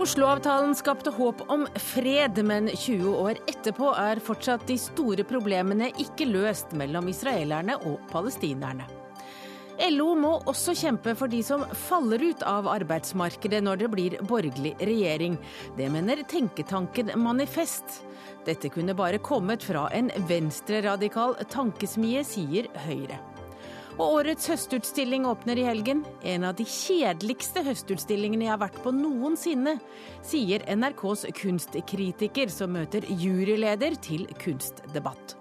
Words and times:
Oslo-avtalen 0.00 0.74
skapte 0.74 1.10
håp 1.10 1.42
om 1.52 1.66
fred, 1.76 2.38
men 2.44 2.70
20 2.72 3.10
år 3.20 3.36
etterpå 3.50 3.90
er 4.00 4.22
fortsatt 4.24 4.62
de 4.70 4.78
store 4.80 5.26
problemene 5.28 5.90
ikke 6.00 6.24
løst 6.24 6.72
mellom 6.72 7.10
israelerne 7.12 7.76
og 7.84 7.98
palestinerne. 8.08 8.86
LO 9.90 10.14
må 10.16 10.30
også 10.48 10.72
kjempe 10.76 11.12
for 11.16 11.28
de 11.28 11.42
som 11.44 11.66
faller 11.84 12.24
ut 12.30 12.44
av 12.48 12.68
arbeidsmarkedet 12.72 13.60
når 13.64 13.82
det 13.82 13.90
blir 13.92 14.16
borgerlig 14.24 14.72
regjering. 14.80 15.36
Det 15.76 15.88
mener 15.92 16.24
tenketanken 16.32 17.12
Manifest. 17.20 18.00
Dette 18.48 18.72
kunne 18.72 18.96
bare 18.96 19.20
kommet 19.20 19.64
fra 19.68 19.84
en 19.92 20.08
venstreradikal 20.32 21.36
tankesmie, 21.52 22.24
sier 22.24 22.72
Høyre. 22.86 23.20
Og 24.00 24.14
årets 24.22 24.48
høstutstilling 24.48 25.26
åpner 25.28 25.58
i 25.60 25.66
helgen. 25.66 25.98
En 26.24 26.46
av 26.48 26.54
de 26.56 26.64
kjedeligste 26.64 27.60
høstutstillingene 27.66 28.46
jeg 28.46 28.54
har 28.54 28.62
vært 28.62 28.78
på 28.80 28.94
noensinne, 28.96 29.74
sier 30.24 30.64
NRKs 30.72 31.26
kunstkritiker, 31.36 32.48
som 32.48 32.72
møter 32.78 33.04
juryleder 33.12 33.98
til 34.00 34.24
kunstdebatt. 34.40 35.39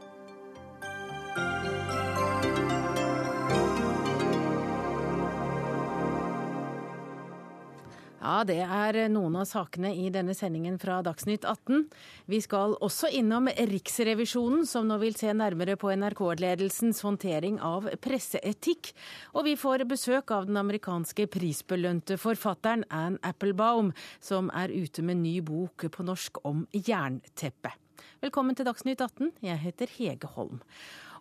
Ja, 8.19 8.41
det 8.43 8.57
er 8.59 8.97
noen 9.07 9.37
av 9.39 9.45
sakene 9.47 9.93
i 9.95 10.09
denne 10.11 10.33
sendingen 10.35 10.75
fra 10.81 10.97
Dagsnytt 11.05 11.45
18. 11.47 11.85
Vi 12.27 12.41
skal 12.43 12.75
også 12.83 13.07
innom 13.15 13.47
Riksrevisjonen, 13.47 14.65
som 14.67 14.89
nå 14.91 14.97
vil 14.99 15.15
se 15.15 15.31
nærmere 15.31 15.77
på 15.79 15.93
NRK-ledelsens 15.95 16.99
håndtering 17.05 17.61
av 17.63 17.87
presseetikk. 18.03 18.91
Og 19.39 19.47
vi 19.47 19.55
får 19.55 19.87
besøk 19.87 20.35
av 20.35 20.51
den 20.51 20.59
amerikanske 20.59 21.29
prisbelønte 21.31 22.19
forfatteren 22.19 22.83
Anne 22.91 23.23
Applebaum, 23.23 23.93
som 24.19 24.51
er 24.51 24.67
ute 24.67 24.99
med 24.99 25.23
ny 25.23 25.37
bok 25.39 25.87
på 25.87 26.03
norsk 26.03 26.43
om 26.43 26.65
jernteppe. 26.75 27.71
Velkommen 28.19 28.51
til 28.51 28.67
Dagsnytt 28.67 28.99
18. 28.99 29.37
Jeg 29.47 29.63
heter 29.63 29.95
Hege 29.95 30.35
Holm. 30.35 30.59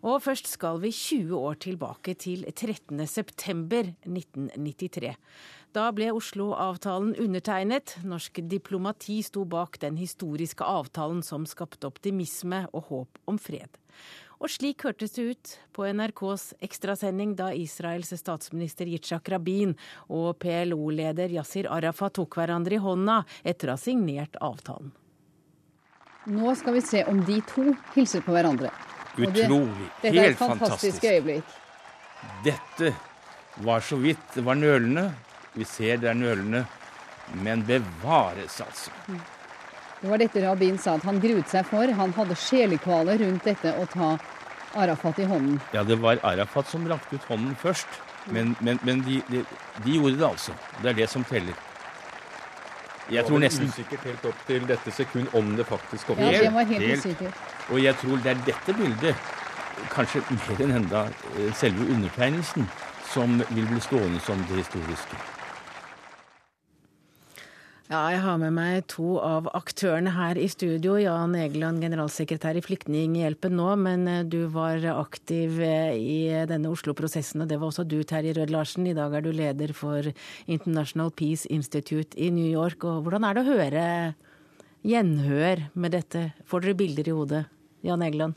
Og 0.06 0.20
først 0.22 0.46
skal 0.46 0.76
vi 0.82 0.90
20 0.94 1.34
år 1.34 1.54
tilbake 1.62 2.12
til 2.14 2.44
13.9.1993. 2.50 5.14
Da 5.76 5.90
ble 5.92 6.08
Oslo-avtalen 6.16 7.14
undertegnet. 7.20 7.98
Norsk 8.04 8.40
diplomati 8.48 9.18
sto 9.22 9.44
bak 9.44 9.76
den 9.82 9.98
historiske 10.00 10.64
avtalen 10.64 11.20
som 11.22 11.44
skapte 11.46 11.90
optimisme 11.90 12.64
og 12.72 12.88
håp 12.88 13.20
om 13.28 13.36
fred. 13.38 13.76
Og 14.38 14.48
slik 14.54 14.84
hørtes 14.86 15.12
det 15.16 15.24
ut 15.28 15.52
på 15.74 15.84
NRKs 15.90 16.52
ekstrasending 16.64 17.34
da 17.36 17.50
Israels 17.52 18.14
statsminister 18.16 18.88
Yitzhak 18.88 19.28
Rabin 19.28 19.74
og 20.08 20.38
PLO-leder 20.40 21.34
Yasir 21.34 21.68
Arafat 21.74 22.16
tok 22.20 22.38
hverandre 22.38 22.78
i 22.78 22.82
hånda 22.82 23.20
etter 23.42 23.68
å 23.68 23.76
ha 23.76 23.82
signert 23.82 24.38
avtalen. 24.40 24.94
Nå 26.28 26.54
skal 26.60 26.78
vi 26.78 26.84
se 26.84 27.04
om 27.10 27.20
de 27.26 27.40
to 27.50 27.66
hilser 27.96 28.24
på 28.24 28.32
hverandre. 28.36 28.70
Utrolig. 29.18 29.88
Det, 30.00 30.12
dette 30.12 30.22
er 30.22 30.32
et 30.32 30.40
fantastisk 30.40 31.04
øyeblikk. 31.08 31.56
Dette 32.46 32.92
var 33.64 33.82
så 33.82 33.98
vidt 33.98 34.36
det 34.36 34.44
var 34.46 34.58
nølende. 34.58 35.10
Vi 35.58 35.66
ser 35.66 35.98
det 35.98 36.12
er 36.12 36.14
nølende, 36.14 36.62
men 37.42 37.64
bevares, 37.66 38.60
altså. 38.62 38.94
Det 40.00 40.10
var 40.10 40.20
dette 40.22 40.42
Rabin 40.44 40.76
sa 40.78 40.94
at 40.94 41.06
han 41.08 41.18
gruet 41.18 41.50
seg 41.50 41.66
for. 41.66 41.90
Han 42.00 42.12
hadde 42.14 42.36
sjelekvaler 42.38 43.18
rundt 43.24 43.48
dette 43.48 43.72
å 43.74 43.86
ta 43.90 44.12
Arafat 44.78 45.18
i 45.18 45.24
hånden. 45.26 45.56
Ja, 45.74 45.82
det 45.82 45.96
var 45.98 46.20
Arafat 46.22 46.70
som 46.70 46.86
rakte 46.86 47.18
ut 47.18 47.24
hånden 47.26 47.56
først. 47.58 47.88
Men, 48.30 48.54
men, 48.60 48.78
men 48.82 49.00
de, 49.02 49.22
de, 49.28 49.42
de, 49.84 49.96
gjorde 49.96 50.18
det 50.20 50.26
altså. 50.28 50.54
Det 50.82 50.90
er 50.92 51.00
det 51.00 51.08
som 51.10 51.24
teller. 51.24 51.56
Jeg 53.10 53.24
tror 53.24 53.40
nesten 53.40 53.70
usikkert 53.72 54.04
helt 54.04 54.26
opp 54.28 54.42
til 54.46 54.66
dette 54.68 54.92
sekund 54.92 55.32
om 55.34 55.54
det 55.56 55.64
faktisk 55.66 56.10
kommer. 56.10 56.28
Ja, 56.28 56.42
det 56.44 56.52
var 56.54 56.68
helt, 56.68 56.84
helt 56.84 57.06
usikkert. 57.06 57.40
Og 57.72 57.80
jeg 57.82 57.96
tror 58.02 58.20
det 58.22 58.34
er 58.34 58.44
dette 58.46 58.76
bildet, 58.76 59.24
kanskje 59.94 60.22
mer 60.28 60.62
enn 60.66 60.76
enda 60.82 61.02
eh, 61.08 61.50
selve 61.56 61.88
undertegnelsen, 61.88 62.68
som 63.08 63.40
vil 63.48 63.66
bli 63.72 63.80
stående 63.80 64.20
som 64.20 64.44
det 64.50 64.60
historiske. 64.60 65.24
Ja, 67.88 68.02
jeg 68.12 68.18
har 68.20 68.34
med 68.36 68.52
meg 68.52 68.82
to 68.92 69.14
av 69.24 69.46
aktørene 69.56 70.10
her 70.12 70.36
i 70.36 70.44
studio. 70.52 70.98
Jan 71.00 71.32
Egeland, 71.40 71.80
generalsekretær 71.80 72.58
i 72.58 72.62
Flyktninghjelpen 72.66 73.54
nå, 73.56 73.68
men 73.80 74.02
eh, 74.12 74.26
du 74.28 74.42
var 74.52 74.84
aktiv 74.92 75.56
eh, 75.64 75.94
i 75.96 76.18
denne 76.50 76.68
Oslo-prosessen, 76.68 77.40
og 77.40 77.48
det 77.48 77.56
var 77.56 77.70
også 77.70 77.86
du, 77.88 77.96
Terje 78.04 78.34
Rød-Larsen. 78.36 78.90
I 78.90 78.96
dag 78.98 79.16
er 79.16 79.24
du 79.24 79.30
leder 79.32 79.72
for 79.72 80.04
International 80.44 81.08
Peace 81.16 81.48
Institute 81.48 82.12
i 82.20 82.28
New 82.28 82.44
York. 82.44 82.84
Og 82.84 83.06
hvordan 83.06 83.24
er 83.24 83.38
det 83.38 83.46
å 83.46 83.56
høre 83.56 83.86
gjenhør 84.84 85.64
med 85.72 85.96
dette? 85.96 86.26
Får 86.44 86.66
dere 86.66 86.80
bilder 86.84 87.08
i 87.08 87.16
hodet? 87.16 87.42
Jan 87.88 88.04
Egeland? 88.04 88.36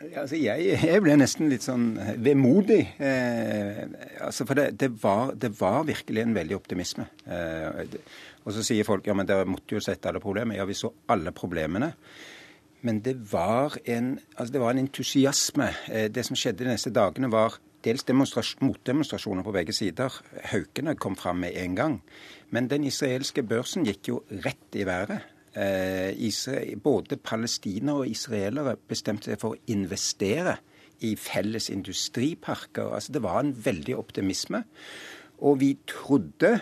Altså, 0.00 0.38
jeg, 0.40 0.78
jeg, 0.80 1.00
ble 1.04 1.14
nesten 1.20 1.50
litt 1.52 1.64
sånn 1.64 1.90
vemodig. 2.24 2.80
Eh, 3.04 3.82
altså, 4.24 4.46
for 4.48 4.56
det, 4.56 4.70
det, 4.80 4.88
var, 5.02 5.34
det, 5.36 5.50
var, 5.58 5.82
virkelig 5.88 6.22
en 6.22 6.32
veldig 6.36 6.56
optimisme. 6.56 7.04
Eh, 7.28 7.82
og 8.44 8.54
så 8.56 8.64
sier 8.64 8.86
folk 8.88 9.06
ja, 9.06 9.14
men 9.16 9.28
dere 9.28 9.48
måtte 9.48 9.76
jo 9.76 9.82
sette 9.84 10.08
alle 10.10 10.22
problemer. 10.22 10.56
Ja, 10.56 10.66
vi 10.68 10.76
så 10.78 10.92
alle 11.12 11.32
problemene. 11.36 11.92
Men 12.80 13.02
det 13.04 13.18
var 13.32 13.76
en, 13.84 14.14
altså 14.36 14.52
det 14.54 14.62
var 14.62 14.72
en 14.72 14.86
entusiasme. 14.86 15.68
Eh, 15.92 16.08
det 16.12 16.24
som 16.26 16.38
skjedde 16.38 16.64
de 16.64 16.70
neste 16.72 16.92
dagene, 16.96 17.28
var 17.32 17.58
dels 17.84 18.06
motdemonstrasjoner 18.08 19.44
på 19.44 19.52
begge 19.52 19.74
sider. 19.76 20.16
Haukene 20.52 20.96
kom 20.96 21.16
fram 21.16 21.44
med 21.44 21.56
en 21.56 21.76
gang. 21.76 22.00
Men 22.50 22.68
den 22.68 22.84
israelske 22.84 23.42
børsen 23.42 23.84
gikk 23.84 24.08
jo 24.08 24.22
rett 24.44 24.76
i 24.76 24.86
været. 24.88 25.20
Eh, 25.52 26.76
både 26.82 27.16
palestinere 27.16 28.04
og 28.04 28.08
israelere 28.08 28.76
bestemte 28.88 29.32
seg 29.32 29.40
for 29.40 29.56
å 29.56 29.62
investere 29.66 30.56
i 31.00 31.14
felles 31.16 31.70
industriparker. 31.70 32.94
Altså 32.94 33.12
Det 33.12 33.22
var 33.22 33.40
en 33.40 33.54
veldig 33.64 33.96
optimisme. 33.96 34.64
Og 35.40 35.60
vi 35.60 35.76
trodde 35.86 36.60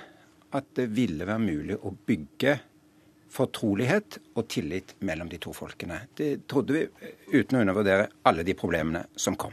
at 0.50 0.74
det 0.78 0.88
ville 0.96 1.26
være 1.28 1.42
mulig 1.42 1.76
å 1.76 1.92
bygge 1.92 2.58
fortrolighet 3.32 4.18
og 4.34 4.46
tillit 4.48 4.94
mellom 5.04 5.28
de 5.28 5.38
to 5.42 5.52
folkene. 5.52 6.00
Det 6.16 6.46
trodde 6.48 6.76
vi 6.76 6.84
uten 7.34 7.58
å 7.58 7.64
undervurdere 7.64 8.08
alle 8.28 8.44
de 8.46 8.54
problemene 8.56 9.04
som 9.16 9.36
kom. 9.36 9.52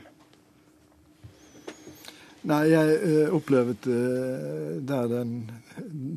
Nei, 2.45 2.61
jeg 2.69 2.97
uh, 3.01 3.33
opplevde 3.33 3.89
uh, 3.89 4.77
der 4.85 5.09
den, 5.09 5.33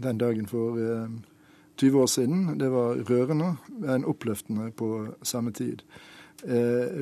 den, 0.04 0.18
dagen 0.20 0.46
for 0.46 0.76
uh, 0.76 1.08
20 1.80 2.02
år 2.02 2.10
siden. 2.12 2.42
Det 2.60 2.68
var 2.70 3.00
rørende, 3.08 3.54
men 3.80 4.04
oppløftende 4.04 4.70
på 4.76 5.08
samme 5.22 5.52
tid. 5.52 5.82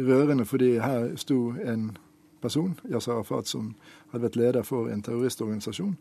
rørende 0.09 0.45
fordi 0.45 0.79
her 0.79 1.11
sto 1.17 1.51
en 1.61 1.99
person, 2.41 2.79
Yasir 2.89 3.13
Arafat, 3.13 3.49
som 3.49 3.75
hadde 4.13 4.23
vært 4.23 4.37
leder 4.37 4.63
for 4.63 4.89
en 4.89 5.03
terroristorganisasjon. 5.03 5.97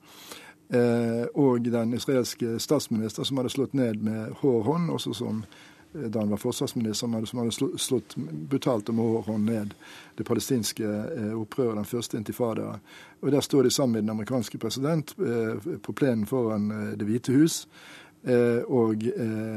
Eh, 0.70 1.26
og 1.34 1.62
den 1.62 1.94
israelske 1.94 2.60
statsminister 2.60 3.24
som 3.24 3.38
hadde 3.38 3.54
slått 3.54 3.76
ned 3.78 4.02
med 4.02 4.34
hård 4.42 4.64
hånd, 4.66 4.90
også 4.90 5.14
som 5.14 5.44
eh, 5.94 6.08
da 6.10 6.24
han 6.24 6.32
var 6.34 6.42
forsvarsminister, 6.42 7.06
som 7.30 7.42
hadde, 7.42 7.78
slått 7.78 8.16
brutalt 8.18 8.90
med 8.90 9.06
hård 9.06 9.30
hånd 9.30 9.46
ned 9.46 9.76
det 10.18 10.26
palestinske 10.26 10.88
eh, 10.88 11.36
opprøret, 11.38 11.78
den 11.78 11.90
første 11.90 12.18
intifada. 12.18 12.80
Og 13.22 13.32
Der 13.32 13.46
står 13.46 13.64
de 13.64 13.72
sammen 13.72 13.94
med 13.94 14.04
den 14.04 14.16
amerikanske 14.16 14.58
president 14.58 15.16
på 15.82 15.94
plenen 15.94 16.26
foran 16.26 16.68
Det 16.98 17.06
hvite 17.06 17.34
hus, 17.34 17.68
og 18.68 19.02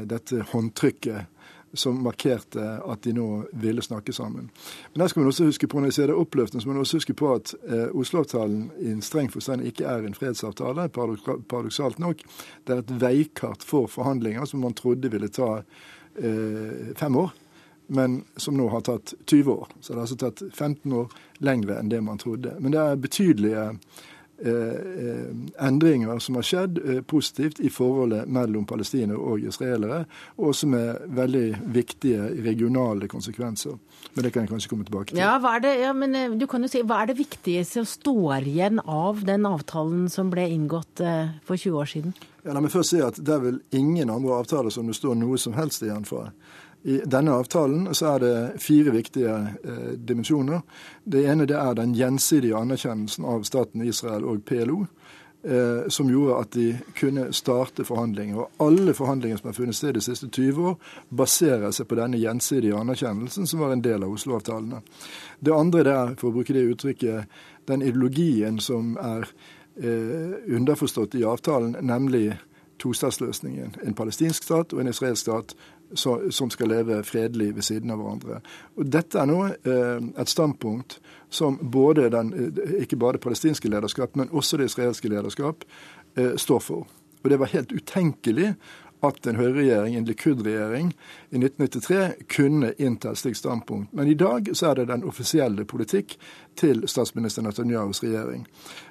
dette 0.09 0.41
håndtrykket 0.51 1.25
som 1.73 2.03
markerte 2.03 2.63
at 2.85 3.03
de 3.03 3.13
nå 3.13 3.27
ville 3.51 3.81
snakke 3.81 4.13
sammen. 4.13 4.49
Men 4.93 5.03
der 5.03 5.07
skal 5.07 5.21
man 5.21 5.31
også 5.31 5.49
huske 5.49 5.67
på, 5.67 5.79
når 5.79 5.91
jeg 5.91 5.97
sier 5.97 6.11
det 6.11 6.17
oppløftende, 6.17 6.63
så 6.63 6.69
må 6.69 6.73
man 6.73 6.83
også 6.85 7.01
huske 7.01 7.15
på 7.17 7.33
at 7.35 7.53
eh, 7.69 7.87
Oslo-avtalen 7.93 8.69
i 8.79 8.93
en 8.93 9.03
streng 9.05 9.31
forstand 9.31 9.65
ikke 9.67 9.85
er 9.89 10.05
en 10.05 10.17
fredsavtale, 10.17 10.89
paradoksalt 10.89 11.99
nok. 11.99 12.23
Det 12.67 12.75
er 12.75 12.83
et 12.83 12.95
veikart 13.01 13.65
for 13.65 13.89
forhandlinger 13.91 14.49
som 14.49 14.65
man 14.65 14.77
trodde 14.77 15.11
ville 15.11 15.29
ta 15.33 15.59
eh, 15.59 16.91
fem 16.97 17.15
år, 17.15 17.33
men 17.87 18.23
som 18.37 18.57
nå 18.57 18.69
har 18.69 18.85
tatt 18.85 19.13
20 19.25 19.51
år. 19.53 19.73
Så 19.79 19.93
det 19.93 19.97
har 19.97 20.05
altså 20.07 20.21
tatt 20.25 20.43
15 20.53 20.93
år 20.93 21.13
lengre 21.45 21.79
enn 21.79 21.89
det 21.89 22.01
man 22.05 22.21
trodde. 22.21 22.55
Men 22.59 22.73
det 22.73 22.81
er 22.81 23.03
betydelige 23.07 23.65
endringer 24.39 26.19
som 26.19 26.37
har 26.39 26.45
skjedd 26.47 26.79
eh, 26.79 27.01
positivt 27.01 27.59
i 27.59 27.69
forholdet 27.73 28.29
mellom 28.31 28.65
palestinere 28.69 29.19
og 29.19 29.43
israelere, 29.43 30.05
og 30.39 30.55
som 30.55 30.73
er 30.77 31.01
veldig 31.19 31.45
viktige 31.75 32.29
regionale 32.45 33.09
konsekvenser. 33.11 33.77
Men 34.13 34.25
det 34.25 34.31
kan 34.33 34.45
jeg 34.45 34.53
kanskje 34.53 34.71
komme 34.71 34.87
tilbake 34.87 35.11
til. 35.11 35.19
Ja, 35.21 35.35
det, 35.61 35.75
ja, 35.81 35.91
men 35.93 36.39
du 36.39 36.47
kan 36.49 36.63
jo 36.63 36.71
si, 36.71 36.81
hva 36.87 37.03
er 37.03 37.11
det 37.11 37.19
viktigste 37.19 37.81
som 37.81 37.87
står 37.89 38.47
igjen 38.47 38.79
av 38.85 39.25
den 39.27 39.45
avtalen 39.49 40.07
som 40.11 40.31
ble 40.31 40.47
inngått 40.49 41.03
for 41.45 41.59
20 41.59 41.79
år 41.81 41.91
siden? 41.91 42.15
Ja, 42.45 42.55
la 42.55 42.63
meg 42.63 42.71
først 42.71 42.93
si 42.93 43.01
at 43.03 43.19
Det 43.19 43.33
er 43.35 43.41
vel 43.43 43.59
ingen 43.75 44.09
andre 44.09 44.39
avtaler 44.39 44.71
som 44.73 44.87
det 44.87 44.95
står 44.97 45.17
noe 45.19 45.37
som 45.41 45.57
helst 45.59 45.83
igjen 45.83 46.07
fra. 46.07 46.29
I 46.83 47.01
denne 47.05 47.33
avtalen 47.35 47.89
så 47.93 48.13
er 48.13 48.19
det 48.23 48.35
fire 48.63 48.93
viktige 48.95 49.35
eh, 49.63 49.93
dimensjoner. 49.95 50.61
Det 51.03 51.25
ene 51.27 51.47
det 51.49 51.57
er 51.59 51.75
den 51.75 51.95
gjensidige 51.97 52.55
anerkjennelsen 52.55 53.25
av 53.27 53.43
staten 53.43 53.83
Israel 53.83 54.23
og 54.23 54.45
PLO. 54.47 54.85
eh, 55.43 55.87
som 55.87 56.09
gjorde 56.09 56.39
at 56.41 56.51
de 56.51 56.77
kunne 56.99 57.33
starte 57.33 57.85
forhandlinger. 57.85 58.37
Og 58.37 58.49
alle 58.59 58.93
forhandlinger 58.93 59.37
som 59.37 59.47
har 59.47 59.53
funnet 59.53 59.75
sted 59.75 59.93
de 59.93 60.01
siste 60.01 60.27
20 60.27 60.67
år, 60.71 60.75
baserer 61.09 61.71
seg 61.71 61.87
på 61.87 61.95
denne 61.95 62.19
gjensidige 62.19 62.75
anerkjennelsen 62.75 63.47
som 63.47 63.63
var 63.63 63.71
en 63.71 63.83
del 63.83 64.03
av 64.03 64.11
Oslo-avtalene. 64.11 64.81
Det 65.39 65.55
andre 65.55 65.83
der, 65.83 66.13
for 66.19 66.29
å 66.29 66.35
bruke 66.35 66.53
det 66.53 66.67
uttrykket, 66.73 67.39
den 67.67 67.81
ideologien 67.81 68.59
som 68.59 68.97
er 68.97 69.29
eh, 69.79 70.55
underforstått 70.55 71.15
i 71.15 71.23
avtalen, 71.23 71.77
nemlig 71.81 72.33
tostatsløsningen. 72.79 73.75
En 73.83 73.95
palestinsk 73.95 74.43
stat 74.43 74.73
og 74.73 74.81
en 74.81 74.91
israelsk 74.91 75.21
stat 75.27 75.55
som 75.95 76.49
skal 76.49 76.69
leve 76.69 77.03
fredelig 77.03 77.55
ved 77.55 77.65
siden 77.65 77.91
av 77.91 78.01
hverandre. 78.01 78.41
Og 78.77 78.91
Dette 78.93 79.19
er 79.21 79.29
nå 79.29 79.39
eh, 79.47 80.03
et 80.21 80.29
standpunkt 80.29 80.99
som 81.29 81.57
både 81.61 82.09
den, 82.13 82.33
eh, 82.33 82.75
ikke 82.83 82.99
bare 82.99 83.17
det 83.17 83.25
palestinske 83.25 83.69
lederskap, 83.71 84.15
men 84.15 84.29
også 84.29 84.57
det 84.57 84.69
israelske 84.69 85.09
lederskap 85.09 85.65
eh, 86.17 86.35
står 86.37 86.59
for. 86.59 86.87
Og 87.23 87.29
Det 87.29 87.39
var 87.39 87.51
helt 87.51 87.71
utenkelig 87.71 88.53
at 89.03 89.27
en 89.27 89.35
høyreregjering, 89.35 89.95
en 89.95 90.05
Likud-regjering, 90.05 90.93
i 91.29 91.37
1993 91.37 92.25
kunne 92.35 92.73
innta 92.77 93.11
et 93.11 93.17
slikt 93.17 93.37
standpunkt. 93.37 93.93
Men 93.93 94.07
i 94.07 94.13
dag 94.13 94.49
så 94.53 94.69
er 94.69 94.73
det 94.79 94.87
den 94.87 95.03
offisielle 95.07 95.65
politikk 95.65 96.17
til 96.59 96.83
statsminister 96.87 97.41
Netanyahus 97.41 98.03
regjering. 98.03 98.47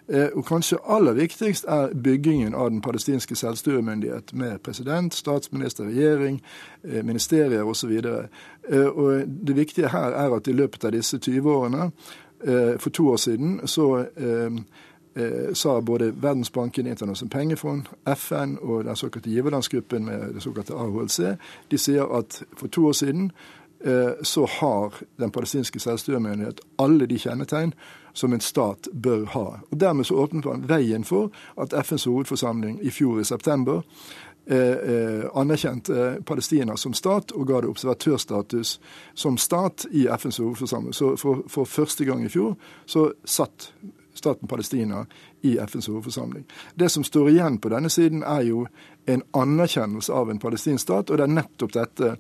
Eh, 0.09 0.29
og 0.35 0.47
kanskje 0.49 0.81
aller 0.89 1.13
viktigst 1.13 1.69
er 1.69 1.93
byggingen 1.95 2.55
av 2.55 2.71
den 2.71 2.81
palestinske 2.81 3.37
selvstyremyndighet 3.37 4.33
med 4.33 4.59
president, 4.65 5.15
statsminister, 5.15 5.85
regjering, 5.85 6.41
eh, 6.85 7.05
ministerier 7.05 7.63
osv. 7.63 8.01
Og, 8.73 8.97
og 8.97 9.29
det 9.47 9.57
viktige 9.57 9.89
her 9.89 10.17
er 10.17 10.37
at 10.37 10.49
i 10.49 10.57
løpet 10.57 10.85
av 10.85 10.97
disse 10.97 11.19
20 11.19 11.53
årene, 11.53 11.91
for 12.79 12.91
to 12.95 13.09
år 13.11 13.17
siden, 13.17 13.67
så 13.67 14.07
eh, 14.17 14.61
sa 15.55 15.81
både 15.81 16.13
Verdensbanken, 16.23 16.87
Internasjonalt 16.87 17.33
pengefond, 17.33 17.89
FN 18.07 18.57
og 18.61 18.85
den 18.85 18.97
såkalte 18.97 19.31
giverlandsgruppen 19.31 20.05
med 20.05 20.35
det 20.35 20.43
såkalte 20.43 20.75
AHLC, 20.75 21.19
de 21.71 21.79
sier 21.79 22.07
at 22.19 22.43
for 22.57 22.69
to 22.69 22.87
år 22.87 22.93
siden 22.93 23.33
eh, 23.81 24.11
så 24.23 24.47
har 24.61 24.95
den 25.17 25.31
palestinske 25.31 25.81
selvstyremyndighet 25.81 26.61
alle 26.79 27.07
de 27.07 27.19
kjennetegn 27.19 27.73
som 28.13 28.33
en 28.33 28.41
stat 28.41 28.89
bør 28.93 29.25
ha. 29.25 29.47
Og 29.71 29.81
Dermed 29.81 30.05
så 30.05 30.15
åpnet 30.15 30.45
man 30.45 30.69
veien 30.69 31.05
for 31.05 31.31
at 31.61 31.75
FNs 31.87 32.05
hovedforsamling 32.05 32.81
i 32.83 32.91
fjor 32.91 33.21
i 33.21 33.25
september 33.25 33.83
eh, 34.47 34.59
eh, 34.59 35.25
anerkjente 35.35 36.23
Palestina 36.27 36.77
som 36.77 36.95
stat 36.95 37.33
og 37.33 37.47
ga 37.47 37.61
det 37.61 37.71
observatørstatus 37.71 38.81
som 39.15 39.39
stat 39.39 39.87
i 39.91 40.09
FNs 40.19 40.37
hovedforsamling. 40.37 40.95
Så 40.95 41.17
for, 41.17 41.45
for 41.49 41.65
første 41.65 42.05
gang 42.05 42.25
i 42.25 42.33
fjor 42.33 42.57
så 42.87 43.11
satt 43.25 43.73
staten 44.19 44.49
Palestina 44.49 45.05
i 45.47 45.57
FNs 45.59 45.89
hovedforsamling. 45.89 46.45
Det 46.75 46.89
som 46.93 47.05
står 47.07 47.31
igjen 47.31 47.59
på 47.63 47.73
denne 47.73 47.91
siden, 47.93 48.23
er 48.27 48.45
jo 48.49 48.65
en 49.09 49.23
anerkjennelse 49.33 50.13
av 50.13 50.31
en 50.31 50.41
palestinsk 50.43 50.83
stat, 50.83 51.11
og 51.11 51.19
det 51.19 51.25
er 51.25 51.37
nettopp 51.39 51.73
dette 51.73 52.11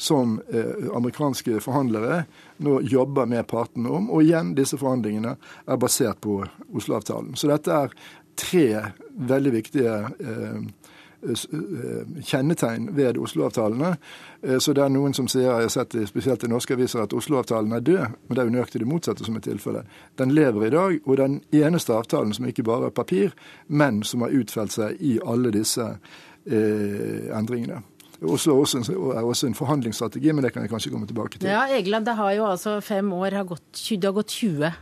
som 0.00 0.38
eh, 0.48 0.86
amerikanske 0.96 1.60
forhandlere 1.60 2.22
nå 2.64 2.78
jobber 2.88 3.28
med 3.28 3.46
partene 3.50 3.92
om. 3.92 4.08
Og 4.10 4.24
igjen, 4.24 4.54
disse 4.56 4.80
forhandlingene 4.80 5.36
er 5.66 5.82
basert 5.82 6.22
på 6.24 6.40
Oslo-avtalen. 6.72 7.36
Så 7.36 7.50
dette 7.52 7.74
er 7.74 7.94
tre 8.38 8.66
veldig 9.28 9.52
viktige 9.52 9.94
eh, 10.06 10.60
kjennetegn 12.22 12.96
ved 12.96 13.18
Oslo-avtalene. 13.18 13.96
Eh, 14.42 14.58
så 14.58 14.72
det 14.72 14.84
er 14.84 14.92
noen 14.94 15.14
som 15.16 15.28
sier, 15.28 15.48
jeg 15.48 15.68
har 15.68 15.72
sett 15.72 15.96
spesielt 16.08 16.44
i 16.44 16.50
norske 16.50 16.76
aviser, 16.76 17.02
at 17.02 17.16
Oslo-avtalen 17.16 17.74
er 17.74 17.84
død. 17.84 18.16
Men 18.28 18.36
det 18.36 18.42
er 18.42 18.48
jo 18.48 18.54
nøyaktig 18.54 18.82
det 18.84 18.90
motsatte 18.90 19.26
som 19.26 19.36
er 19.36 19.44
tilfellet. 19.46 19.98
Den 20.18 20.34
lever 20.36 20.66
i 20.66 20.72
dag, 20.74 20.98
og 21.04 21.20
den 21.20 21.40
eneste 21.50 21.96
avtalen 21.96 22.34
som 22.36 22.46
ikke 22.46 22.66
bare 22.66 22.90
er 22.90 22.94
papir, 22.94 23.36
men 23.68 24.02
som 24.02 24.22
har 24.22 24.34
utfelt 24.34 24.74
seg 24.74 24.98
i 25.00 25.18
alle 25.26 25.52
disse 25.54 25.86
eh, 26.46 27.30
endringene. 27.34 27.82
Oslo 28.18 28.56
er 28.58 29.22
også 29.22 29.46
en 29.46 29.54
forhandlingsstrategi, 29.54 30.32
men 30.34 30.42
det 30.42 30.50
kan 30.52 30.64
jeg 30.64 30.72
kanskje 30.72 30.90
komme 30.90 31.06
tilbake 31.06 31.38
til. 31.38 31.50
Ja, 31.50 31.68
Egeland, 31.70 32.06
det 32.06 32.16
har 32.18 32.32
jo 32.34 32.48
altså 32.50 32.80
fem 32.82 33.12
år, 33.14 33.36
har 33.38 33.46
gått, 33.46 33.70
det 33.72 34.04
har 34.04 34.16
gått 34.16 34.34
20. 34.34 34.72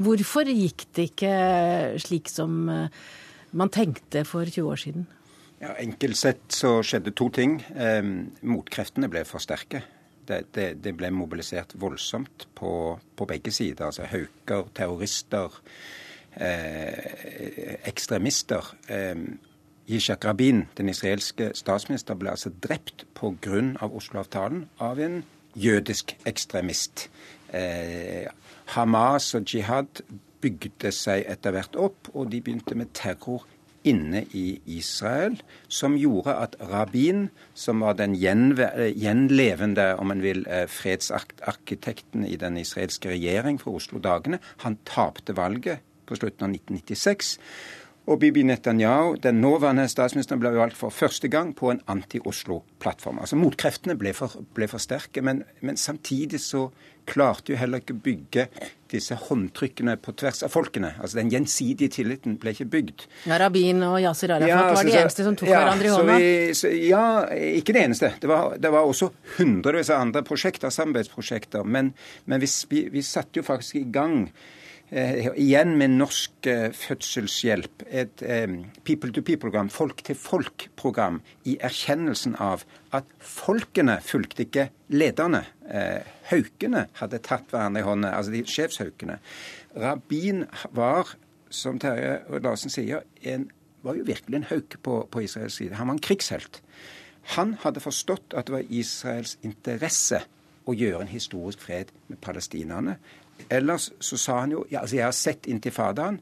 Hvorfor 0.00 0.48
gikk 0.48 0.86
det 0.96 1.10
ikke 1.10 1.32
slik 2.00 2.30
som 2.32 2.68
eh, 2.72 3.00
man 3.52 3.68
tenkte 3.68 4.24
for 4.24 4.48
20 4.48 4.70
år 4.72 4.80
siden? 4.80 5.08
Ja, 5.60 5.74
Enkelt 5.76 6.16
sett 6.16 6.54
så 6.56 6.78
skjedde 6.80 7.12
to 7.12 7.28
ting. 7.36 7.58
Eh, 7.76 8.00
motkreftene 8.48 9.10
ble 9.12 9.26
for 9.28 9.42
sterke. 9.44 9.82
Det, 10.24 10.44
det, 10.56 10.66
det 10.80 10.94
ble 10.96 11.10
mobilisert 11.12 11.74
voldsomt 11.80 12.46
på, 12.56 12.72
på, 12.96 13.26
begge 13.28 13.52
sider. 13.52 13.90
Altså 13.90 14.06
hauker, 14.08 14.70
terrorister, 14.74 15.58
eh, 16.32 17.76
ekstremister. 17.90 18.72
Eh, 18.88 19.26
Yishak 19.90 20.24
Rabin, 20.24 20.64
den 20.78 20.88
israelske 20.88 21.50
statsminister, 21.58 22.16
ble 22.16 22.32
altså 22.32 22.54
drept 22.62 23.04
pga. 23.18 23.60
Oslo-avtalen 23.84 24.64
av 24.80 25.00
en 25.02 25.20
jødisk 25.60 26.16
ekstremist. 26.24 27.10
Eh, 27.52 28.30
Hamas 28.76 29.34
og 29.34 29.44
jihad 29.44 30.04
bygde 30.40 30.92
seg 30.94 31.26
etter 31.28 31.52
hvert 31.52 31.76
opp, 31.76 32.08
og 32.14 32.30
de 32.32 32.40
begynte 32.40 32.78
med 32.78 32.94
terror 32.96 33.44
inne 33.84 34.24
i 34.36 34.60
Israel, 34.66 35.38
som 35.68 35.96
gjorde 35.98 36.34
at 36.36 36.56
Rabin, 36.70 37.28
som 37.54 37.80
var 37.80 37.96
den 37.98 38.14
gjenlevende 38.14 39.94
om 39.98 40.10
man 40.12 40.22
vil, 40.22 40.46
eh, 40.48 40.66
fredsarkitekten 40.66 42.26
i 42.26 42.36
den 42.36 42.56
israelske 42.56 43.08
regjering 43.08 43.60
for 43.60 43.80
Oslo-dagene, 43.80 44.38
han 44.58 44.78
tapte 44.84 45.36
valget 45.36 45.80
på 46.06 46.16
slutten 46.16 46.44
av 46.44 46.50
1996. 46.50 47.38
Og 48.10 48.18
Bibi 48.18 48.42
Netanyahu, 48.42 49.14
den 49.22 49.38
nåværende 49.38 49.84
statsministeren, 49.88 50.40
ble 50.42 50.50
valgt 50.56 50.74
for 50.74 50.90
første 50.90 51.28
gang 51.30 51.52
på 51.54 51.68
en 51.70 51.78
anti-Oslo-plattform. 51.86 53.20
Altså 53.22 53.38
Motkreftene 53.38 53.94
ble 53.98 54.10
for, 54.18 54.34
ble 54.54 54.66
for 54.70 54.82
sterke, 54.82 55.22
men, 55.22 55.44
men, 55.62 55.78
samtidig 55.78 56.40
så 56.42 56.64
klarte 57.06 57.52
jo 57.52 57.60
heller 57.60 57.78
ikke 57.78 57.94
bygge 58.02 58.48
disse 58.90 59.14
håndtrykkene 59.14 59.94
på 60.02 60.16
tvers 60.18 60.42
av 60.42 60.50
folkene. 60.50 60.90
Altså 60.98 61.20
Den 61.20 61.30
gjensidige 61.30 61.94
tilliten 62.00 62.34
ble 62.42 62.56
ikke 62.56 62.66
bygd. 62.74 63.06
Ja, 63.30 63.38
Rabin 63.38 63.86
og 63.86 64.00
Yasir 64.02 64.34
Arafat 64.34 64.50
ja, 64.50 64.60
var 64.74 64.90
de 64.90 64.98
eneste 65.04 65.30
som 65.30 65.38
tok 65.38 65.52
ja, 65.52 65.62
hverandre 65.62 65.86
i 65.86 65.94
hånda? 65.94 66.18
Vi, 66.18 66.54
så, 66.58 66.74
ja, 66.90 67.06
ikke 67.62 67.78
det 67.78 67.84
eneste. 67.86 68.14
Det 68.18 68.30
var, 68.30 68.56
det 68.58 68.74
var 68.74 68.90
også 68.90 69.12
hundrevis 69.38 69.94
av 69.94 70.02
andre 70.08 70.26
prosjekter, 70.26 70.74
samarbeidsprosjekter. 70.74 71.62
Men, 71.62 71.94
men 72.26 72.42
vi, 72.42 72.50
vi, 72.74 72.88
vi 72.90 73.06
satte 73.06 73.38
jo 73.38 73.46
faktisk 73.46 73.78
i 73.78 73.86
gang 73.94 74.24
Eh, 74.90 75.28
igjen 75.38 75.76
med 75.78 75.92
norsk 76.00 76.46
eh, 76.50 76.72
fødselshjelp, 76.74 77.84
et 77.86 78.22
eh, 78.26 78.56
people-to-people-program, 78.82 79.68
folk-til-folk-program, 79.70 81.20
i 81.46 81.54
erkjennelsen 81.62 82.34
av 82.42 82.64
at 82.96 83.06
folkene 83.22 84.00
fulgte 84.02 84.48
ikke 84.48 84.66
lederne. 84.90 85.44
Haukene 86.32 86.88
hadde 86.98 87.20
tatt 87.22 87.52
hverandre 87.52 87.84
i 87.84 87.86
hånda, 87.86 88.10
altså 88.18 88.34
de 88.34 88.42
sjefshaukene. 88.42 89.20
Rabin 89.78 90.42
var, 90.74 91.14
som 91.54 91.78
Terje 91.78 92.16
Larsen 92.42 92.74
sier, 92.74 93.06
en, 93.22 93.46
var 93.86 93.94
jo 93.94 94.08
virkelig 94.10 94.40
en 94.40 94.48
hauk 94.50 94.74
på, 94.82 94.96
på 95.06 95.22
Israels 95.22 95.60
side. 95.60 95.78
Han 95.78 95.92
var 95.92 96.00
en 96.00 96.02
krigshelt. 96.02 96.58
Han 97.36 97.54
hadde 97.62 97.84
forstått 97.84 98.34
at 98.34 98.50
det 98.50 98.58
var 98.58 98.74
Israels 98.74 99.36
interesse 99.46 100.24
å 100.66 100.74
gjøre 100.74 101.04
en 101.06 101.14
historisk 101.14 101.62
fred 101.62 101.94
med 102.10 102.18
palestinerne. 102.26 102.98
Ellers 103.48 103.90
så 104.00 104.16
sa 104.16 104.40
han 104.40 104.52
jo 104.52 104.64
ja, 104.70 104.80
altså 104.80 104.96
Jeg 104.96 105.04
har 105.04 105.16
sett 105.16 105.46
intifadaen. 105.46 106.20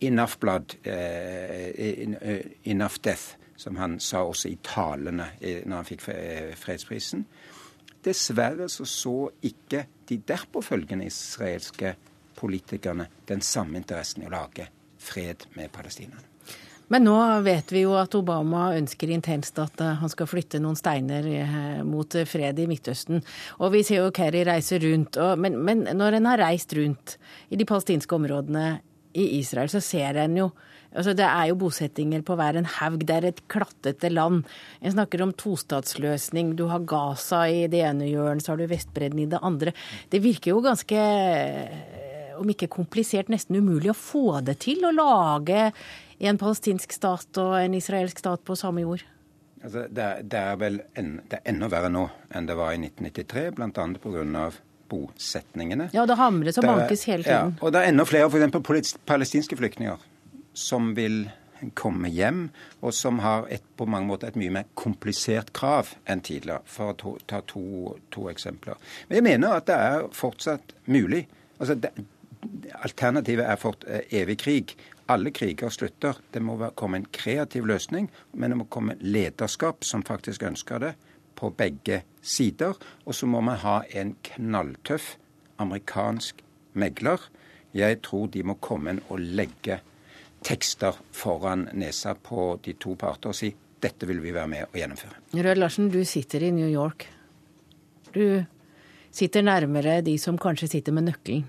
Enough 0.00 0.38
blood, 0.40 0.74
uh, 0.86 2.40
enough 2.64 2.96
death, 3.04 3.36
som 3.56 3.76
han 3.76 3.98
sa 4.00 4.22
også 4.24 4.48
i 4.48 4.56
talene 4.64 5.26
når 5.40 5.76
han 5.76 5.84
fikk 5.84 6.06
fredsprisen. 6.56 7.26
Dessverre 8.04 8.68
så 8.72 8.84
så 8.88 9.28
ikke 9.44 9.84
de 10.08 10.16
derpåfølgende 10.16 11.04
israelske 11.04 11.94
politikerne 12.36 13.10
den 13.28 13.44
samme 13.44 13.76
interessen 13.76 14.24
i 14.24 14.30
å 14.30 14.32
lage 14.32 14.70
fred 14.96 15.44
med 15.54 15.68
palestinerne. 15.72 16.29
Men 16.90 17.06
nå 17.06 17.16
vet 17.46 17.70
vi 17.70 17.84
jo 17.84 17.94
at 17.98 18.14
Obama 18.18 18.70
ønsker 18.74 19.12
intenst 19.14 19.58
at 19.62 19.82
eh, 19.82 19.98
han 20.00 20.10
skal 20.10 20.28
flytte 20.30 20.60
noen 20.62 20.78
steiner 20.78 21.26
eh, 21.30 21.82
mot 21.86 22.16
fred 22.26 22.58
i 22.58 22.66
Midtøsten. 22.70 23.22
Og 23.62 23.76
vi 23.76 23.84
ser 23.86 24.02
jo 24.02 24.14
Kerry 24.14 24.42
reise 24.48 24.80
rundt. 24.82 25.18
Og, 25.20 25.38
men, 25.38 25.60
men, 25.66 25.86
når 25.96 26.18
en 26.18 26.30
har 26.32 26.42
reist 26.42 26.74
rundt 26.78 27.16
i 27.50 27.60
de 27.60 27.68
palestinske 27.68 28.18
områdene 28.18 28.80
i 29.14 29.30
Israel, 29.38 29.70
så 29.70 29.82
ser 29.84 30.18
en 30.24 30.42
jo 30.44 30.50
Altså, 30.90 31.12
det 31.14 31.22
er 31.22 31.44
jo 31.46 31.58
bosettinger 31.60 32.24
på 32.26 32.34
hver 32.34 32.56
en 32.58 32.66
haug. 32.66 33.04
Det 33.06 33.14
er 33.14 33.28
et 33.28 33.40
klattete 33.46 34.08
land. 34.10 34.40
En 34.82 34.94
snakker 34.96 35.22
om 35.22 35.30
tostatsløsning. 35.38 36.56
Du 36.58 36.64
har 36.66 36.82
Gaza 36.82 37.44
i 37.46 37.68
det 37.70 37.84
ene 37.86 38.08
hjørnet, 38.08 38.42
så 38.42 38.52
har 38.52 38.58
du 38.58 38.66
Vestbredden 38.72 39.20
i 39.22 39.28
det 39.30 39.38
andre. 39.38 39.70
Det 40.10 40.18
virker 40.24 40.50
jo 40.50 40.64
ganske 40.64 41.04
om 42.40 42.52
ikke 42.52 42.70
komplisert, 42.72 43.30
nesten 43.32 43.58
umulig 43.60 43.92
å 43.92 43.96
få 43.96 44.40
det 44.44 44.58
til 44.64 44.84
å 44.86 44.92
lage 44.94 45.70
en 46.20 46.40
palestinsk 46.40 46.92
stat 46.92 47.40
og 47.40 47.56
en 47.60 47.76
israelsk 47.78 48.20
stat 48.20 48.44
på 48.44 48.56
samme 48.58 48.84
jord? 48.84 49.04
Altså, 49.60 49.84
det, 49.92 50.08
det, 50.32 50.40
er 50.40 50.58
vel 50.60 50.80
en, 50.96 51.14
det 51.28 51.40
er 51.40 51.52
enda 51.52 51.68
verre 51.72 51.90
nå 51.92 52.06
enn 52.32 52.46
det 52.48 52.56
var 52.56 52.72
i 52.72 52.80
1993, 52.80 53.50
bl.a. 53.58 53.88
pga. 54.00 54.46
bosetningene. 54.90 55.90
Ja, 55.94 56.06
det 56.08 56.16
hamres 56.18 56.58
og 56.58 56.66
bankes 56.66 57.04
hele 57.06 57.26
tiden. 57.26 57.52
Ja, 57.52 57.60
og 57.60 57.74
det 57.74 57.82
er 57.82 57.92
enda 57.92 58.06
flere 58.08 58.30
f.eks. 58.32 58.96
palestinske 59.06 59.58
flyktninger 59.60 60.00
som 60.56 60.94
vil 60.96 61.28
komme 61.76 62.08
hjem, 62.08 62.46
og 62.80 62.94
som 62.96 63.20
har 63.20 63.44
et, 63.52 63.64
på 63.76 63.86
mange 63.90 64.08
måter 64.08 64.30
et 64.30 64.38
mye 64.40 64.54
mer 64.54 64.70
komplisert 64.78 65.52
krav 65.56 65.92
enn 66.08 66.22
tidligere, 66.24 66.64
for 66.64 66.94
å 66.94 67.16
ta 67.28 67.42
to, 67.48 67.98
to 68.12 68.30
eksempler. 68.32 68.80
Men 69.08 69.20
jeg 69.20 69.26
mener 69.28 69.58
at 69.58 69.68
det 69.68 69.76
er 69.76 70.08
fortsatt 70.16 70.74
mulig. 70.90 71.26
Altså, 71.58 71.76
det, 71.76 71.92
alternativet 72.84 73.46
er 73.46 73.60
fort 73.60 73.84
eh, 73.88 74.06
evig 74.20 74.38
krig. 74.40 74.74
Alle 75.10 75.32
kriger 75.34 75.72
slutter. 75.74 76.20
Det 76.32 76.42
må 76.42 76.56
komme 76.78 77.00
en 77.00 77.08
kreativ 77.12 77.66
løsning, 77.66 78.10
men 78.32 78.52
det 78.52 78.60
må 78.60 78.68
komme 78.70 78.98
lederskap 79.00 79.84
som 79.84 80.06
faktisk 80.06 80.44
ønsker 80.46 80.82
det, 80.82 80.94
på 81.34 81.50
begge 81.56 82.02
sider. 82.22 82.76
Og 83.04 83.16
så 83.16 83.26
må 83.26 83.40
man 83.44 83.60
ha 83.62 83.80
en 83.96 84.14
knalltøff 84.22 85.16
amerikansk 85.60 86.44
megler. 86.72 87.20
Jeg 87.74 88.00
tror 88.06 88.28
de 88.32 88.42
må 88.46 88.58
komme 88.62 88.94
inn 88.94 89.02
og 89.08 89.20
legge 89.20 89.80
tekster 90.44 90.96
foran 91.12 91.68
nesa 91.76 92.14
på 92.16 92.54
de 92.64 92.74
to 92.80 92.94
parter 92.98 93.32
og 93.32 93.36
si 93.36 93.50
dette 93.80 94.08
vil 94.08 94.20
vi 94.20 94.32
være 94.32 94.48
med 94.50 94.68
å 94.68 94.76
gjennomføre. 94.76 95.20
Rød 95.36 95.60
Larsen, 95.60 95.88
du 95.92 96.02
sitter 96.04 96.44
i 96.44 96.50
New 96.52 96.68
York. 96.68 97.06
Du 98.12 98.42
sitter 99.12 99.44
nærmere 99.46 100.00
de 100.04 100.16
som 100.20 100.38
kanskje 100.40 100.68
sitter 100.76 100.96
med 100.96 101.08
nøkkelen. 101.08 101.46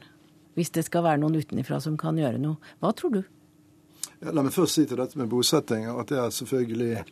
Hvis 0.57 0.73
det 0.75 0.85
skal 0.87 1.05
være 1.05 1.21
noen 1.21 1.39
utenifra 1.39 1.79
som 1.83 1.97
kan 1.99 2.17
gjøre 2.19 2.41
noe. 2.41 2.59
Hva 2.83 2.91
tror 2.97 3.13
du? 3.15 3.21
Ja, 4.21 4.31
la 4.31 4.43
meg 4.43 4.53
først 4.53 4.77
si 4.77 4.85
til 4.85 4.99
dette 4.99 5.17
med 5.17 5.31
bosetting 5.31 5.87
at 5.89 6.11
det 6.11 6.19
er 6.21 6.33
selvfølgelig 6.35 7.05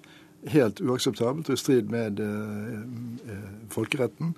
helt 0.53 0.79
uakseptabelt 0.79 1.49
og 1.49 1.57
i 1.57 1.59
strid 1.59 1.89
med 1.91 2.19
eh, 2.23 2.75
eh 3.33 3.47
folkeretten. 3.69 4.35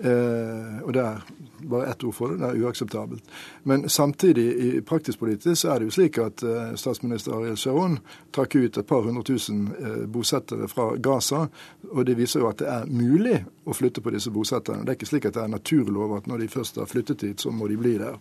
Eh, 0.00 0.82
og 0.82 0.92
det 0.96 1.02
er 1.04 1.22
bare 1.60 1.90
ett 1.90 2.04
ord 2.04 2.14
for 2.14 2.32
det, 2.32 2.38
det 2.40 2.48
er 2.48 2.62
uakseptabelt. 2.64 3.24
Men 3.62 3.88
samtidig, 3.88 4.46
i 4.64 4.80
praktisk 4.80 5.18
politisk, 5.18 5.60
så 5.60 5.74
er 5.74 5.80
det 5.80 5.90
jo 5.90 5.96
slik 5.96 6.18
at 6.22 6.42
eh, 6.42 6.74
statsminister 6.80 7.34
Ariel 7.36 7.58
Sharon 7.60 7.98
trakk 8.32 8.56
ut 8.56 8.78
et 8.80 8.88
par 8.88 9.04
hundre 9.04 9.24
tusen 9.28 9.66
eh, 9.76 10.04
bosettere 10.08 10.68
fra 10.72 10.94
Gaza. 10.96 11.46
Og 11.90 12.06
det 12.08 12.16
viser 12.18 12.40
jo 12.40 12.48
at 12.48 12.62
det 12.62 12.70
er 12.72 12.88
mulig 12.88 13.36
å 13.64 13.76
flytte 13.76 14.00
på 14.00 14.14
disse 14.14 14.32
bosetterne. 14.32 14.86
Det 14.86 14.94
er 14.94 15.00
ikke 15.00 15.10
slik 15.12 15.28
at 15.28 15.36
det 15.36 15.44
er 15.44 15.52
naturlov 15.52 16.16
at 16.16 16.30
når 16.30 16.44
de 16.44 16.52
først 16.56 16.80
har 16.80 16.88
flyttet 16.88 17.26
hit, 17.26 17.44
så 17.44 17.52
må 17.52 17.68
de 17.68 17.76
bli 17.80 17.98
der. 18.00 18.16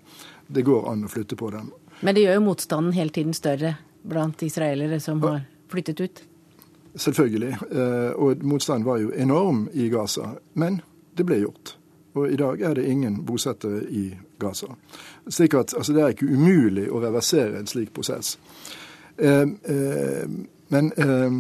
Det 0.48 0.66
går 0.68 0.92
an 0.92 1.08
å 1.08 1.12
flytte 1.12 1.40
på 1.40 1.54
dem. 1.56 1.72
Men 2.02 2.16
det 2.16 2.26
gjør 2.26 2.40
jo 2.40 2.48
motstanden 2.50 2.96
hele 2.96 3.16
tiden 3.16 3.36
større 3.36 3.78
blant 4.02 4.44
israelere 4.44 5.00
som 5.04 5.22
har 5.24 5.42
flyttet 5.72 6.00
ut? 6.00 6.24
Selvfølgelig. 6.96 7.58
Eh, 7.72 8.12
og 8.20 8.44
motstanden 8.44 8.88
var 8.88 9.00
jo 9.00 9.12
enorm 9.16 9.68
i 9.74 9.90
Gaza. 9.90 10.34
Men 10.54 10.82
det 11.20 11.28
ble 11.28 11.44
gjort. 11.44 11.76
Og 12.18 12.32
i 12.32 12.36
dag 12.40 12.62
er 12.62 12.74
det 12.74 12.88
ingen 12.90 13.22
bosettere 13.26 13.84
i 13.90 14.10
Gaza. 14.40 14.74
Slik 15.30 15.54
at 15.54 15.74
altså, 15.78 15.94
det 15.94 16.02
er 16.04 16.16
ikke 16.16 16.32
umulig 16.32 16.88
å 16.92 17.02
reversere 17.04 17.60
en 17.60 17.70
slik 17.70 17.94
prosess. 17.94 18.38
Eh, 19.18 19.42
eh, 19.42 20.30
men 20.70 20.92
eh, 20.98 21.32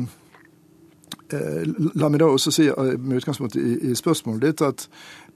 eh 1.33 1.63
la 1.95 2.09
meg 2.09 2.19
da 2.19 2.29
også 2.29 2.51
si 2.51 2.67
eh, 2.67 2.93
med 2.99 3.17
utgangspunkt 3.21 3.55
i, 3.55 3.91
i 3.91 3.95
spørsmålet 3.95 4.41
ditt 4.41 4.61
at 4.61 4.87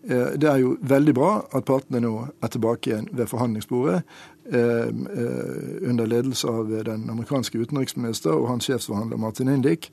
eh, 0.10 0.36
det 0.38 0.50
er 0.50 0.62
jo 0.62 0.78
veldig 0.82 1.14
bra 1.14 1.34
at 1.54 1.66
partene 1.66 2.02
nå 2.04 2.14
er 2.42 2.54
tilbake 2.54 2.90
igjen 2.90 3.10
ved 3.12 3.28
forhandlingsbordet 3.28 4.04
under 4.44 6.06
ledelse 6.06 6.48
av 6.52 6.68
den 6.84 7.06
amerikanske 7.10 7.58
utenriksminister 7.58 8.34
og 8.36 8.50
hans 8.50 8.66
sjefsforhandler 8.68 9.18
Martin 9.18 9.48
Indik. 9.48 9.88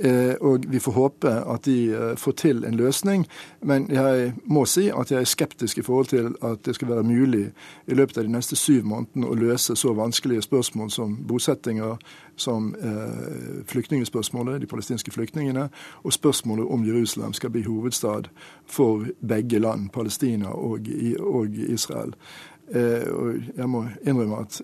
Eh, 0.00 0.34
og 0.40 0.64
vi 0.68 0.78
får 0.80 0.92
håpe 0.92 1.28
at 1.28 1.64
de 1.64 1.92
eh, 1.92 2.16
får 2.16 2.32
til 2.32 2.64
en 2.64 2.76
løsning. 2.76 3.26
Men 3.60 3.86
jeg 3.92 4.32
må 4.44 4.64
si 4.64 4.86
at 4.88 5.10
jeg 5.12 5.20
er 5.20 5.28
skeptisk 5.28 5.78
i 5.78 5.84
forhold 5.84 6.06
til 6.06 6.30
at 6.42 6.64
det 6.64 6.74
skal 6.74 6.88
være 6.88 7.02
mulig 7.02 7.50
i 7.86 7.94
løpet 7.94 8.18
av 8.18 8.24
de 8.24 8.32
neste 8.32 8.56
syv 8.56 8.88
månedene 8.88 9.28
å 9.28 9.36
løse 9.36 9.76
så 9.76 9.92
vanskelige 9.92 10.46
spørsmål 10.48 10.90
som 10.90 11.18
bosettinger, 11.28 12.00
som 12.36 12.72
eh, 12.80 13.64
flyktningspørsmålet, 13.68 14.62
de 14.62 14.70
palestinske 14.70 15.12
flyktningene, 15.12 15.68
og 16.02 16.12
spørsmålet 16.16 16.64
om 16.70 16.86
Jerusalem 16.86 17.36
skal 17.36 17.52
bli 17.52 17.66
hovedstad 17.68 18.32
for 18.66 19.04
begge 19.20 19.60
land, 19.60 19.90
Palestina 19.92 20.48
og, 20.48 20.88
Israel. 21.68 22.14
og 23.12 23.34
jeg 23.56 23.68
må 23.68 23.84
innrømme 24.06 24.36
at 24.36 24.62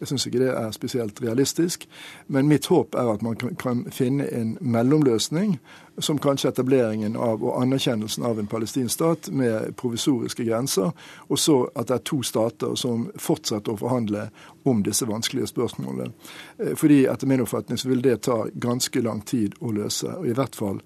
jeg 0.00 0.08
syns 0.08 0.26
ikke 0.26 0.40
det 0.42 0.52
er 0.54 0.70
spesielt 0.70 1.22
realistisk. 1.22 1.88
Men 2.26 2.48
mitt 2.48 2.66
håp 2.66 2.94
er 2.94 3.12
at 3.12 3.22
man 3.22 3.36
kan 3.36 3.84
finne 3.90 4.28
en 4.32 4.56
mellomløsning, 4.60 5.58
som 5.98 6.18
kanskje 6.18 6.52
etableringen 6.52 7.16
av 7.16 7.42
og 7.42 7.56
anerkjennelsen 7.62 8.24
av 8.24 8.38
en 8.38 8.46
palestinsk 8.46 8.94
stat 8.94 9.30
med 9.34 9.74
provisoriske 9.76 10.44
grenser, 10.46 10.92
og 11.28 11.38
så 11.38 11.56
at 11.74 11.88
det 11.88 11.96
er 11.96 12.04
to 12.06 12.22
stater 12.22 12.74
som 12.78 13.08
fortsetter 13.18 13.74
å 13.74 13.80
forhandle 13.80 14.28
om 14.68 14.82
disse 14.86 15.06
vanskelige 15.08 15.50
spørsmålene. 15.50 16.12
Eh, 16.58 16.74
fordi 16.76 17.04
etter 17.06 17.26
min 17.26 17.42
oppfatning 17.42 17.78
så 17.78 17.90
vil 17.90 18.02
det 18.02 18.20
ta 18.28 18.44
ganske 18.54 19.02
lang 19.02 19.24
tid 19.26 19.58
å 19.60 19.72
løse. 19.74 20.14
Og 20.20 20.28
i 20.28 20.36
hvert 20.38 20.56
fall 20.56 20.82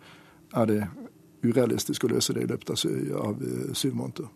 er 0.57 0.67
det 0.67 0.83
urealistisk 1.43 2.05
å 2.05 2.15
løse 2.15 2.33
det 2.33 2.47
i 2.47 2.53
løpet 2.53 2.71
av 2.71 3.43
eh, 3.43 3.75
syv 3.75 3.99
måneder. 3.99 4.31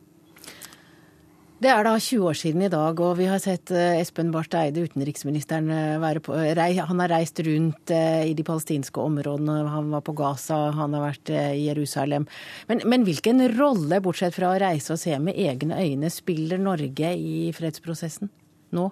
Det 1.56 1.70
er 1.72 1.86
da 1.86 1.94
20 1.96 2.26
år 2.28 2.36
siden 2.36 2.62
i 2.66 2.68
dag, 2.68 2.98
og 3.00 3.14
vi 3.16 3.26
har 3.30 3.38
sett 3.40 3.70
eh, 3.72 3.96
Espen 3.96 4.28
Barth 4.28 4.58
Eide, 4.60 4.82
utenriksministeren, 4.84 5.70
eh, 5.72 5.94
være 6.02 6.20
på 6.20 6.34
Han 6.36 7.00
har 7.00 7.08
reist 7.08 7.40
rundt 7.40 7.92
eh, 7.96 8.28
i 8.28 8.34
de 8.36 8.44
palestinske 8.44 9.00
områdene. 9.00 9.64
Han 9.72 9.88
var 9.90 10.02
på 10.04 10.12
Gaza, 10.12 10.58
han 10.76 10.92
har 10.92 11.06
vært 11.06 11.32
i 11.32 11.64
Jerusalem. 11.64 12.26
Men, 12.68 12.82
men 12.84 13.06
hvilken 13.08 13.40
rolle, 13.56 14.02
bortsett 14.04 14.36
fra 14.36 14.52
å 14.52 14.58
reise 14.60 14.92
og 14.92 15.00
se 15.00 15.16
med 15.16 15.32
egne 15.32 15.80
øyne, 15.80 16.12
spiller 16.12 16.60
Norge 16.60 17.14
i 17.16 17.48
fredsprosessen 17.56 18.28
nå? 18.76 18.90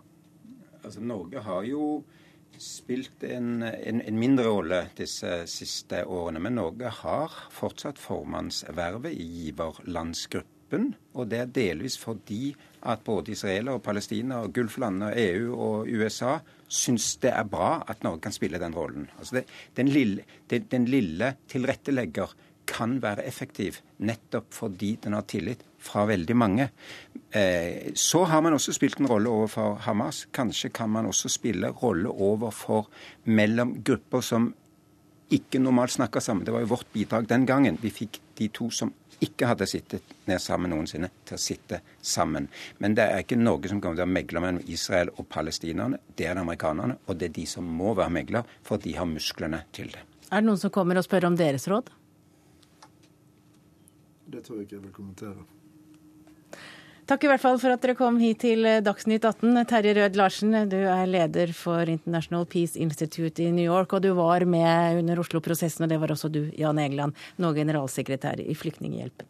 Altså, 0.81 1.05
Norge 1.05 1.45
har 1.45 1.69
jo 1.69 2.01
spilt 2.57 3.29
en, 3.29 3.61
en, 3.61 4.01
en, 4.01 4.17
mindre 4.17 4.49
rolle 4.49 4.81
disse 4.97 5.43
siste 5.53 6.01
årene. 6.09 6.41
Men 6.41 6.57
Norge 6.63 6.97
har 7.03 7.39
fortsatt 7.53 8.01
formannsvervet 8.01 9.13
i 9.13 9.29
giverlandsgruppen 9.45 10.54
gruppen. 10.75 10.95
Og 11.15 11.29
det 11.31 11.39
er 11.39 11.53
delvis 11.53 11.99
fordi 11.99 12.55
at 12.85 13.05
både 13.05 13.33
Israel 13.33 13.69
og 13.69 13.83
Palestina 13.83 14.43
og 14.43 14.53
Gulflandene 14.55 15.15
EU 15.17 15.55
og 15.55 15.89
USA 15.89 16.39
syns 16.69 17.17
det 17.23 17.31
er 17.31 17.45
bra 17.45 17.85
at 17.89 18.03
Norge 18.03 18.21
kan 18.21 18.33
spille 18.33 18.59
den 18.59 18.75
rollen. 18.75 19.09
Altså 19.19 19.37
det, 19.37 19.45
den, 19.77 19.89
lille, 19.89 20.25
det, 20.51 20.71
den 20.71 20.85
lille 20.85 21.37
tilrettelegger 21.49 22.35
kan 22.67 22.97
være 23.03 23.27
effektiv 23.29 23.77
nettopp 23.99 24.53
fordi 24.55 24.97
den 25.05 25.13
har 25.13 25.27
tillit 25.29 25.63
fra 25.79 26.07
veldig 26.09 26.37
mange. 26.37 26.71
Eh, 27.31 27.93
så 27.95 28.25
har 28.25 28.41
man 28.41 28.57
også 28.57 28.73
spilt 28.73 29.01
en 29.01 29.09
rolle 29.09 29.29
overfor 29.29 29.77
Hamas. 29.85 30.27
Kanskje 30.33 30.73
kan 30.73 30.91
man 30.91 31.07
også 31.07 31.29
spille 31.29 31.69
rolle 31.69 32.09
overfor 32.09 32.89
mellom 33.25 33.83
grupper 33.85 34.25
som 34.25 34.55
ikke 35.31 35.59
normalt 35.59 35.93
snakker 35.93 36.21
sammen. 36.21 36.45
Det 36.45 36.53
var 36.53 36.65
jo 36.65 36.73
vårt 36.73 36.89
bidrag 36.93 37.29
den 37.29 37.47
gangen. 37.47 37.79
Vi 37.83 37.91
fikk 37.91 38.21
de 38.39 38.49
to 38.49 38.71
som 38.71 38.93
ikke 39.23 39.49
hadde 39.51 39.67
sittet 39.69 40.15
ned 40.29 40.41
sammen 40.43 40.73
noensinne, 40.73 41.11
til 41.29 41.37
å 41.37 41.41
sitte 41.41 41.81
sammen. 42.03 42.49
Men 42.83 42.97
det 42.99 43.07
er 43.07 43.25
ikke 43.25 43.39
Norge 43.39 43.71
som 43.71 43.83
kommer 43.83 44.01
til 44.01 44.07
å 44.09 44.15
megle 44.15 44.43
mellom 44.43 44.63
Israel 44.67 45.13
og 45.15 45.29
palestinerne. 45.33 46.01
Det 46.17 46.29
er 46.29 46.39
det 46.39 46.45
amerikanerne, 46.45 46.99
og 47.07 47.21
det 47.21 47.31
er 47.31 47.37
de 47.41 47.47
som 47.51 47.69
må 47.81 47.95
være 47.99 48.15
megler, 48.19 48.55
for 48.67 48.83
de 48.83 48.95
har 48.97 49.09
musklene 49.11 49.65
til 49.77 49.93
det. 49.95 50.03
Er 50.31 50.41
det 50.43 50.49
noen 50.49 50.61
som 50.61 50.73
kommer 50.75 50.99
og 50.99 51.07
spør 51.07 51.29
om 51.31 51.37
deres 51.39 51.69
råd? 51.71 51.93
Det 54.35 54.41
tror 54.43 54.59
jeg 54.59 54.67
ikke 54.69 54.79
jeg 54.79 54.87
vil 54.87 54.97
kommentere. 54.97 55.45
Takk 57.05 57.27
i 57.27 57.29
hvert 57.29 57.43
fall 57.43 57.59
for 57.61 57.69
at 57.75 57.83
dere 57.85 57.93
kom 57.99 58.17
hit 58.17 58.39
til 58.41 58.65
Dagsnytt 58.81 59.27
18. 59.29 59.59
Terje 59.69 59.93
Rød 59.99 60.17
Larsen, 60.17 60.55
du 60.73 60.79
er 60.89 61.05
leder 61.05 61.53
for 61.53 61.85
International 61.85 62.47
Peace 62.49 62.81
Institute 62.81 63.45
i 63.45 63.51
New 63.53 63.67
York, 63.67 63.93
og 63.93 64.07
du 64.07 64.15
var 64.17 64.47
med 64.49 65.03
under 65.03 65.21
Oslo-prosessen, 65.21 65.85
og 65.85 65.93
det 65.93 66.01
var 66.01 66.17
også 66.17 66.33
du, 66.33 66.47
Jan 66.57 66.81
Egeland, 66.81 67.13
nå 67.37 67.53
generalsekretær 67.61 68.41
i 68.41 68.57
Flyktninghjelpen. 68.57 69.29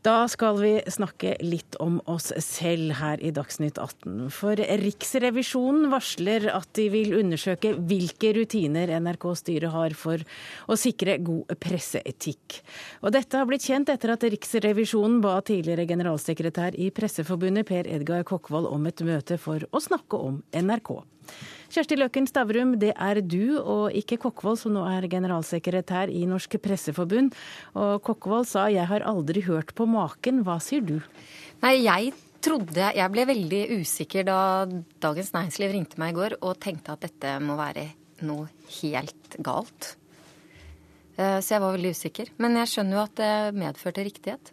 Da 0.00 0.22
skal 0.32 0.56
vi 0.56 0.70
snakke 0.88 1.34
litt 1.44 1.76
om 1.76 1.98
oss 2.08 2.30
selv 2.40 2.94
her 3.02 3.20
i 3.20 3.34
Dagsnytt 3.36 3.76
18. 3.76 4.30
For 4.32 4.56
Riksrevisjonen 4.56 5.90
varsler 5.92 6.46
at 6.54 6.70
de 6.78 6.86
vil 6.94 7.12
undersøke 7.18 7.74
hvilke 7.76 8.30
rutiner 8.38 8.94
NRK-styret 8.96 9.74
har 9.74 9.92
for 10.00 10.24
å 10.72 10.78
sikre 10.80 11.18
god 11.20 11.52
presseetikk. 11.60 12.62
Og 13.04 13.12
dette 13.12 13.36
har 13.36 13.50
blitt 13.50 13.68
kjent 13.68 13.92
etter 13.92 14.14
at 14.16 14.24
Riksrevisjonen 14.24 15.20
ba 15.20 15.36
tidligere 15.44 15.84
generalsekretær 15.92 16.80
i 16.80 16.88
Presseforbundet 16.96 17.68
Per 17.68 17.92
Edgar 17.92 18.24
Kokkvold 18.24 18.72
om 18.72 18.88
et 18.88 19.04
møte 19.04 19.36
for 19.36 19.68
å 19.68 19.84
snakke 19.84 20.16
om 20.16 20.40
NRK. 20.56 20.94
Kjersti 21.70 21.94
Løken 21.94 22.24
Stavrum, 22.26 22.72
det 22.82 22.90
er 22.98 23.20
du 23.22 23.54
og 23.60 23.94
ikke 23.94 24.16
Kokkvold 24.18 24.56
som 24.58 24.72
nå 24.74 24.80
er 24.90 25.04
generalsekretær 25.06 26.10
i 26.10 26.24
Norsk 26.26 26.56
Presseforbund. 26.58 27.36
Og 27.78 28.02
Kokkvold 28.02 28.48
sa 28.50 28.66
'jeg 28.66 28.86
har 28.90 29.06
aldri 29.06 29.40
hørt 29.46 29.72
på 29.76 29.86
maken'. 29.86 30.42
Hva 30.42 30.58
sier 30.58 30.80
du? 30.80 31.00
Nei, 31.62 31.84
jeg 31.84 32.12
trodde 32.42 32.74
Jeg 32.74 33.12
ble 33.12 33.24
veldig 33.24 33.80
usikker 33.80 34.24
da 34.24 34.66
Dagens 34.66 35.30
Næringsliv 35.32 35.70
ringte 35.70 35.98
meg 35.98 36.10
i 36.10 36.18
går 36.18 36.38
og 36.42 36.58
tenkte 36.58 36.90
at 36.90 37.00
dette 37.00 37.38
må 37.38 37.54
være 37.54 37.86
noe 38.22 38.48
helt 38.82 39.36
galt. 39.40 39.96
Så 41.16 41.48
jeg 41.54 41.60
var 41.60 41.76
veldig 41.76 41.90
usikker. 41.90 42.26
Men 42.38 42.56
jeg 42.56 42.66
skjønner 42.66 42.92
jo 42.92 43.02
at 43.04 43.14
det 43.14 43.54
medførte 43.54 44.02
riktighet. 44.02 44.52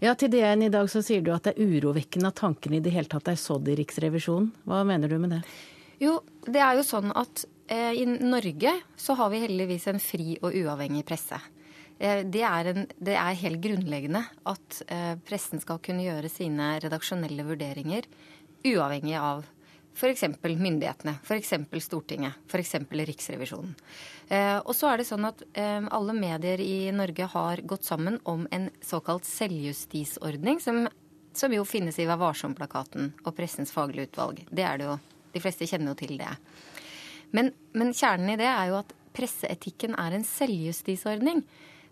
Ja, 0.00 0.14
Til 0.14 0.28
DN 0.28 0.62
i 0.62 0.68
dag 0.68 0.86
så 0.88 1.02
sier 1.02 1.20
du 1.20 1.32
at 1.32 1.42
det 1.42 1.56
er 1.56 1.66
urovekkende 1.66 2.28
at 2.28 2.36
tankene 2.36 2.76
i 2.76 2.80
det 2.80 2.92
hele 2.92 3.08
tatt 3.08 3.26
er 3.26 3.34
sådd 3.34 3.66
i 3.66 3.74
Riksrevisjonen. 3.74 4.52
Hva 4.64 4.84
mener 4.84 5.08
du 5.08 5.18
med 5.18 5.30
det? 5.30 5.42
Jo, 6.02 6.20
det 6.44 6.60
er 6.60 6.76
jo 6.78 6.86
sånn 6.86 7.12
at 7.16 7.46
eh, 7.72 7.92
i 8.02 8.06
Norge 8.06 8.72
så 9.00 9.16
har 9.18 9.32
vi 9.32 9.42
heldigvis 9.46 9.88
en 9.92 10.00
fri 10.02 10.36
og 10.42 10.52
uavhengig 10.52 11.06
presse. 11.08 11.38
Eh, 11.98 12.22
det, 12.28 12.44
er 12.44 12.72
en, 12.72 12.86
det, 12.98 13.16
er 13.16 13.42
helt 13.42 13.62
grunnleggende 13.64 14.22
at 14.52 14.80
eh, 14.92 15.14
pressen 15.26 15.62
skal 15.62 15.80
kunne 15.84 16.04
gjøre 16.04 16.32
sine 16.32 16.74
redaksjonelle 16.84 17.46
vurderinger 17.48 18.08
uavhengig 18.66 19.16
av 19.20 19.44
F.eks. 19.96 20.26
myndighetene, 20.42 21.14
f.eks. 21.24 21.54
Stortinget, 21.80 22.34
f.eks. 22.52 22.74
Riksrevisjonen. 22.90 23.72
Eh, 24.28 24.58
og 24.58 24.74
så 24.76 24.90
er 24.90 25.00
det 25.00 25.06
sånn 25.08 25.24
at 25.24 25.40
eh, 25.56 25.80
alle 25.88 26.12
medier 26.12 26.60
i 26.60 26.90
Norge 26.92 27.30
har 27.32 27.62
gått 27.64 27.88
sammen 27.88 28.18
om 28.28 28.44
en 28.52 28.68
såkalt 28.84 29.24
selvjustisordning, 29.24 30.60
som, 30.60 30.84
som 31.32 31.56
jo 31.56 31.64
finnes 31.64 31.96
i 31.96 32.04
Vær 32.04 32.20
varsom-plakaten 32.20 33.14
og 33.24 33.32
Pressens 33.38 33.72
faglige 33.72 34.10
utvalg. 34.10 34.44
Det 34.52 34.68
er 34.68 34.82
det 34.82 34.90
jo. 34.90 34.98
De 35.36 35.42
fleste 35.44 35.68
kjenner 35.68 35.92
jo 35.92 36.00
til 36.00 36.16
det. 36.20 36.32
Men, 37.36 37.52
men 37.76 37.92
kjernen 37.96 38.32
i 38.32 38.40
det 38.40 38.48
er 38.48 38.70
jo 38.70 38.80
at 38.80 38.94
presseetikken 39.16 39.96
er 40.00 40.16
en 40.16 40.24
selvjustisordning. 40.26 41.42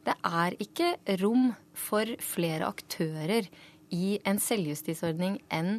Det 0.05 0.15
er 0.25 0.57
ikke 0.61 0.95
rom 1.23 1.53
for 1.77 2.09
flere 2.21 2.69
aktører 2.69 3.49
i 3.95 4.17
en 4.29 4.41
selvjustisordning 4.41 5.39
enn 5.53 5.79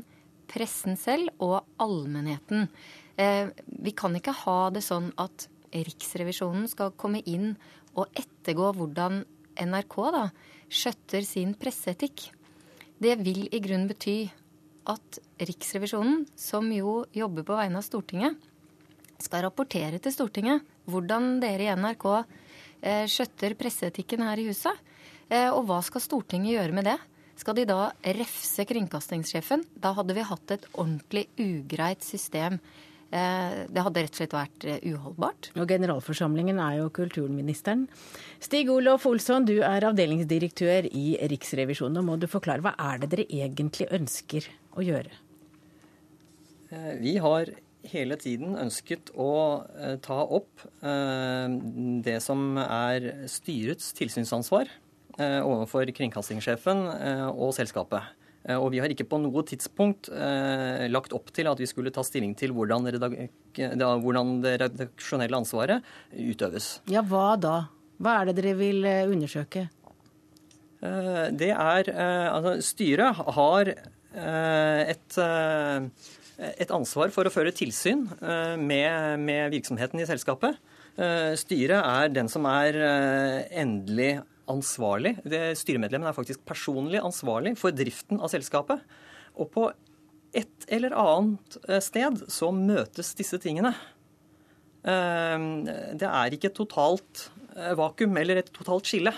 pressen 0.49 0.97
selv 0.99 1.33
og 1.41 1.59
allmennheten. 1.81 2.69
Eh, 3.17 3.51
vi 3.67 3.93
kan 3.97 4.15
ikke 4.17 4.35
ha 4.45 4.59
det 4.73 4.83
sånn 4.85 5.11
at 5.21 5.49
Riksrevisjonen 5.75 6.69
skal 6.71 6.93
komme 6.95 7.19
inn 7.27 7.55
og 7.95 8.11
ettergå 8.15 8.71
hvordan 8.77 9.23
NRK 9.59 9.95
da 10.15 10.25
skjøtter 10.71 11.25
sin 11.27 11.53
presseetikk. 11.59 12.29
Det 13.01 13.17
vil 13.23 13.45
i 13.51 13.59
grunn 13.63 13.89
bety 13.89 14.17
at 14.89 15.19
Riksrevisjonen, 15.41 16.25
som 16.37 16.67
jo 16.73 17.03
jobber 17.15 17.45
på 17.47 17.57
vegne 17.57 17.81
av 17.81 17.85
Stortinget, 17.85 18.37
skal 19.21 19.45
rapportere 19.45 19.99
til 20.03 20.13
Stortinget 20.13 20.65
hvordan 20.91 21.39
dere 21.43 21.67
i 21.67 21.75
NRK 21.75 22.05
eh, 22.15 23.05
skjøtter 23.09 23.55
presseetikken 23.59 24.25
her 24.25 24.41
i 24.41 24.47
huset. 24.49 24.81
Eh, 25.29 25.49
og 25.49 25.65
hva 25.69 25.81
skal 25.85 26.03
Stortinget 26.03 26.57
gjøre 26.57 26.75
med 26.75 26.89
det? 26.91 26.97
Skal 27.39 27.57
de 27.57 27.67
da 27.67 27.89
refse 28.15 28.63
kringkastingssjefen? 28.67 29.65
Da 29.75 29.91
hadde 29.97 30.15
vi 30.15 30.27
hatt 30.27 30.55
et 30.55 30.67
ordentlig 30.73 31.25
ugreit 31.41 32.05
system. 32.05 32.59
Eh, 33.15 33.57
det 33.71 33.83
hadde 33.85 34.03
rett 34.05 34.15
og 34.15 34.21
slett 34.21 34.35
vært 34.35 34.67
uholdbart. 34.83 35.51
Og 35.59 35.69
generalforsamlingen 35.69 36.59
er 36.63 36.79
jo 36.81 36.91
kulturministeren. 36.95 37.87
Stig 38.43 38.71
Olof 38.71 39.07
Olsson, 39.09 39.47
du 39.47 39.57
er 39.63 39.87
avdelingsdirektør 39.89 40.89
i 40.91 41.07
Riksrevisjonen. 41.31 41.99
Og 42.01 42.07
må 42.11 42.19
du 42.21 42.29
forklare, 42.31 42.63
hva 42.65 42.75
er 42.91 43.03
det 43.03 43.11
dere 43.15 43.27
egentlig 43.43 43.89
ønsker 43.95 44.47
å 44.75 44.85
gjøre? 44.85 45.21
Eh, 46.71 46.93
vi 47.01 47.17
har 47.23 47.53
hele 47.85 48.17
tiden 48.17 48.55
ønsket 48.57 49.11
å 49.13 49.31
ta 50.01 50.15
opp 50.25 50.63
det 50.81 52.15
som 52.25 52.57
er 52.57 53.27
styrets 53.29 53.91
tilsynsansvar 53.93 54.71
Eh, 55.15 55.39
overfor 55.47 55.87
kringkastingssjefen 55.95 56.81
eh, 56.91 57.27
og 57.29 57.53
selskapet. 57.55 58.09
Eh, 58.43 58.57
og 58.59 58.73
vi 58.73 58.81
har 58.83 58.91
ikke 58.91 59.07
på 59.07 59.19
noe 59.23 59.45
tidspunkt 59.47 60.09
lagt 60.91 61.15
opp 61.15 61.31
til 61.35 61.47
at 61.47 61.61
vi 61.61 61.69
skulle 61.69 61.93
ta 61.95 62.03
stilling 62.03 62.35
til 62.37 62.51
hvordan, 62.55 62.89
hvordan 64.03 64.35
det 64.43 64.57
redaksjonelle 64.61 65.39
ansvaret 65.39 65.87
utøves. 66.11 66.79
Ja, 66.91 67.05
hva 67.07 67.39
da? 67.39 67.55
Hva 67.95 68.19
er 68.19 68.29
det 68.29 68.37
dere 68.41 68.57
vil 68.59 68.83
undersøke? 68.83 69.69
Det 70.85 71.49
er 71.49 71.87
Altså, 71.95 72.57
styret 72.61 73.23
har 73.37 73.71
et, 74.15 75.17
et 76.45 76.71
ansvar 76.71 77.11
for 77.11 77.27
å 77.27 77.33
føre 77.33 77.51
tilsyn 77.55 78.05
med, 78.61 79.19
med 79.19 79.51
virksomheten 79.53 79.99
i 79.99 80.07
selskapet. 80.07 80.57
Styret 81.39 81.81
er 81.81 82.13
den 82.15 82.31
som 82.31 82.47
er 82.47 82.79
endelig 83.51 84.13
ansvarlig. 84.51 85.15
Styremedlemmen 85.59 86.07
er 86.09 86.15
faktisk 86.15 86.45
personlig 86.47 87.01
ansvarlig 87.03 87.55
for 87.59 87.75
driften 87.75 88.21
av 88.23 88.31
selskapet. 88.31 88.83
Og 89.35 89.51
på 89.51 89.67
et 90.35 90.67
eller 90.73 90.95
annet 90.99 91.57
eh, 91.69 91.81
sted 91.83 92.25
så 92.31 92.51
møtes 92.55 93.13
disse 93.17 93.39
tingene. 93.41 93.71
Eh, 94.85 95.47
det 95.95 96.09
er 96.09 96.35
ikke 96.35 96.51
et 96.51 96.59
totalt 96.59 97.27
eh, 97.55 97.73
vakuum 97.77 98.19
eller 98.21 98.41
et 98.41 98.51
totalt 98.55 98.89
skille 98.89 99.13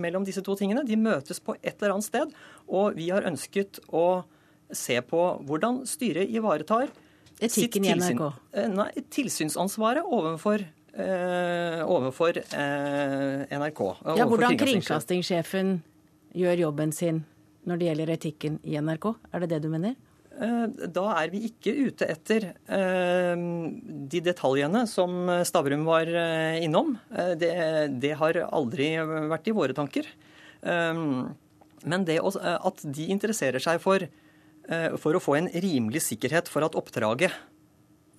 mellom 0.00 0.24
disse 0.26 0.42
to 0.44 0.56
tingene. 0.58 0.84
De 0.86 0.96
møtes 0.98 1.38
på 1.42 1.54
et 1.60 1.74
eller 1.76 1.96
annet 1.96 2.06
sted, 2.06 2.32
og 2.66 2.96
vi 2.96 3.10
har 3.12 3.26
ønsket 3.28 3.82
å 3.92 4.24
se 4.72 4.96
på 5.04 5.22
hvordan 5.46 5.82
styret 5.86 6.32
ivaretar 6.32 6.88
Etikken 7.42 7.86
i 7.86 7.94
NRK? 7.98 8.22
Nei, 8.70 8.88
tilsynsansvaret 9.10 10.06
overfor 10.06 10.62
eh, 10.62 11.80
overfor 11.86 12.38
eh, 12.38 13.42
NRK. 13.50 13.80
Eh, 13.80 14.20
ja, 14.20 14.26
Hvordan 14.28 14.58
kringkastingssjefen 14.60 15.76
gjør 16.38 16.66
jobben 16.68 16.94
sin 16.94 17.24
når 17.68 17.78
det 17.78 17.88
gjelder 17.90 18.14
etikken 18.16 18.58
i 18.62 18.78
NRK? 18.78 19.12
Er 19.32 19.44
det 19.44 19.52
det 19.54 19.62
du 19.64 19.70
mener? 19.72 19.96
Eh, 20.32 20.86
da 20.94 21.04
er 21.20 21.32
vi 21.32 21.42
ikke 21.48 21.74
ute 21.88 22.08
etter 22.08 22.48
eh, 22.52 23.44
de 24.12 24.22
detaljene 24.24 24.84
som 24.90 25.30
Stavrum 25.46 25.84
var 25.88 26.08
innom. 26.62 26.96
Det, 27.38 27.52
det, 28.02 28.16
har 28.20 28.40
aldri 28.48 28.94
vært 29.32 29.48
i 29.48 29.56
våre 29.56 29.76
tanker. 29.76 30.08
Men 30.62 32.04
det 32.06 32.20
at 32.22 32.84
de 32.86 33.08
interesserer 33.10 33.62
seg 33.62 33.80
for, 33.82 34.04
for 35.02 35.18
å 35.18 35.22
få 35.22 35.34
en 35.40 35.48
rimelig 35.50 36.04
sikkerhet 36.06 36.46
for 36.46 36.62
at 36.62 36.76
oppdraget 36.78 37.34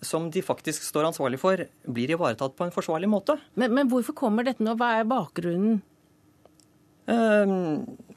som 0.04 0.30
de 0.32 0.44
faktisk 0.44 0.84
står 0.84 1.08
ansvarlig 1.08 1.40
for, 1.40 1.64
blir 1.88 2.12
ivaretatt 2.12 2.58
på 2.58 2.68
en 2.68 2.74
forsvarlig 2.76 3.10
måte. 3.10 3.38
Men, 3.56 3.74
men 3.76 3.90
hvorfor 3.92 4.16
kommer 4.18 4.44
dette 4.44 4.64
nå? 4.64 4.76
Hva 4.80 4.98
er 5.00 5.08
bakgrunnen? 5.08 5.80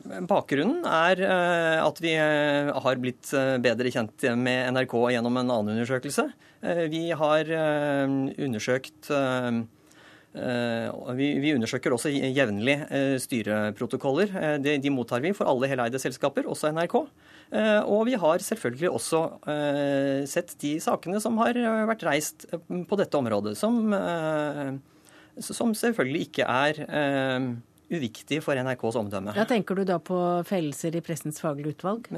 Bakgrunnen 0.06 0.84
er 0.86 1.20
eh, 1.24 1.78
at 1.82 2.00
vi 2.02 2.12
eh, 2.14 2.70
har 2.82 2.98
blitt 3.02 3.30
eh, 3.34 3.56
bedre 3.62 3.90
kjent 3.92 4.26
med 4.38 4.70
NRK 4.76 4.94
gjennom 5.14 5.40
en 5.40 5.50
annen 5.50 5.74
undersøkelse. 5.76 6.28
Vi 6.90 7.02
har 7.14 7.50
undersøkt 7.52 9.10
vi, 10.32 11.52
undersøker 11.52 11.94
også 11.94 12.10
jevnlig 12.10 12.74
styreprotokoller. 13.22 14.32
De, 14.64 14.90
mottar 14.90 15.22
vi 15.22 15.34
for 15.36 15.46
alle 15.52 15.68
heleide 15.70 16.00
selskaper, 16.02 16.48
også 16.48 16.72
NRK. 16.74 16.96
Og 17.92 18.02
vi 18.08 18.16
har 18.18 18.42
selvfølgelig 18.48 18.90
også 18.96 19.22
sett 20.32 20.56
de 20.64 20.72
sakene 20.82 21.20
som 21.22 21.38
har 21.44 21.60
vært 21.92 22.04
reist 22.08 22.48
på 22.56 22.98
dette 22.98 23.20
området, 23.20 23.54
som, 23.60 23.94
som 25.38 25.76
selvfølgelig 25.76 26.26
ikke 26.26 26.50
er 26.50 26.82
uviktig 27.92 28.40
for 28.44 28.58
NRKs 28.58 28.98
omdømme. 28.98 29.34
Ja, 29.38 29.44
Tenker 29.48 29.78
du 29.78 29.84
da 29.86 29.98
på 30.02 30.18
fellelser 30.48 30.96
i 30.98 31.02
Pressens 31.04 31.38
faglige 31.42 31.76
utvalg? 31.76 32.08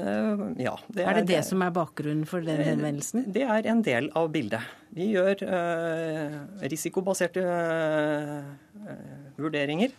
Ja. 0.57 0.75
Det 0.87 1.03
er, 1.03 1.11
er, 1.11 1.21
det 1.21 1.29
det 1.29 1.41
som 1.47 1.61
er 1.65 1.73
bakgrunnen 1.75 2.25
for 2.29 2.45
den 2.45 2.63
henvendelsen? 2.65 3.27
Det 3.33 3.45
er 3.45 3.69
en 3.69 3.83
del 3.85 4.09
av 4.17 4.31
bildet. 4.33 4.65
Vi 4.95 5.11
gjør 5.13 5.45
uh, 5.45 6.37
risikobaserte 6.65 7.43
uh, 7.45 8.95
vurderinger 9.37 9.93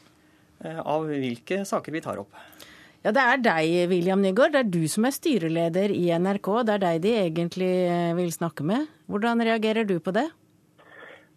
av 0.60 1.06
hvilke 1.08 1.62
saker 1.64 1.94
vi 1.94 2.02
tar 2.04 2.18
opp. 2.20 2.34
Ja, 3.00 3.12
Det 3.16 3.22
er 3.22 3.38
deg, 3.40 3.70
William 3.88 4.20
Nygaard. 4.20 4.52
Det 4.52 4.60
er 4.60 4.72
du 4.74 4.82
som 4.92 5.06
er 5.08 5.14
styreleder 5.16 5.92
i 5.94 6.10
NRK. 6.20 6.50
Det 6.68 6.74
er 6.74 6.82
deg 6.82 6.98
de 7.06 7.14
egentlig 7.22 7.70
eh, 7.88 8.12
vil 8.18 8.28
snakke 8.34 8.66
med. 8.66 8.90
Hvordan 9.08 9.40
reagerer 9.46 9.88
du 9.88 9.98
på 10.00 10.14
det? 10.16 10.28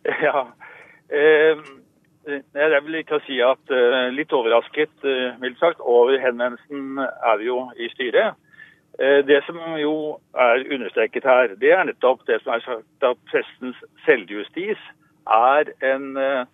Ja, 0.26 0.50
eh, 1.08 1.62
jeg 2.28 2.82
vil 2.86 2.96
ikke 3.02 3.20
si 3.28 3.40
at 3.44 3.72
eh, 3.74 4.10
litt 4.16 4.34
overrasket, 4.34 4.94
mildt 5.42 5.60
sagt, 5.60 5.80
over 5.80 6.16
henvendelsen 6.20 7.00
er 7.04 7.38
vi 7.42 7.50
jo 7.50 7.66
i 7.76 7.90
styret. 7.92 8.40
Eh, 9.00 9.26
det 9.26 9.42
som 9.46 9.58
jo 9.82 10.20
er 10.38 10.66
understreket 10.72 11.24
her, 11.24 11.56
det 11.62 11.72
er 11.74 11.88
nettopp 11.90 12.26
det 12.28 12.42
som 12.44 12.54
er 12.54 12.66
sagt 12.66 13.08
at 13.10 13.24
pressens 13.32 13.80
selvjustis 14.06 14.82
er 15.34 15.72
en 15.82 16.18
eh, 16.18 16.46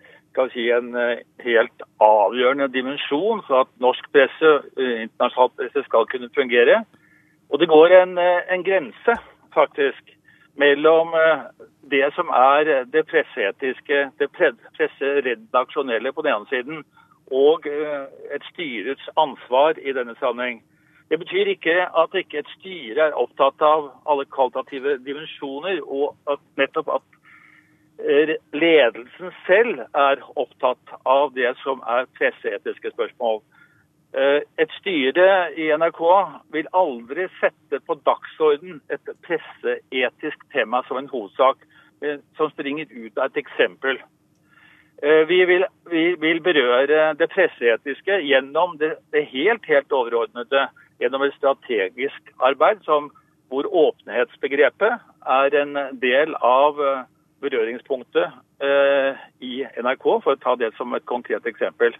si, 0.53 0.69
en 0.71 0.93
eh, 0.95 1.19
helt 1.43 1.83
avgjørende 1.99 2.69
dimensjon 2.71 3.41
for 3.47 3.65
at 3.65 3.73
norsk 3.83 4.05
presse, 4.15 4.53
eh, 4.79 5.01
internasjonal 5.03 5.51
presse 5.57 5.83
skal 5.87 6.07
kunne 6.07 6.29
fungere. 6.35 6.83
Og 7.49 7.59
det 7.59 7.67
går 7.67 7.95
en, 8.01 8.17
eh, 8.17 8.41
en 8.53 8.63
grense, 8.63 9.17
faktisk, 9.53 10.15
mellom 10.59 11.13
det 11.91 12.09
som 12.15 12.29
er 12.35 12.85
det 12.93 13.05
presseetiske, 13.09 14.09
det 14.19 14.29
presseredaksjonelle 14.77 16.11
på 16.13 16.25
den 16.25 16.35
ene 16.35 16.49
siden, 16.51 16.83
og 17.31 17.65
et 17.69 18.45
styrets 18.51 19.09
ansvar 19.17 19.79
i 19.79 19.93
denne 19.95 20.15
sammenheng. 20.19 20.61
Det 21.09 21.17
betyr 21.19 21.49
ikke 21.53 21.75
at 22.01 22.13
ikke 22.13 22.43
et 22.43 22.51
styre 22.57 23.07
er 23.09 23.17
opptatt 23.17 23.61
av 23.65 23.87
alle 24.09 24.27
kvalitative 24.29 24.97
dimensjoner, 25.05 25.79
og 25.85 26.13
at 26.29 26.41
nettopp 26.61 26.91
at 26.99 27.07
ledelsen 28.53 29.33
selv 29.47 29.81
er 29.97 30.21
opptatt 30.39 30.93
av 31.05 31.33
det 31.35 31.55
som 31.63 31.81
er 31.87 32.05
presseetiske 32.19 32.93
spørsmål. 32.93 33.41
Eh, 34.13 34.41
et 34.57 34.71
styre 34.79 35.25
i 35.53 35.67
NRK 35.77 35.99
vil 36.53 36.69
aldri 36.73 37.27
sette 37.37 37.81
på 37.85 37.97
dagsorden 38.07 38.79
et 38.89 39.11
presseetisk 39.25 40.47
tema 40.53 40.81
som 40.87 40.97
en 40.97 41.09
hovedsak, 41.11 41.61
som 42.39 42.49
springer 42.53 42.87
ut 42.89 43.17
av 43.19 43.27
et 43.27 43.41
eksempel. 43.43 43.99
Eh, 45.03 45.27
vi 45.29 45.43
vil, 45.45 45.65
vi 45.91 46.15
vil 46.19 46.41
berøre 46.41 47.13
det 47.19 47.29
presseetiske 47.31 48.21
gjennom 48.25 48.77
det, 48.81 48.95
det, 49.13 49.27
helt, 49.33 49.65
helt 49.67 49.93
overordnede. 49.93 50.67
Gjennom 50.99 51.23
et 51.23 51.35
strategisk 51.37 52.33
arbeid 52.43 52.81
som, 52.83 53.11
hvor 53.47 53.69
åpenhetsbegrepet 53.69 54.99
er 55.31 55.55
en 55.61 55.77
del 56.01 56.33
av 56.43 56.81
berøringspunktet 57.39 58.33
eh, 58.63 59.19
i 59.39 59.63
NRK, 59.79 60.05
for 60.23 60.33
å 60.33 60.41
ta 60.41 60.55
det 60.59 60.73
som 60.77 60.93
et 60.97 61.05
konkret 61.09 61.47
eksempel. 61.47 61.95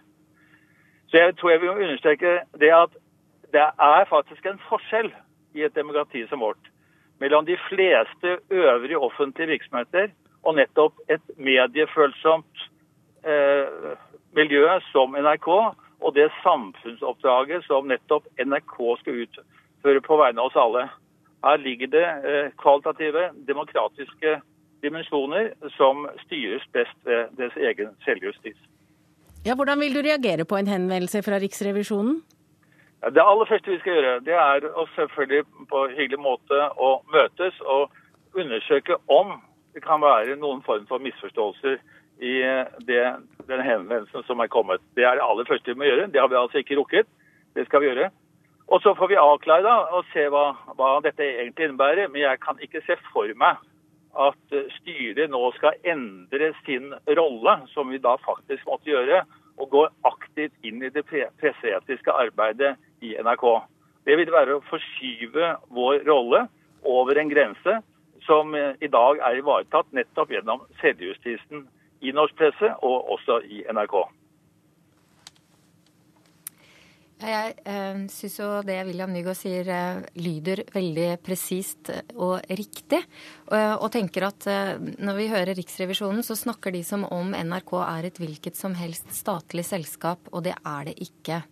Så 1.10 1.16
jeg 1.18 1.36
tror 1.36 1.50
jeg 1.50 1.60
vil 1.60 1.70
understreke 1.70 2.40
det 2.60 2.72
at 2.74 2.92
det 3.52 3.66
er 3.66 4.04
faktisk 4.08 4.46
en 4.46 4.60
forskjell 4.68 5.10
i 5.54 5.64
et 5.66 5.74
demokrati 5.74 6.22
som 6.30 6.40
vårt 6.40 6.70
mellom 7.20 7.46
de 7.46 7.56
fleste 7.68 8.38
øvrige 8.50 8.98
offentlige 8.98 9.48
virksomheter 9.48 10.08
og 10.42 10.54
nettopp 10.54 10.94
et 11.08 11.22
mediefølsomt 11.36 12.62
eh, 13.24 13.96
miljø 14.32 14.78
som 14.92 15.16
NRK, 15.18 15.48
og 16.00 16.14
det 16.14 16.30
samfunnsoppdraget 16.42 17.64
som 17.64 17.88
nettopp 17.88 18.24
NRK 18.38 18.76
skal 19.00 19.20
utføre 19.26 20.00
på 20.00 20.16
vegne 20.16 20.40
av 20.40 20.48
oss 20.48 20.56
alle. 20.56 20.86
Her 21.44 21.60
ligger 21.60 21.92
det 21.92 22.06
eh, 22.06 22.52
kvalitative, 22.62 23.28
demokratiske 23.48 24.40
dimensjoner 24.82 25.52
som 25.76 26.08
styres 26.24 26.64
best 26.72 26.96
ved 27.04 27.36
deres 27.36 27.56
egen 27.56 27.92
selvjustis. 28.04 28.56
Ja, 29.44 29.54
Hvordan 29.54 29.80
vil 29.80 29.94
du 29.94 30.02
reagere 30.04 30.44
på 30.44 30.56
en 30.56 30.66
henvendelse 30.68 31.22
fra 31.24 31.38
Riksrevisjonen? 31.40 32.18
Det 33.14 33.22
aller 33.24 33.48
første 33.48 33.70
vi 33.70 33.78
skal 33.80 33.94
gjøre, 33.96 34.18
det 34.26 34.34
er 34.36 34.66
å 34.76 34.84
selvfølgelig 34.92 35.46
på 35.70 35.84
hyggelig 35.96 36.18
måte 36.20 36.58
å 36.76 36.90
møtes 37.14 37.56
og 37.64 37.88
undersøke 38.36 38.98
om 39.08 39.38
det 39.72 39.80
kan 39.86 40.02
være 40.04 40.36
noen 40.36 40.60
form 40.66 40.84
for 40.90 41.00
misforståelser 41.00 41.78
i 42.20 42.34
det, 42.84 43.00
den 43.48 43.64
henvendelsen 43.64 44.26
som 44.28 44.44
er 44.44 44.52
kommet. 44.52 44.84
Det 44.92 45.08
er 45.08 45.16
det 45.16 45.24
aller 45.24 45.48
første 45.48 45.72
vi 45.72 45.80
må 45.80 45.88
gjøre. 45.88 46.10
Det 46.12 46.20
har 46.20 46.28
vi 46.28 46.36
altså 46.42 46.60
ikke 46.60 46.76
rukket. 46.76 47.08
Det 47.56 47.64
skal 47.64 47.80
vi 47.80 47.88
gjøre. 47.88 48.10
Og 48.68 48.84
Så 48.84 48.92
får 48.94 49.08
vi 49.08 49.22
avklare 49.24 49.64
da, 49.64 49.78
og 49.96 50.04
se 50.12 50.28
hva, 50.28 50.50
hva 50.76 50.98
dette 51.00 51.24
egentlig 51.24 51.70
innebærer. 51.70 52.12
Men 52.12 52.26
jeg 52.26 52.44
kan 52.44 52.60
ikke 52.60 52.84
se 52.84 53.00
for 53.08 53.32
meg 53.40 53.56
at 54.18 54.54
eh, 54.54 54.70
styret 54.80 55.30
nå 55.30 55.42
skal 55.56 55.78
endre 55.86 56.52
sin 56.64 56.92
rolle, 57.18 57.56
som 57.74 57.90
vi 57.92 58.00
da 58.02 58.16
faktisk 58.24 58.66
måtte 58.66 58.90
gjøre, 58.90 59.22
og 59.60 59.70
gå 59.74 59.82
aktivt 60.08 60.54
inn 60.64 60.82
i 60.82 60.92
det 60.92 61.04
presseetiske 61.06 62.12
arbeidet 62.12 62.76
i 63.04 63.12
NRK. 63.20 63.46
Det 64.08 64.16
vil 64.16 64.32
være 64.32 64.56
å 64.56 64.64
forskyve 64.70 65.54
vår 65.76 66.06
rolle 66.08 66.46
over 66.88 67.20
en 67.20 67.32
grense 67.32 67.80
som 68.26 68.54
eh, 68.54 68.72
i 68.80 68.88
dag 68.88 69.20
er 69.26 69.40
ivaretatt 69.40 69.92
nettopp 69.96 70.32
gjennom 70.32 70.64
selvjustisen 70.80 71.66
i 72.00 72.14
norsk 72.16 72.36
presse 72.40 72.72
og 72.80 73.12
også 73.16 73.42
i 73.44 73.64
NRK. 73.68 74.02
Jeg 77.20 77.52
eh, 77.68 77.98
syns 78.08 78.38
jo 78.40 78.48
det 78.64 78.78
William 78.88 79.10
Nygaard 79.12 79.36
sier 79.36 79.68
eh, 79.68 80.00
lyder 80.16 80.62
veldig 80.72 81.08
presist 81.24 81.90
og 82.16 82.40
riktig. 82.48 83.02
Og, 83.50 83.56
og 83.84 83.88
tenker 83.92 84.24
at 84.30 84.46
eh, 84.48 84.74
når 85.04 85.18
vi 85.18 85.28
hører 85.28 85.58
Riksrevisjonen, 85.58 86.24
så 86.24 86.38
snakker 86.38 86.72
de 86.72 86.80
som 86.86 87.04
om 87.12 87.34
NRK 87.36 87.74
er 87.84 88.08
et 88.08 88.20
hvilket 88.22 88.56
som 88.56 88.76
helst 88.78 89.12
statlig 89.12 89.66
selskap, 89.68 90.32
og 90.32 90.46
det 90.48 90.56
er 90.56 90.88
det 90.88 90.96
ikke. 91.04 91.42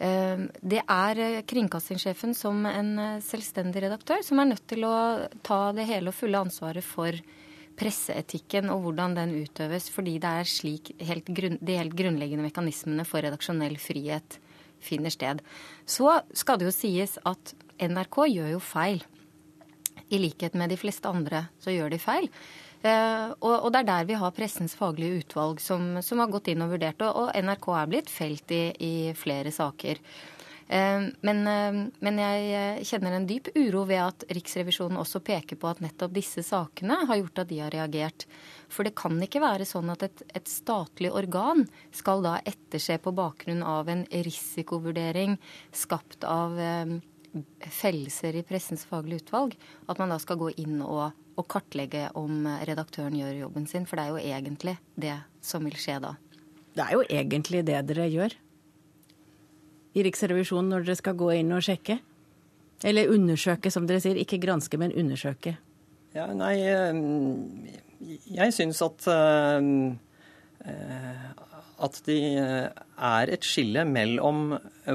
Eh, 0.00 0.46
det 0.62 0.84
er 0.86 1.18
eh, 1.20 1.42
kringkastingssjefen 1.50 2.36
som 2.38 2.62
en 2.70 2.92
eh, 2.98 3.24
selvstendig 3.26 3.82
redaktør 3.84 4.22
som 4.24 4.38
er 4.40 4.52
nødt 4.52 4.68
til 4.70 4.86
å 4.88 4.94
ta 5.44 5.64
det 5.76 5.88
hele 5.90 6.08
og 6.08 6.16
fulle 6.16 6.40
ansvaret 6.40 6.86
for 6.86 7.18
presseetikken 7.80 8.70
og 8.72 8.84
hvordan 8.84 9.18
den 9.18 9.34
utøves, 9.42 9.88
fordi 9.92 10.14
det 10.22 10.30
er 10.40 10.48
slik 10.48 10.92
helt 11.04 11.28
grunn, 11.28 11.58
de 11.60 11.76
helt 11.80 11.96
grunnleggende 11.96 12.46
mekanismene 12.46 13.04
for 13.08 13.24
redaksjonell 13.24 13.76
frihet 13.80 14.38
finner 14.84 15.12
sted. 15.12 15.42
Så 15.86 16.20
skal 16.36 16.60
det 16.60 16.68
jo 16.68 16.74
sies 16.74 17.18
at 17.28 17.54
NRK 17.80 18.24
gjør 18.30 18.50
jo 18.56 18.62
feil. 18.64 19.04
I 20.10 20.18
likhet 20.18 20.56
med 20.58 20.72
de 20.72 20.78
fleste 20.80 21.08
andre 21.08 21.46
så 21.62 21.72
gjør 21.72 21.92
de 21.92 22.00
feil. 22.02 22.28
Og, 22.80 23.52
og, 23.52 23.68
det 23.72 23.82
er 23.82 23.88
der 23.90 24.06
vi 24.08 24.16
har 24.16 24.32
pressens 24.32 24.74
faglige 24.78 25.20
utvalg 25.20 25.60
som, 25.60 25.98
som 26.02 26.22
har 26.22 26.30
gått 26.32 26.48
inn 26.48 26.64
og 26.64 26.72
vurdert. 26.74 27.02
Og, 27.04 27.26
og 27.26 27.32
NRK 27.36 27.68
er 27.76 27.90
blitt 27.92 28.12
felt 28.12 28.54
i, 28.56 28.62
i 28.80 28.94
flere 29.16 29.52
saker. 29.54 30.00
Uh, 30.70 31.10
men, 31.26 31.40
uh, 31.50 31.78
men, 31.98 32.18
jeg 32.22 32.84
kjenner 32.86 33.16
en 33.16 33.26
dyp 33.26 33.48
uro 33.58 33.82
ved 33.88 33.98
at 34.04 34.24
Riksrevisjonen 34.30 35.00
også 35.00 35.18
peker 35.26 35.58
på 35.58 35.66
at 35.66 35.80
nettopp 35.82 36.12
disse 36.14 36.44
sakene 36.46 37.00
har 37.08 37.18
gjort 37.18 37.40
at 37.42 37.48
de 37.50 37.58
har 37.58 37.74
reagert. 37.74 38.26
For 38.70 38.86
det 38.86 38.94
kan 38.98 39.16
ikke 39.18 39.42
være 39.42 39.66
sånn 39.66 39.90
at 39.90 40.04
et, 40.06 40.22
et 40.30 40.50
statlig 40.50 41.10
organ 41.10 41.64
skal 41.96 42.22
da 42.22 42.36
etterse 42.46 43.00
på 43.02 43.10
bakgrunn 43.18 43.64
av 43.66 43.90
en 43.90 44.04
risikovurdering 44.12 45.34
skapt 45.74 46.22
av 46.28 46.54
eh, 46.62 46.92
fellelser 47.80 48.38
i 48.38 48.44
Pressens 48.46 48.86
faglige 48.86 49.24
utvalg, 49.24 49.56
at 49.90 49.98
man 49.98 50.14
da 50.14 50.20
skal 50.22 50.38
gå 50.38 50.52
inn 50.62 50.78
og, 50.84 51.16
og, 51.34 51.48
kartlegge 51.50 52.12
om 52.18 52.46
redaktøren 52.68 53.18
gjør 53.18 53.40
jobben 53.40 53.66
sin. 53.66 53.88
For 53.90 53.98
det 53.98 54.06
er 54.06 54.14
jo 54.14 54.36
egentlig 54.36 54.76
det 54.94 55.16
som 55.42 55.66
vil 55.66 55.74
skje 55.78 55.98
da. 56.06 56.14
Det 56.78 56.86
er 56.86 56.94
jo 56.94 57.02
egentlig 57.10 57.64
det 57.66 57.82
dere 57.90 58.06
gjør 58.06 58.38
i 59.94 60.04
Riksrevisjonen 60.06 60.70
når 60.74 60.86
dere 60.86 60.98
skal 61.00 61.18
gå 61.18 61.32
inn 61.40 61.50
og 61.56 61.64
sjekke? 61.66 61.98
Eller 62.86 63.10
undersøke, 63.12 63.72
som 63.72 63.86
dere 63.88 64.00
sier. 64.02 64.18
Ikke 64.20 64.40
granske, 64.40 64.78
men 64.80 64.94
undersøke. 64.96 65.56
Ja, 66.16 66.26
nei, 66.34 66.56
eh, 66.66 66.96
jeg 68.34 68.54
syns 68.56 68.80
at 68.82 69.06
eh, 69.10 69.68
at 71.80 71.96
det 72.04 72.16
er 72.36 73.30
et 73.32 73.46
skille 73.46 73.86
mellom 73.88 74.50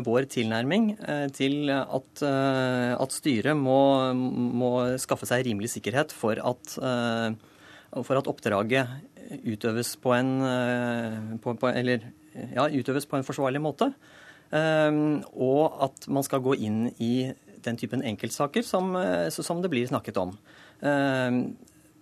vår 0.05 0.27
tilnærming 0.29 0.91
eh, 0.99 1.23
til 1.33 1.71
at, 1.73 2.21
at 2.21 3.15
styret 3.15 3.57
må, 3.57 4.13
må, 4.13 4.69
skaffe 5.01 5.25
seg 5.25 5.47
rimelig 5.47 5.71
sikkerhet 5.73 6.13
for 6.13 6.37
at, 6.37 6.75
for 7.95 8.19
at 8.19 8.29
oppdraget 8.29 8.85
utøves 9.49 9.95
på 9.97 10.13
en, 10.13 10.35
på, 11.41 11.55
på, 11.57 11.71
eller, 11.73 12.05
ja, 12.53 12.67
utøves 12.69 13.09
på 13.09 13.17
en 13.17 13.25
forsvarlig 13.25 13.63
måte. 13.65 13.89
Og 14.53 15.79
at 15.87 16.05
man 16.07 16.25
skal 16.25 16.43
gå 16.45 16.53
inn 16.67 16.89
i 17.01 17.31
den 17.65 17.79
typen 17.81 18.03
enkeltsaker 18.05 18.61
som, 18.63 18.93
som 19.33 19.63
det 19.63 19.71
blir 19.73 19.87
snakket 19.89 20.19
om. 20.21 20.35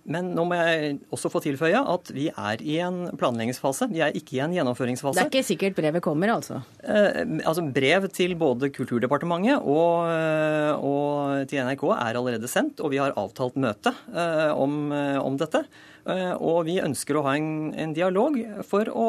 Men 0.04 0.34
nå 0.36 0.44
må 0.48 0.58
jeg 0.58 0.98
også 1.16 1.30
få 1.32 1.40
tilføye 1.46 1.80
at 1.80 2.10
vi 2.12 2.26
er 2.30 2.64
i 2.68 2.76
en 2.84 3.06
planleggingsfase. 3.20 3.88
Vi 3.94 4.02
er 4.04 4.16
ikke 4.20 4.36
i 4.36 4.42
en 4.44 4.56
gjennomføringsfase. 4.56 5.16
Det 5.16 5.24
er 5.24 5.32
ikke 5.32 5.48
sikkert 5.48 5.78
brevet 5.78 6.04
kommer, 6.04 6.34
altså? 6.34 6.60
Eh, 6.84 7.22
altså 7.40 7.64
Brev 7.74 8.10
til 8.12 8.36
både 8.40 8.68
Kulturdepartementet 8.76 9.64
og, 9.64 10.10
eh, 10.12 10.74
og, 10.76 11.48
til 11.48 11.64
NRK 11.64 11.86
er 11.96 12.20
allerede 12.20 12.52
sendt, 12.52 12.84
og 12.84 12.92
vi 12.92 13.00
har 13.00 13.16
avtalt 13.20 13.56
møte 13.56 13.96
eh, 14.12 14.52
om, 14.52 14.92
eh, 14.92 15.20
om, 15.24 15.40
dette. 15.40 15.64
Eh, 16.04 16.34
og 16.36 16.66
vi 16.68 16.82
ønsker 16.84 17.16
å 17.16 17.24
ha 17.30 17.38
en, 17.40 17.72
en 17.72 17.96
dialog 17.96 18.36
for 18.68 18.92
å, 18.92 19.08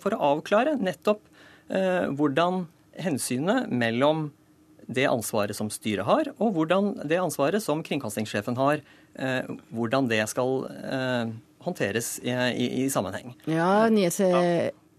for 0.00 0.16
å, 0.16 0.22
avklare 0.32 0.78
nettopp 0.80 1.20
eh, 1.20 1.29
hvordan 1.70 2.64
hensynet 2.98 3.70
mellom 3.70 4.30
det 4.90 5.04
ansvaret 5.06 5.54
som 5.54 5.68
styret 5.70 6.08
har, 6.08 6.30
og 6.42 6.56
hvordan 6.56 6.96
det 7.06 7.20
ansvaret 7.22 7.62
som 7.62 7.84
kringkastingssjefen 7.86 8.58
har, 8.58 8.82
Eh, 9.14 9.42
hvordan 9.74 10.06
det 10.08 10.22
skal 10.30 10.66
eh, 10.70 11.32
håndteres 11.64 12.18
i, 12.22 12.30
i, 12.30 12.68
i 12.84 12.90
sammenheng. 12.90 13.34
Ja, 13.50 13.88
nyhets, 13.92 14.20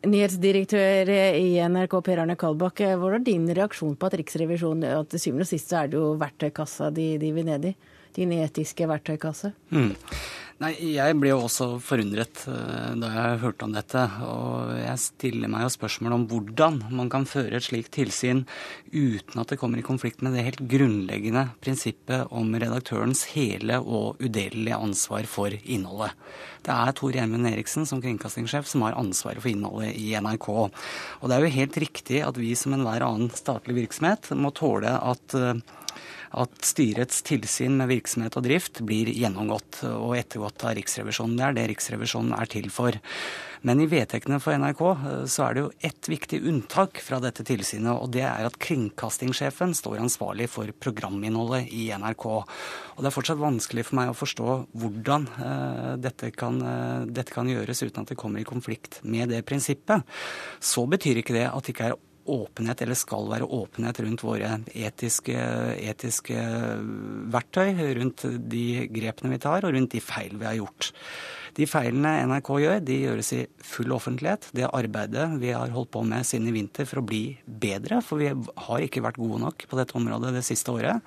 Nyhetsdirektør 0.02 1.10
i 1.38 1.60
NRK 1.70 1.92
Per 2.02 2.20
Arne 2.24 2.36
Kalbakk, 2.40 2.82
hva 2.98 3.12
er 3.14 3.22
din 3.22 3.44
reaksjon 3.54 3.94
på 4.02 4.08
at 4.10 4.16
Riksrevisjonen 4.18 4.88
at 4.90 5.12
til 5.14 5.22
syvende 5.22 5.46
og 5.46 5.52
sist 5.52 5.74
er 5.78 5.92
det 5.92 6.00
jo 6.00 6.16
verktøykassa 6.18 6.90
de, 6.96 7.06
de 7.22 7.30
vil 7.36 7.46
ned 7.46 7.68
i? 7.70 7.74
Din 8.18 8.34
etiske 8.34 8.88
verktøykasse? 8.90 9.54
Mm. 9.70 9.94
Nei, 10.62 10.76
Jeg 10.94 11.16
ble 11.18 11.32
jo 11.32 11.40
også 11.48 11.80
forundret 11.82 12.44
uh, 12.46 12.94
da 13.02 13.08
jeg 13.10 13.40
hørte 13.42 13.66
om 13.66 13.72
dette. 13.74 14.02
Og 14.28 14.76
jeg 14.78 15.02
stiller 15.02 15.50
meg 15.50 15.64
jo 15.66 15.72
spørsmål 15.74 16.14
om 16.20 16.26
hvordan 16.30 16.78
man 16.94 17.10
kan 17.10 17.26
føre 17.26 17.58
et 17.58 17.66
slikt 17.66 17.90
tilsyn 17.96 18.44
uten 18.94 19.42
at 19.42 19.50
det 19.50 19.58
kommer 19.58 19.82
i 19.82 19.86
konflikt 19.86 20.22
med 20.22 20.38
det 20.38 20.46
helt 20.46 20.62
grunnleggende 20.70 21.48
prinsippet 21.66 22.30
om 22.30 22.54
redaktørens 22.54 23.24
hele 23.34 23.80
og 23.82 24.22
udelelige 24.22 24.78
ansvar 24.78 25.26
for 25.26 25.50
innholdet. 25.50 26.14
Det 26.62 26.78
er 26.78 26.94
Tor 26.94 27.18
Gjermund 27.18 27.50
Eriksen 27.50 27.90
som 27.90 28.04
kringkastingssjef 28.04 28.70
som 28.70 28.86
har 28.86 29.00
ansvaret 29.02 29.42
for 29.42 29.50
innholdet 29.50 29.98
i 29.98 30.12
NRK. 30.14 30.50
Og 30.54 31.26
det 31.26 31.40
er 31.40 31.48
jo 31.48 31.56
helt 31.58 31.82
riktig 31.88 32.22
at 32.22 32.38
vi 32.38 32.54
som 32.60 32.78
enhver 32.78 33.02
annen 33.08 33.34
statlig 33.34 33.80
virksomhet 33.82 34.30
må 34.38 34.54
tåle 34.54 34.94
at 34.94 35.40
uh, 35.42 35.56
at 36.32 36.66
styrets 36.66 37.22
tilsyn 37.28 37.76
med 37.80 37.92
virksomhet 37.92 38.38
og 38.40 38.46
drift 38.46 38.82
blir 38.88 39.12
gjennomgått 39.12 39.82
og 39.90 40.16
ettergått 40.20 40.64
av 40.68 40.76
Riksrevisjonen. 40.78 41.38
Det 41.40 41.48
er 41.48 41.58
det 41.58 41.70
Riksrevisjonen 41.74 42.36
er 42.38 42.52
til 42.52 42.70
for. 42.74 42.96
Men 43.68 43.82
i 43.84 43.86
vedtektene 43.86 44.40
for 44.42 44.58
NRK 44.58 44.82
eh, 44.90 45.24
så 45.30 45.46
er 45.46 45.54
det 45.54 45.64
jo 45.64 45.72
ett 45.86 46.10
viktig 46.10 46.40
unntak 46.50 47.02
fra 47.06 47.20
dette 47.22 47.46
tilsynet, 47.46 47.94
og 47.94 48.10
det 48.16 48.24
er 48.26 48.48
at 48.48 48.58
kringkastingssjefen 48.62 49.76
står 49.78 50.02
ansvarlig 50.02 50.50
for 50.50 50.72
programinnholdet 50.82 51.70
i 51.70 51.90
NRK. 51.94 52.28
Og 52.32 53.04
det 53.04 53.12
er 53.12 53.18
fortsatt 53.18 53.42
vanskelig 53.42 53.86
for 53.88 54.00
meg 54.00 54.14
å 54.14 54.18
forstå 54.18 54.58
hvordan 54.82 55.28
eh, 55.46 55.92
dette, 56.02 56.32
kan, 56.34 56.62
eh, 56.66 57.10
dette 57.12 57.36
kan 57.36 57.50
gjøres 57.50 57.86
uten 57.86 58.02
at 58.02 58.14
det 58.14 58.20
kommer 58.22 58.42
i 58.42 58.48
konflikt 58.48 59.02
med 59.06 59.30
det 59.34 59.44
prinsippet. 59.46 60.08
Så 60.58 60.88
betyr 60.90 61.22
ikke 61.22 61.38
det 61.38 61.50
at 61.52 61.62
det 61.62 61.76
ikke 61.76 61.92
er 61.92 62.00
åpenhet, 62.32 62.82
eller 62.84 62.98
skal 63.00 63.30
være 63.32 63.50
åpenhet 63.60 64.02
rundt 64.06 64.24
våre 64.26 64.54
etiske, 64.72 65.36
etiske 65.92 66.48
verktøy, 67.34 67.76
rundt 68.00 68.26
de 68.52 68.66
grepene 68.92 69.36
vi 69.36 69.44
tar, 69.44 69.68
og 69.68 69.76
rundt 69.76 69.94
de 69.96 70.04
feil 70.04 70.36
vi 70.40 70.50
har 70.50 70.60
gjort. 70.60 70.92
De 71.58 71.66
feilene 71.68 72.14
NRK 72.30 72.50
gjør, 72.64 72.78
de 72.88 72.98
gjøres 73.04 73.32
i 73.36 73.42
full 73.68 73.92
offentlighet. 73.92 74.48
Det 74.56 74.70
arbeidet 74.70 75.26
vi 75.42 75.52
har 75.52 75.74
holdt 75.74 75.92
på 75.92 76.04
med 76.08 76.28
siden 76.28 76.48
i 76.48 76.54
vinter 76.56 76.88
for 76.88 77.02
å 77.02 77.06
bli 77.08 77.24
bedre, 77.44 78.00
for 78.06 78.22
vi 78.22 78.30
har 78.32 78.86
ikke 78.86 79.04
vært 79.04 79.20
gode 79.20 79.42
nok 79.44 79.66
på 79.68 79.80
dette 79.80 79.98
området 80.00 80.32
det 80.38 80.46
siste 80.48 80.72
året, 80.72 81.04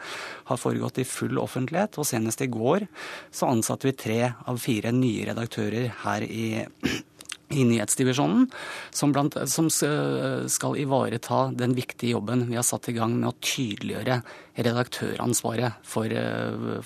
har 0.51 0.61
foregått 0.61 1.01
i 1.01 1.09
full 1.09 1.41
offentlighet. 1.41 1.97
Og 1.97 2.09
senest 2.09 2.45
i 2.45 2.51
går 2.53 2.85
så 3.33 3.49
ansatte 3.55 3.89
vi 3.89 3.97
tre 3.97 4.21
av 4.35 4.61
fire 4.61 4.93
nye 4.93 5.31
redaktører 5.31 5.89
her 6.05 6.29
i 6.29 6.47
i 7.55 7.65
nyhetsdivisjonen, 7.69 8.49
som, 8.91 9.13
blant, 9.15 9.37
som, 9.51 9.71
skal 9.71 10.79
ivareta 10.81 11.47
den 11.55 11.75
viktige 11.79 12.15
jobben 12.15 12.47
vi 12.51 12.59
har 12.59 12.67
satt 12.67 12.89
i 12.91 12.97
gang 12.97 13.17
med 13.17 13.31
å 13.31 13.37
tydeliggjøre 13.39 14.21
redaktøransvaret 14.65 15.81
for, 15.87 16.13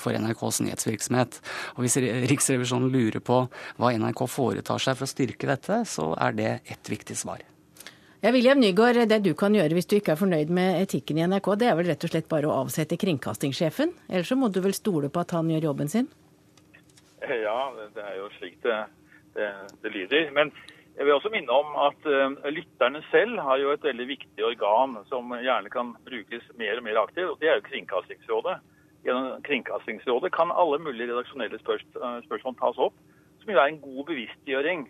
for, 0.00 0.16
NRKs 0.16 0.62
nyhetsvirksomhet. 0.64 1.40
Og 1.76 1.84
Hvis 1.84 1.98
Riksrevisjonen 2.00 2.92
lurer 2.92 3.24
på 3.24 3.44
hva 3.78 3.92
NRK 3.96 4.24
foretar 4.30 4.82
seg 4.82 4.98
for 4.98 5.08
å 5.08 5.12
styrke 5.12 5.50
dette, 5.50 5.82
så 5.88 6.12
er 6.16 6.36
det 6.36 6.52
ett 6.68 6.92
viktig 6.92 7.16
svar. 7.18 7.44
Ja, 8.20 8.32
William 8.34 8.58
Nygaard, 8.58 9.08
Det 9.08 9.20
du 9.22 9.34
kan 9.38 9.54
gjøre 9.54 9.76
hvis 9.76 9.86
du 9.86 9.94
ikke 10.00 10.16
er 10.16 10.18
fornøyd 10.18 10.48
med 10.50 10.80
etikken 10.82 11.20
i 11.20 11.26
NRK, 11.26 11.52
det 11.60 11.68
er 11.70 11.76
vel 11.78 11.86
rett 11.86 12.02
og 12.02 12.10
slett 12.10 12.30
bare 12.30 12.48
å 12.50 12.56
avsette 12.64 12.98
kringkastingssjefen? 12.98 13.92
Ellers 14.08 14.32
så 14.32 14.36
må 14.38 14.50
du 14.50 14.58
vel 14.64 14.74
stole 14.74 15.10
på 15.12 15.22
at 15.22 15.36
han 15.36 15.50
gjør 15.52 15.70
jobben 15.70 15.92
sin? 15.92 16.08
Ja, 17.22 17.60
det 17.94 18.02
er 18.02 18.16
jo 18.18 18.26
slik 18.38 18.58
det 18.64 18.80
det, 19.38 19.52
det 19.82 19.94
lyder. 19.94 20.30
Men 20.36 20.52
jeg 20.98 21.06
vil 21.06 21.14
også 21.14 21.30
minne 21.30 21.54
om 21.54 21.76
at 21.86 22.08
uh, 22.10 22.50
lytterne 22.50 23.02
selv 23.12 23.38
har 23.46 23.60
jo 23.62 23.70
et 23.72 23.86
veldig 23.86 24.08
viktig 24.08 24.44
organ 24.44 24.96
som 25.10 25.30
gjerne 25.30 25.70
kan 25.70 25.94
brukes 26.08 26.48
mer 26.58 26.80
og 26.80 26.86
mer 26.88 27.00
aktivt, 27.04 27.30
og 27.30 27.38
det 27.40 27.50
er 27.50 27.60
jo 27.60 27.68
Kringkastingsrådet. 27.70 28.58
Gjennom 29.06 29.42
Kringkastingsrådet 29.46 30.32
kan 30.34 30.50
alle 30.50 30.80
mulige 30.82 31.12
redaksjonelle 31.12 31.60
spørsmål, 31.62 32.24
spørsmål 32.26 32.56
tas 32.58 32.80
opp, 32.88 32.96
som 33.38 33.52
jo 33.52 33.60
er 33.60 33.70
en 33.70 33.82
god 33.84 34.08
bevisstgjøring 34.10 34.88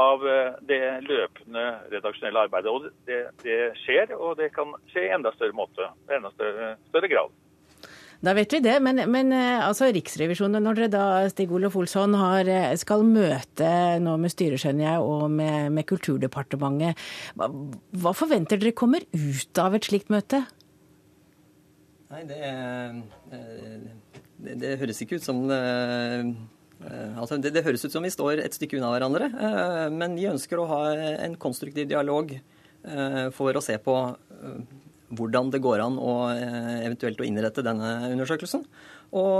av 0.00 0.24
det 0.70 0.80
løpende 1.04 1.64
redaksjonelle 1.92 2.46
arbeidet. 2.46 2.72
Og 2.72 2.88
det, 3.10 3.20
det, 3.44 3.58
skjer, 3.82 4.14
og 4.16 4.38
det 4.40 4.52
kan 4.54 4.72
skje 4.92 5.08
i 5.08 5.12
enda 5.12 5.34
større 5.34 5.56
måte, 5.58 5.90
enda 6.08 6.32
større, 6.38 6.72
større 6.88 7.10
grad. 7.12 7.36
Da 8.20 8.34
vet 8.36 8.52
vi 8.52 8.60
det, 8.60 8.74
men, 8.84 9.00
men 9.08 9.32
eh, 9.32 9.62
altså 9.64 9.88
Riksrevisjonen, 9.96 10.60
når 10.60 10.76
dere 10.76 10.92
da 10.92 11.04
Stig 11.32 11.52
Olof 11.56 11.78
Olsson, 11.80 12.12
har, 12.20 12.48
eh, 12.52 12.74
skal 12.76 13.04
møte 13.08 13.70
nå 14.04 14.16
med 14.20 14.32
styret, 14.32 14.60
skjønner 14.60 14.84
jeg, 14.84 15.06
og 15.08 15.30
med, 15.32 15.70
med 15.72 15.86
Kulturdepartementet, 15.88 17.00
hva, 17.40 17.48
hva, 18.02 18.12
forventer 18.16 18.60
dere 18.60 18.76
kommer 18.76 19.06
ut 19.16 19.60
av 19.62 19.78
et 19.78 19.88
slikt 19.88 20.12
møte? 20.12 20.42
Nei, 22.12 22.20
det, 22.28 22.40
eh, 22.44 24.12
det, 24.44 24.58
det 24.66 24.76
høres 24.82 25.00
ikke 25.04 25.20
ut 25.20 25.28
som 25.28 25.44
Altså, 26.80 27.36
det, 27.36 27.50
det, 27.52 27.60
høres 27.66 27.82
ut 27.84 27.92
som 27.92 28.04
vi 28.04 28.08
står 28.08 28.40
et 28.40 28.54
stykke 28.56 28.78
unna 28.78 28.88
hverandre, 28.94 29.26
men 29.92 30.14
vi 30.16 30.30
ønsker 30.30 30.56
å 30.56 30.68
ha 30.70 30.78
en 31.26 31.34
konstruktiv 31.36 31.90
dialog 31.90 32.32
for 33.36 33.58
å 33.58 33.60
se 33.60 33.76
på 33.84 33.96
hvordan 35.10 35.50
det 35.50 35.60
går 35.62 35.82
an 35.82 35.98
å 35.98 36.14
eh, 36.32 36.80
eventuelt 36.86 37.20
å 37.20 37.26
innrette 37.26 37.64
denne 37.66 37.92
undersøkelsen. 38.12 38.64
Og, 39.10 39.38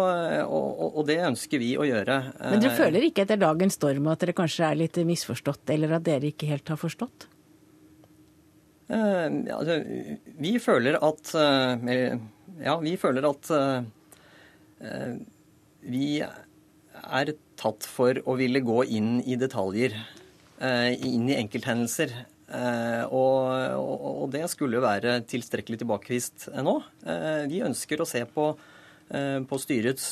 og, 0.50 0.86
og, 0.88 1.02
det 1.06 1.20
ønsker 1.22 1.60
vi 1.62 1.76
å 1.78 1.86
gjøre. 1.86 2.16
Men 2.42 2.62
dere 2.62 2.74
føler 2.74 3.04
ikke 3.06 3.22
etter 3.22 3.38
dagens 3.38 3.76
storm 3.78 4.08
at 4.10 4.24
dere 4.24 4.34
kanskje 4.34 4.66
er 4.66 4.80
litt 4.80 4.98
misforstått, 5.06 5.62
eller 5.70 5.94
at 6.00 6.06
dere 6.08 6.32
ikke 6.32 6.48
helt 6.50 6.72
har 6.72 6.80
forstått? 6.80 7.28
Uh, 8.90 9.30
altså, 9.54 9.76
vi 10.42 10.56
føler 10.58 10.96
at 10.98 11.28
uh, 11.38 11.78
Ja, 12.58 12.74
vi 12.82 12.96
føler 12.98 13.28
at 13.28 13.50
uh, 13.54 13.84
vi 15.86 16.08
er 16.20 17.30
tatt 17.60 17.86
for 17.86 18.18
å 18.26 18.34
ville 18.40 18.64
gå 18.66 18.82
inn 18.90 19.20
i 19.22 19.36
detaljer, 19.38 19.94
inn 20.60 21.28
i 21.28 21.36
enkelthendelser. 21.36 22.12
Eh, 22.50 23.04
og, 23.14 23.78
og, 23.78 24.26
det 24.34 24.42
skulle 24.50 24.78
jo 24.78 24.82
være 24.82 25.20
tilstrekkelig 25.30 25.80
tilbakevist 25.82 26.48
nå. 26.66 26.76
Eh, 27.06 27.44
vi 27.50 27.62
ønsker 27.62 28.02
å 28.02 28.08
se 28.08 28.24
på, 28.26 28.48
eh, 29.14 29.38
på 29.46 29.58
styrets 29.62 30.08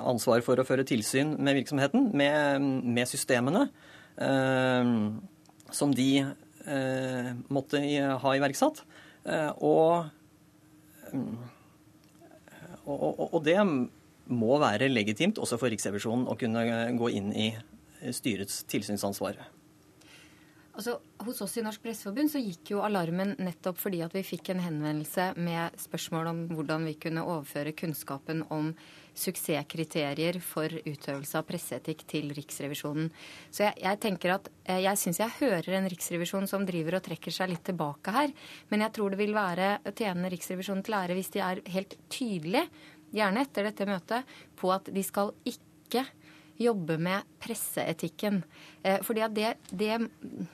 ansvar 0.00 0.44
for 0.46 0.60
å 0.60 0.66
føre 0.66 0.86
tilsyn 0.88 1.34
med 1.36 1.60
virksomheten, 1.60 2.10
med, 2.16 2.70
med 2.96 3.10
systemene 3.10 3.68
som 5.72 5.92
de 5.96 6.10
måtte 7.48 7.80
ha 8.20 8.32
iverksatt. 8.36 8.82
Og, 9.64 10.10
og, 12.84 13.22
og 13.30 13.38
det 13.46 13.56
må 13.64 14.58
være 14.60 14.90
legitimt 14.92 15.40
også 15.40 15.56
for 15.62 15.72
Riksrevisjonen 15.72 16.28
å 16.28 16.36
kunne 16.40 16.66
gå 17.00 17.10
inn 17.16 17.32
i 17.32 17.48
styrets 18.12 18.60
tilsynsansvar. 18.68 19.40
Altså, 20.70 21.00
hos 21.26 21.40
oss 21.42 21.56
i 21.58 21.62
Norsk 21.66 21.82
Presseforbund 21.82 22.30
så 22.30 22.40
gikk 22.40 22.70
jo 22.72 22.82
alarmen 22.86 23.32
nettopp 23.42 23.78
fordi 23.80 24.04
at 24.04 24.12
vi 24.14 24.22
fikk 24.24 24.52
en 24.52 24.62
henvendelse 24.62 25.32
med 25.42 25.74
spørsmål 25.82 26.30
om 26.30 26.42
hvordan 26.52 26.86
vi 26.86 26.94
kunne 27.02 27.24
overføre 27.26 27.74
kunnskapen 27.76 28.44
om 28.54 28.70
suksesskriterier 29.18 30.38
for 30.44 30.70
utøvelse 30.70 31.40
av 31.40 31.48
presseetikk 31.48 32.04
til 32.08 32.30
Riksrevisjonen. 32.36 33.10
Så 33.50 33.66
jeg, 33.66 33.76
jeg 33.82 34.00
tenker 34.06 34.36
at 34.36 34.46
eh, 34.62 34.84
jeg 34.86 35.02
syns 35.02 35.20
jeg 35.20 35.36
hører 35.40 35.80
en 35.80 35.90
riksrevisjon 35.90 36.46
som 36.50 36.64
driver 36.68 37.00
og 37.00 37.04
trekker 37.08 37.34
seg 37.34 37.50
litt 37.50 37.66
tilbake 37.66 38.14
her. 38.14 38.32
Men 38.70 38.86
jeg 38.86 38.94
tror 38.96 39.12
det 39.12 39.20
vil 39.20 39.34
være 39.36 39.72
tjenende 39.90 40.30
Riksrevisjonen 40.32 40.86
til 40.86 40.96
ære 41.00 41.18
hvis 41.18 41.34
de 41.34 41.44
er 41.44 41.64
helt 41.74 41.98
tydelige, 42.12 42.64
gjerne 43.10 43.42
etter 43.42 43.66
dette 43.66 43.90
møtet, 43.90 44.34
på 44.54 44.70
at 44.70 44.86
de 44.94 45.02
skal 45.02 45.34
ikke 45.50 46.06
jobbe 46.60 46.96
med 47.00 47.26
presseetikken. 47.42 48.42
Eh, 48.82 49.00
fordi 49.06 49.24
at 49.24 49.34
det, 49.36 49.54
det, 49.70 50.10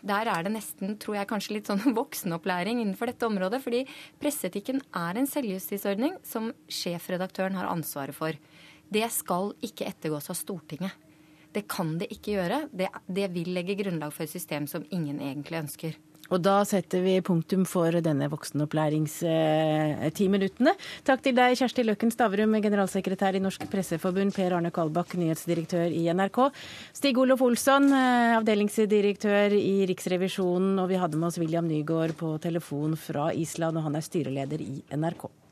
Der 0.07 0.31
er 0.31 0.47
det 0.47 0.53
nesten, 0.55 0.97
tror 1.03 1.19
jeg, 1.19 1.29
kanskje 1.31 1.57
litt 1.59 1.71
sånn 1.71 1.83
voksenopplæring 2.01 2.83
innenfor 2.83 3.11
dette 3.11 3.27
området. 3.29 3.63
Fordi 3.65 3.85
presseetikken 4.23 4.83
er 4.95 5.19
en 5.19 5.31
selvjustisordning 5.31 6.19
som 6.27 6.53
sjefredaktøren 6.69 7.59
har 7.59 7.71
ansvaret 7.73 8.17
for. 8.17 8.39
Det 8.87 9.07
skal 9.11 9.53
ikke 9.67 9.89
ettergås 9.91 10.31
av 10.31 10.39
Stortinget. 10.39 10.95
Det 11.57 11.65
kan 11.71 11.95
det 11.99 12.11
ikke 12.13 12.37
gjøre. 12.37 12.67
Det, 12.71 12.91
det 13.09 13.31
vil 13.33 13.55
legge 13.57 13.79
grunnlag 13.79 14.13
for 14.15 14.27
et 14.27 14.33
system 14.33 14.67
som 14.71 14.85
ingen 14.93 15.23
egentlig 15.25 15.63
ønsker. 15.65 15.97
Og 16.33 16.41
da 16.43 16.65
setter 16.67 17.03
vi 17.05 17.21
punktum 17.25 17.65
for 17.69 17.93
denne 18.03 18.29
voksenopplæringstiminuttene. 18.33 20.73
Takk 21.07 21.23
til 21.25 21.35
deg, 21.39 21.57
Kjersti 21.61 21.83
Løkken 21.87 22.11
Stavrum, 22.15 22.53
generalsekretær 22.65 23.33
i 23.39 23.45
Norsk 23.45 23.63
Presseforbund, 23.71 24.31
Per 24.37 24.51
Arne 24.59 24.71
Kalbakk, 24.75 25.11
nyhetsdirektør 25.21 25.89
i 25.93 26.03
NRK, 26.11 26.39
Stig 26.97 27.17
Olof 27.23 27.41
Olsson, 27.47 27.85
eh, 27.93 28.39
avdelingsdirektør 28.41 29.49
i 29.57 29.87
Riksrevisjonen, 29.93 30.75
og 30.83 30.87
vi 30.91 31.01
hadde 31.01 31.17
med 31.17 31.29
oss 31.31 31.39
William 31.39 31.67
Nygaard 31.69 32.13
på 32.19 32.29
telefon 32.43 32.97
fra 32.99 33.33
Island, 33.33 33.77
og 33.79 33.85
han 33.87 33.97
er 33.97 34.07
styreleder 34.07 34.61
i 34.61 34.83
NRK. 34.97 35.46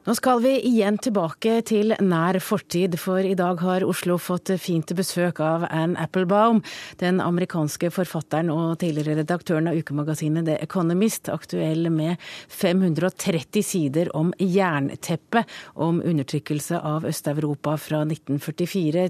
Nå 0.00 0.14
skal 0.16 0.38
vi 0.40 0.54
igjen 0.64 0.96
tilbake 0.96 1.58
til 1.68 1.92
nær 2.00 2.38
fortid, 2.40 2.94
for 2.96 3.20
i 3.20 3.34
dag 3.36 3.60
har 3.60 3.84
Oslo 3.84 4.14
fått 4.16 4.48
fint 4.56 4.88
besøk 4.96 5.42
av 5.44 5.66
Anne 5.68 6.00
Applebaum, 6.00 6.62
den 7.02 7.20
amerikanske 7.20 7.90
forfatteren 7.92 8.48
og 8.54 8.78
tidligere 8.80 9.18
redaktøren 9.18 9.68
av 9.68 9.76
ukemagasinet 9.76 10.48
The 10.48 10.56
Economist, 10.64 11.28
aktuell 11.28 11.90
med 11.92 12.16
530 12.48 13.66
sider 13.74 14.08
om 14.16 14.32
jernteppet, 14.40 15.44
om 15.76 16.00
undertrykkelse 16.00 16.80
av 16.80 17.04
Øst-Europa 17.10 17.76
fra 17.76 18.00
1944 18.08 19.06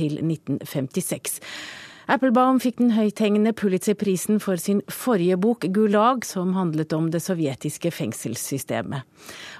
til 0.00 0.18
1956. 0.24 1.36
Applebaum 2.10 2.56
fikk 2.58 2.80
den 2.80 2.90
høythengende 2.96 3.52
Pulitzer-prisen 3.54 4.40
for 4.42 4.58
sin 4.58 4.80
forrige 4.90 5.36
bok, 5.38 5.62
'Gulag', 5.62 6.26
som 6.26 6.56
handlet 6.58 6.92
om 6.92 7.06
det 7.14 7.22
sovjetiske 7.22 7.92
fengselssystemet. 7.94 9.06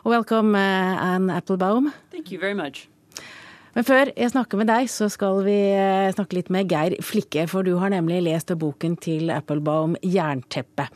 Welcome, 0.04 0.58
uh, 0.58 1.14
Anne 1.14 1.36
Applebaum. 1.36 1.92
Thank 2.10 2.32
you 2.32 2.40
very 2.40 2.54
much. 2.54 2.89
Men 3.76 3.86
før 3.86 4.10
jeg 4.16 4.32
snakker 4.32 4.58
med 4.58 4.66
deg, 4.70 4.88
så 4.90 5.06
skal 5.12 5.44
vi 5.46 5.54
eh, 5.76 6.10
snakke 6.10 6.38
litt 6.38 6.50
med 6.50 6.70
Geir 6.70 6.96
Flikke, 7.06 7.46
for 7.50 7.66
du 7.66 7.76
har 7.78 7.92
nemlig 7.92 8.18
lest 8.26 8.50
boken 8.58 8.96
til 8.98 9.30
Applebaum 9.30 9.94
'Jernteppe'. 10.02 10.88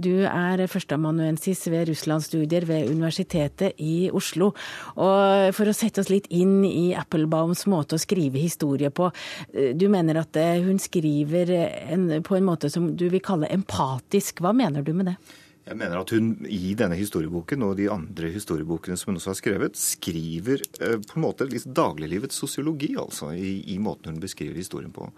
Du 0.00 0.24
er 0.24 0.64
førsteamanuensis 0.66 1.68
ved 1.70 1.90
russlandsstudier 1.92 2.64
ved 2.66 2.88
Universitetet 2.90 3.76
i 3.78 4.08
Oslo. 4.10 4.54
Og 4.96 5.52
for 5.54 5.68
å 5.68 5.76
sette 5.76 6.00
oss 6.00 6.10
litt 6.10 6.26
inn 6.34 6.64
i 6.64 6.96
Applebaums 6.98 7.66
måte 7.70 7.98
å 7.98 8.02
skrive 8.02 8.40
historie 8.40 8.90
på, 8.90 9.12
eh, 9.52 9.74
du 9.76 9.90
mener 9.92 10.24
at 10.24 10.36
eh, 10.40 10.64
hun 10.64 10.80
skriver 10.80 11.52
en, 11.92 12.08
på 12.24 12.40
en 12.40 12.48
måte 12.48 12.72
som 12.72 12.94
du 12.96 13.10
vil 13.12 13.22
kalle 13.22 13.52
empatisk. 13.52 14.40
Hva 14.40 14.56
mener 14.56 14.82
du 14.82 14.94
med 14.96 15.12
det? 15.12 15.18
Jeg 15.64 15.78
mener 15.80 15.96
at 15.96 16.10
hun 16.12 16.34
i 16.44 16.74
denne 16.76 16.96
historieboken 16.98 17.62
og 17.64 17.78
de 17.78 17.86
andre 17.88 18.28
historiebokene 18.34 18.98
som 19.00 19.10
hun 19.10 19.16
også 19.20 19.30
har 19.32 19.38
skrevet, 19.38 19.78
skriver 19.80 20.60
eh, 20.60 20.98
på 21.00 21.16
en 21.16 21.24
måte 21.24 21.46
liksom 21.48 21.72
dagliglivets 21.78 22.36
sosiologi, 22.36 22.90
altså, 23.00 23.30
i, 23.32 23.56
i, 23.72 23.78
måten 23.80 24.12
hun 24.12 24.20
beskriver 24.20 24.60
historien 24.60 24.92
på. 24.92 25.08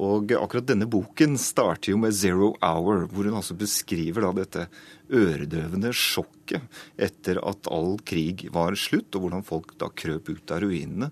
Og 0.00 0.32
akkurat 0.38 0.70
denne 0.70 0.88
boken 0.88 1.36
starter 1.36 1.92
jo 1.92 2.00
med 2.00 2.16
'Zero 2.16 2.54
Hour', 2.64 3.04
hvor 3.12 3.28
hun 3.28 3.36
altså 3.36 3.58
beskriver 3.58 4.24
da 4.24 4.32
dette 4.40 4.66
øredøvende 5.12 5.92
sjokket 5.92 6.64
etter 6.96 7.36
at 7.44 7.68
all 7.68 7.98
krig 8.00 8.46
var 8.52 8.72
slutt, 8.78 9.12
og 9.12 9.26
hvordan 9.26 9.44
folk 9.44 9.74
da 9.80 9.90
krøp 9.92 10.30
ut 10.32 10.54
av 10.54 10.64
ruinene 10.64 11.10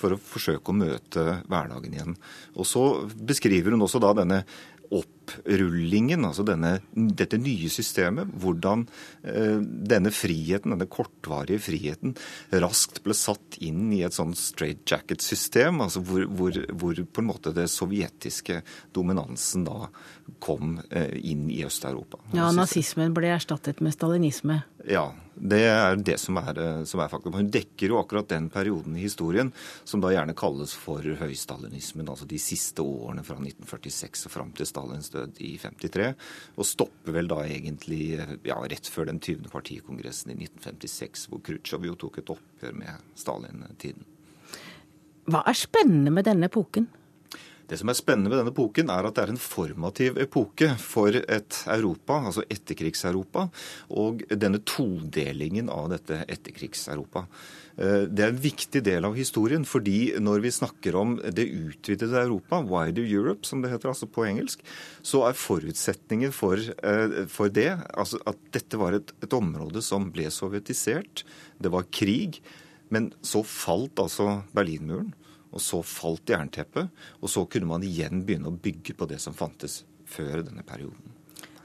for 0.00 0.14
å 0.14 0.20
forsøke 0.20 0.72
å 0.72 0.78
møte 0.78 1.24
hverdagen 1.52 1.92
igjen. 1.92 2.16
Og 2.56 2.66
så 2.68 2.86
beskriver 3.12 3.76
hun 3.76 3.84
også 3.84 4.00
da 4.02 4.14
denne 4.22 4.42
opprullingen, 4.92 6.26
altså 6.28 6.44
denne, 6.46 6.74
dette 6.92 7.38
nye 7.40 7.70
systemet, 7.72 8.28
hvordan 8.42 8.84
eh, 9.24 9.58
denne 9.62 10.12
friheten, 10.14 10.74
denne 10.74 10.88
kortvarige 10.90 11.62
friheten, 11.64 12.14
raskt 12.62 13.02
ble 13.04 13.16
satt 13.16 13.58
inn 13.64 13.88
i 13.96 14.02
et 14.06 14.16
sånn 14.16 14.34
straight 14.38 14.84
jacket-system, 14.88 15.80
altså 15.84 16.02
hvor, 16.04 16.26
hvor, 16.28 16.58
hvor, 16.76 17.02
på 17.04 17.24
en 17.24 17.30
måte 17.30 17.54
det 17.56 17.68
sovjetiske 17.72 18.60
dominansen 18.96 19.66
da 19.68 19.88
kom 20.44 20.78
eh, 20.90 21.16
inn 21.32 21.48
i 21.52 21.62
Øst-Europa. 21.66 22.20
Ja, 22.36 22.50
nazismen 22.54 23.16
ble 23.16 23.32
erstattet 23.36 23.80
med 23.84 23.96
stalinisme. 23.96 24.62
Ja, 24.88 25.08
det 25.34 25.60
er 25.64 25.96
det 25.96 26.18
som 26.20 26.36
er, 26.40 26.58
eh, 26.60 26.84
som 26.84 27.00
er 27.00 27.08
faktum. 27.08 27.34
Hun 27.34 27.50
dekker 27.52 27.92
jo 27.92 27.98
akkurat 28.00 28.28
den 28.28 28.48
perioden 28.52 28.96
i 28.96 29.04
historien 29.06 29.52
som 29.84 30.02
da 30.02 30.12
gjerne 30.12 30.36
kalles 30.36 30.74
for 30.76 31.02
høystalinismen, 31.02 32.08
altså 32.08 32.28
de 32.28 32.38
siste 32.42 32.84
årene 32.84 33.24
fra 33.24 33.38
1946 33.40 34.26
og 34.28 34.34
fram 34.34 34.52
til 34.56 34.68
Stalins 34.68 35.10
død 35.14 35.40
i 35.40 35.56
53, 35.58 36.12
og 36.56 36.68
stopper 36.68 37.16
vel 37.16 37.30
da 37.32 37.42
egentlig 37.46 38.02
ja, 38.44 38.60
rett 38.60 38.88
før 38.88 39.08
den 39.10 39.20
20. 39.20 39.48
partikongressen 39.52 40.34
i 40.34 40.38
1956, 40.44 41.28
hvor 41.30 41.44
Khrusjtsjov 41.44 41.86
jo 41.88 41.98
tok 42.06 42.22
et 42.22 42.34
oppgjør 42.36 42.74
med 42.76 43.12
Stalin-tiden. 43.18 44.08
Hva 45.30 45.44
er 45.46 45.56
spennende 45.56 46.10
med 46.10 46.26
denne 46.26 46.48
epoken? 46.50 46.88
Det 47.72 47.78
som 47.80 47.88
er 47.88 47.96
spennende 47.96 48.28
ved 48.28 48.42
denne 48.42 48.52
epoken, 48.52 48.90
er 48.92 49.06
at 49.08 49.16
det 49.16 49.22
er 49.22 49.30
en 49.32 49.40
formativ 49.40 50.18
epoke 50.20 50.74
for 50.76 51.16
et 51.16 51.56
Europa, 51.72 52.18
altså 52.28 52.44
etterkrigs-Europa, 52.52 53.46
og 53.96 54.20
denne 54.28 54.60
todelingen 54.68 55.70
av 55.72 55.88
dette 55.94 56.18
etterkrigs-Europa. 56.26 57.24
Eh, 57.80 58.04
det 58.12 58.26
er 58.26 58.34
en 58.34 58.42
viktig 58.44 58.82
del 58.84 59.08
av 59.08 59.16
historien, 59.16 59.64
fordi 59.64 60.18
når 60.20 60.44
vi 60.44 60.52
snakker 60.52 60.98
om 61.00 61.14
det 61.24 61.48
utvidede 61.48 62.20
Europa, 62.26 62.60
wider 62.60 63.08
Europe, 63.08 63.48
som 63.48 63.64
det 63.64 63.72
heter 63.72 63.94
altså 63.94 64.10
på 64.10 64.26
engelsk, 64.28 64.60
så 65.00 65.24
er 65.30 65.40
forutsetningen 65.40 66.36
for, 66.36 66.60
eh, 66.60 67.22
for 67.32 67.48
det 67.48 67.70
altså 67.88 68.20
at 68.28 68.36
dette 68.52 68.76
var 68.76 69.00
et, 69.00 69.16
et 69.24 69.32
område 69.32 69.80
som 69.80 70.10
ble 70.12 70.28
sovjetisert. 70.28 71.24
Det 71.56 71.72
var 71.72 71.88
krig. 71.88 72.42
Men 72.92 73.08
så 73.24 73.40
falt 73.40 73.96
altså 73.96 74.42
Berlinmuren. 74.52 75.14
Og 75.52 75.60
så 75.60 75.82
falt 75.84 76.30
jernteppet, 76.32 76.88
og 77.20 77.30
så 77.30 77.44
kunne 77.50 77.68
man 77.68 77.84
igjen 77.84 78.24
begynne 78.26 78.50
å 78.50 78.56
bygge 78.56 78.96
på 78.96 79.08
det 79.10 79.20
som 79.22 79.36
fantes 79.36 79.82
før 80.08 80.40
denne 80.46 80.64
perioden. 80.66 81.12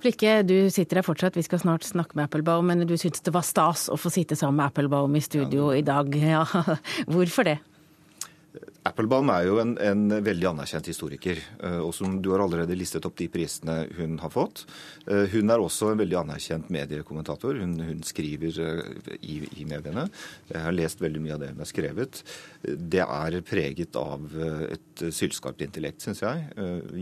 Flikke, 0.04 0.44
du 0.46 0.70
sitter 0.70 1.00
her 1.00 1.08
fortsatt, 1.08 1.38
vi 1.40 1.46
skal 1.46 1.62
snart 1.64 1.88
snakke 1.88 2.18
med 2.18 2.28
Applebaum, 2.28 2.68
men 2.70 2.86
du 2.86 2.94
syntes 3.00 3.24
det 3.26 3.34
var 3.34 3.46
stas 3.48 3.88
å 3.90 3.98
få 3.98 4.12
sitte 4.14 4.38
sammen 4.38 4.60
med 4.60 4.70
Applebaum 4.70 5.16
i 5.18 5.24
studio 5.26 5.72
ja, 5.72 5.80
i 5.80 5.86
dag. 5.88 6.14
Ja, 6.22 6.44
hvorfor 7.12 7.48
det? 7.48 7.58
Applebaum 8.88 9.30
er 9.34 9.46
jo 9.48 9.58
en, 9.62 9.74
en, 9.84 10.04
veldig 10.24 10.48
anerkjent 10.52 10.88
historiker. 10.90 11.40
Eh, 11.64 11.80
og 11.84 11.94
som 11.96 12.18
Du 12.24 12.32
har 12.34 12.44
allerede 12.44 12.78
listet 12.78 13.06
opp 13.08 13.18
de 13.20 13.28
prisene 13.32 13.80
hun 13.98 14.18
har 14.22 14.32
fått. 14.34 14.64
Eh, 15.08 15.26
hun 15.34 15.52
er 15.54 15.64
også 15.64 15.92
en 15.92 16.02
veldig 16.02 16.20
anerkjent 16.22 16.72
mediekommentator. 16.74 17.60
Hun, 17.62 17.76
hun 17.84 18.02
skriver 18.08 18.62
eh, 18.64 19.12
i, 19.20 19.40
i, 19.62 19.68
mediene. 19.68 20.08
Jeg 20.52 20.64
har 20.64 20.76
lest 20.76 21.04
veldig 21.04 21.24
mye 21.24 21.36
av 21.36 21.44
det 21.44 21.52
hun 21.54 21.64
har 21.64 21.72
skrevet. 21.72 22.24
Det 22.64 23.04
er 23.04 23.40
preget 23.48 24.00
av 24.00 24.26
et 24.72 25.06
sylskarpt 25.14 25.62
intellekt, 25.66 26.04
syns 26.06 26.24
jeg. 26.24 26.48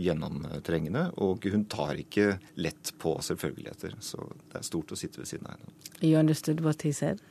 Gjennomtrengende. 0.06 1.08
Og 1.24 1.46
hun 1.52 1.66
tar 1.70 1.98
ikke 2.02 2.36
lett 2.60 2.94
på 3.02 3.16
selvfølgeligheter. 3.24 3.96
Så 4.04 4.20
det 4.50 4.60
er 4.60 4.68
stort 4.68 4.92
å 4.94 4.98
sitte 4.98 5.22
ved 5.22 5.30
siden 5.30 5.50
av 5.50 5.56
henne. 5.56 5.74
You 6.02 6.18
understood 6.20 6.60
what 6.60 6.82
he 6.84 6.92
said? 6.92 7.22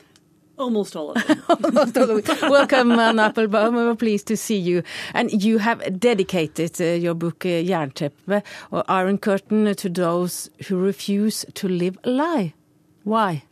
Almost 0.58 0.96
all 0.96 1.12
of 1.12 1.26
them. 1.26 1.42
Almost 1.48 1.98
all 1.98 2.10
of 2.10 2.24
them. 2.24 2.50
Welcome, 2.50 2.92
Anne 2.92 3.18
Applebaum. 3.18 3.74
We're 3.74 3.94
pleased 3.94 4.26
to 4.28 4.36
see 4.36 4.56
you. 4.56 4.82
And 5.12 5.44
you 5.44 5.58
have 5.58 6.00
dedicated 6.00 6.80
uh, 6.80 6.84
your 6.84 7.14
book, 7.14 7.44
uh, 7.44 7.48
Jernteppe, 7.48 8.42
or 8.70 8.84
Iron 8.88 9.18
Curtain, 9.18 9.74
to 9.74 9.88
those 9.88 10.50
who 10.68 10.78
refuse 10.78 11.44
to 11.54 11.68
live 11.68 11.98
a 12.04 12.10
lie. 12.10 12.54
Why? 13.04 13.42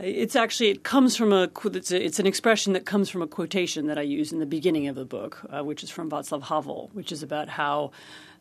It's 0.00 0.34
actually 0.34 0.70
it 0.70 0.82
comes 0.82 1.16
from 1.16 1.32
a 1.32 1.48
it's, 1.66 1.92
a, 1.92 2.04
it's 2.04 2.18
an 2.18 2.26
expression 2.26 2.72
that 2.72 2.84
comes 2.84 3.08
from 3.08 3.22
a 3.22 3.28
quotation 3.28 3.86
that 3.86 3.96
I 3.96 4.02
use 4.02 4.32
in 4.32 4.40
the 4.40 4.46
beginning 4.46 4.88
of 4.88 4.96
the 4.96 5.04
book, 5.04 5.40
uh, 5.50 5.62
which 5.62 5.84
is 5.84 5.90
from 5.90 6.10
Václav 6.10 6.42
Havel, 6.42 6.90
which 6.94 7.12
is 7.12 7.22
about 7.22 7.48
how 7.48 7.92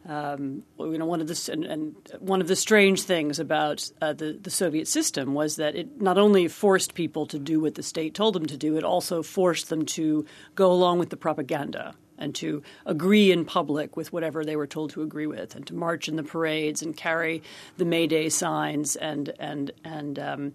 um, 0.08 0.63
you 0.80 0.98
know, 0.98 1.06
one 1.06 1.22
of 1.22 1.28
the 1.28 1.50
and, 1.52 1.63
and, 1.63 1.96
one 2.20 2.42
of 2.42 2.48
the 2.48 2.56
strange 2.56 3.04
things 3.04 3.39
about 3.39 3.89
uh, 4.02 4.12
the 4.12 4.34
the 4.34 4.50
Soviet 4.50 4.88
system 4.88 5.34
was 5.34 5.56
that 5.56 5.76
it 5.76 6.02
not 6.02 6.18
only 6.18 6.48
forced 6.50 6.94
people 6.94 7.26
to 7.28 7.39
do 7.39 7.62
what 7.62 7.76
the 7.76 7.84
state 7.84 8.13
told 8.13 8.36
them 8.36 8.46
to 8.48 8.58
do, 8.58 8.78
it 8.78 8.84
also 8.84 9.24
forced 9.24 9.70
them 9.70 9.86
to 9.86 10.26
go 10.56 10.72
along 10.72 11.00
with 11.00 11.10
the 11.10 11.18
propaganda 11.18 11.96
and 12.18 12.36
to 12.36 12.62
agree 12.86 13.32
in 13.32 13.46
public 13.46 13.96
with 13.96 14.12
whatever 14.12 14.44
they 14.44 14.56
were 14.56 14.68
told 14.68 14.89
to 14.92 15.02
agree 15.02 15.28
with, 15.28 15.56
and 15.56 15.66
to 15.68 15.74
march 15.74 16.10
in 16.10 16.18
the 16.18 16.24
parades 16.24 16.82
and 16.82 16.98
carry 16.98 17.42
the 17.78 17.86
May 17.86 18.06
Day 18.06 18.28
signs 18.30 18.96
and 18.98 19.32
and 19.39 19.72
and. 19.84 20.20
Um, 20.20 20.54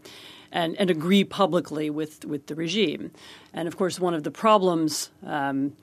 and, 0.51 0.77
and 0.77 0.89
agree 0.89 1.25
publicly 1.25 1.91
with, 1.91 2.25
with 2.25 2.47
the 2.47 2.55
regime. 2.55 3.11
And 3.53 3.69
of 3.69 3.77
course, 3.77 4.01
one 4.01 4.15
of 4.15 4.23
the 4.23 4.31
problems 4.31 5.11
um, 5.27 5.75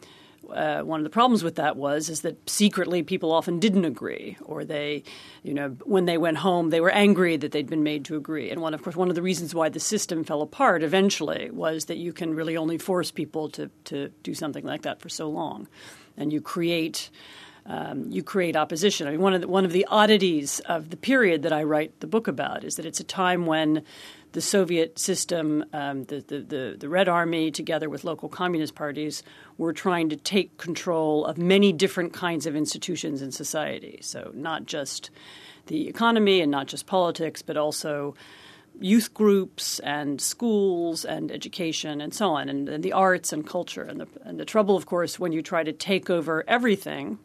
uh, 0.54 0.82
one 0.82 1.00
of 1.00 1.04
the 1.04 1.10
problems 1.10 1.44
with 1.44 1.56
that 1.56 1.76
was 1.76 2.10
is 2.10 2.22
that 2.22 2.50
secretly 2.50 3.04
people 3.04 3.32
often 3.32 3.60
didn't 3.60 3.86
agree, 3.86 4.38
or 4.44 4.66
they, 4.66 5.04
you 5.44 5.54
know, 5.54 5.70
when 5.84 6.06
they 6.06 6.18
went 6.18 6.38
home, 6.38 6.70
they 6.70 6.82
were 6.82 6.92
angry 6.92 7.38
that 7.38 7.52
they'd 7.52 7.70
been 7.70 7.84
made 7.84 8.06
to 8.06 8.16
agree. 8.16 8.50
And 8.50 8.62
one, 8.62 8.74
of 8.74 8.84
course, 8.84 8.96
one 8.96 9.10
of 9.10 9.16
the 9.16 9.22
reasons 9.22 9.54
why 9.56 9.70
the 9.70 9.80
system 9.80 10.24
fell 10.24 10.42
apart 10.42 10.84
eventually 10.84 11.50
was 11.52 11.86
that 11.86 11.98
you 11.98 12.14
can 12.14 12.36
really 12.36 12.58
only 12.58 12.78
force 12.78 13.12
people 13.12 13.50
to 13.50 13.70
to 13.86 14.10
do 14.24 14.34
something 14.34 14.66
like 14.66 14.84
that 14.84 15.02
for 15.02 15.10
so 15.10 15.30
long, 15.30 15.68
and 16.18 16.32
you 16.32 16.42
create. 16.42 17.10
Um, 17.68 18.12
you 18.12 18.22
create 18.22 18.56
opposition. 18.56 19.08
I 19.08 19.12
mean, 19.12 19.22
one 19.22 19.34
of 19.34 19.42
the, 19.42 19.48
one 19.48 19.66
of 19.66 19.72
the 19.72 19.88
oddities 19.90 20.60
of 20.68 20.92
the 20.92 20.98
period 20.98 21.42
that 21.42 21.52
I 21.52 21.64
write 21.64 22.00
the 22.00 22.06
book 22.06 22.28
about 22.28 22.64
is 22.64 22.76
that 22.76 22.86
it's 22.86 23.00
a 23.00 23.04
time 23.04 23.48
when 23.48 23.82
the 24.36 24.42
Soviet 24.42 25.00
system, 25.00 25.64
um, 25.72 26.04
the, 26.04 26.20
the, 26.20 26.40
the, 26.42 26.76
the, 26.78 26.90
Red 26.90 27.08
Army, 27.08 27.52
together 27.52 27.90
with 27.90 28.04
local 28.04 28.28
communist 28.28 28.76
parties, 28.76 29.24
were 29.58 29.72
trying 29.72 30.10
to 30.10 30.18
take 30.18 30.58
control 30.58 31.26
of 31.26 31.38
many 31.38 31.72
different 31.72 32.12
kinds 32.12 32.46
of 32.46 32.54
institutions 32.54 33.22
in 33.22 33.32
society. 33.32 33.98
So, 34.02 34.32
not 34.34 34.66
just 34.66 35.10
the 35.68 35.88
economy 35.88 36.42
and 36.42 36.52
not 36.52 36.68
just 36.68 36.86
politics, 36.86 37.42
but 37.42 37.56
also 37.56 38.14
youth 38.82 39.14
groups 39.14 39.80
and 39.80 40.20
schools 40.20 41.06
and 41.06 41.32
education 41.32 42.02
and 42.02 42.14
so 42.14 42.32
on, 42.32 42.50
and, 42.50 42.68
and 42.68 42.84
the 42.84 42.92
arts 42.92 43.32
and 43.32 43.48
culture. 43.48 43.84
And 43.84 44.02
the, 44.02 44.08
and 44.26 44.38
the 44.38 44.44
trouble, 44.44 44.76
of 44.76 44.86
course, 44.86 45.18
when 45.18 45.32
you 45.32 45.42
try 45.42 45.64
to 45.64 45.72
take 45.72 46.10
over 46.10 46.44
everything, 46.46 47.20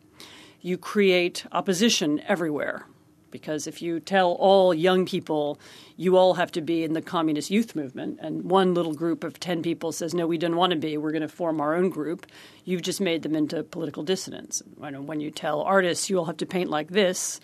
you 0.61 0.79
create 0.79 1.45
opposition 1.51 2.23
everywhere 2.29 2.87
because 3.31 3.67
if 3.67 3.81
you 3.83 4.01
tell 4.01 4.33
all 4.33 4.75
young 4.75 5.07
people 5.07 5.59
you 5.97 6.17
all 6.17 6.35
have 6.35 6.51
to 6.53 6.61
be 6.61 6.85
in 6.85 6.93
the 6.93 7.03
communist 7.03 7.51
youth 7.51 7.77
movement 7.77 8.19
and 8.23 8.51
one 8.51 8.75
little 8.75 8.95
group 8.95 9.25
of 9.25 9.39
10 9.41 9.63
people 9.63 9.93
says 9.93 10.15
no 10.15 10.27
we 10.27 10.39
don't 10.39 10.57
want 10.57 10.73
to 10.73 10.79
be. 10.79 10.97
We're 10.97 11.13
going 11.13 11.23
to 11.23 11.29
form 11.29 11.61
our 11.61 11.75
own 11.75 11.91
group 11.91 12.27
you've 12.65 12.83
just 12.83 13.01
made 13.01 13.23
them 13.23 13.35
into 13.35 13.63
political 13.63 14.03
dissidents. 14.03 14.63
When 14.77 15.21
you 15.21 15.31
tell 15.31 15.63
artists 15.63 16.11
you 16.11 16.19
all 16.19 16.27
have 16.27 16.39
to 16.39 16.47
paint 16.47 16.71
like 16.71 16.89
this 16.89 17.41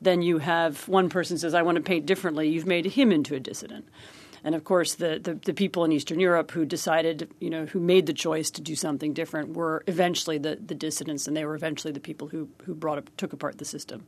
then 0.00 0.22
you 0.22 0.38
have 0.38 0.86
one 0.88 1.08
person 1.08 1.38
says 1.38 1.54
i 1.54 1.62
want 1.62 1.76
to 1.76 1.82
paint 1.82 2.06
differently. 2.06 2.48
You've 2.48 2.66
made 2.66 2.84
him 2.84 3.12
into 3.12 3.34
a 3.34 3.40
dissident. 3.40 3.86
And 4.46 4.54
of 4.54 4.62
course, 4.62 4.94
the, 4.94 5.18
the, 5.20 5.34
the, 5.34 5.52
people 5.52 5.84
in 5.84 5.90
Eastern 5.90 6.20
Europe 6.20 6.52
who 6.52 6.64
decided, 6.64 7.28
you 7.40 7.50
know, 7.50 7.66
who 7.66 7.80
made 7.80 8.06
the 8.06 8.12
choice 8.12 8.48
to 8.50 8.60
do 8.60 8.76
something 8.76 9.12
different 9.12 9.54
were 9.54 9.82
eventually 9.88 10.38
the, 10.38 10.54
the 10.64 10.74
dissidents, 10.74 11.26
and 11.26 11.36
they 11.36 11.44
were 11.44 11.56
eventually 11.56 11.92
the 11.92 11.98
people 11.98 12.28
who, 12.28 12.48
who 12.64 12.72
brought 12.72 12.96
up, 12.96 13.10
took 13.16 13.32
apart 13.32 13.58
the 13.58 13.64
system. 13.64 14.06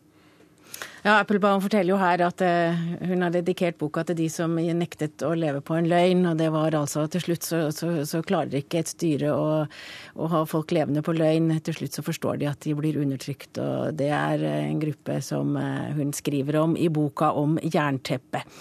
Ja, 1.09 1.15
Applebaum 1.23 1.63
forteller 1.65 1.95
jo 1.95 1.99
her 2.03 2.21
at 2.21 2.43
uh, 2.45 2.81
hun 3.09 3.25
har 3.25 3.33
dedikert 3.33 3.79
boka 3.81 4.03
til 4.05 4.19
de 4.19 4.27
som 4.29 4.59
nektet 4.61 5.23
å 5.25 5.31
leve 5.41 5.63
på 5.65 5.79
en 5.79 5.89
løgn. 5.89 6.27
Og 6.29 6.37
det 6.37 6.51
var 6.53 6.77
altså 6.77 7.07
til 7.09 7.23
slutt 7.25 7.49
så, 7.49 7.61
så, 7.73 8.03
så 8.05 8.21
klarer 8.29 8.59
ikke 8.59 8.83
et 8.83 8.93
styre 8.93 9.31
å, 9.33 9.47
å, 9.65 10.29
ha 10.29 10.43
folk 10.45 10.75
levende 10.77 11.01
på 11.07 11.15
løgn. 11.17 11.55
Til 11.65 11.79
slutt 11.79 11.97
så 11.97 12.05
forstår 12.05 12.43
de 12.43 12.51
at 12.51 12.61
de 12.67 12.77
blir 12.77 13.01
undertrykt. 13.01 13.57
Og 13.57 13.97
det 13.97 14.11
er 14.13 14.45
en 14.51 14.85
gruppe 14.85 15.17
som 15.25 15.57
uh, 15.57 15.89
hun 15.97 16.13
skriver 16.13 16.61
om 16.61 16.77
i 16.77 16.93
boka 16.93 17.33
om 17.41 17.57
jernteppet. 17.65 18.61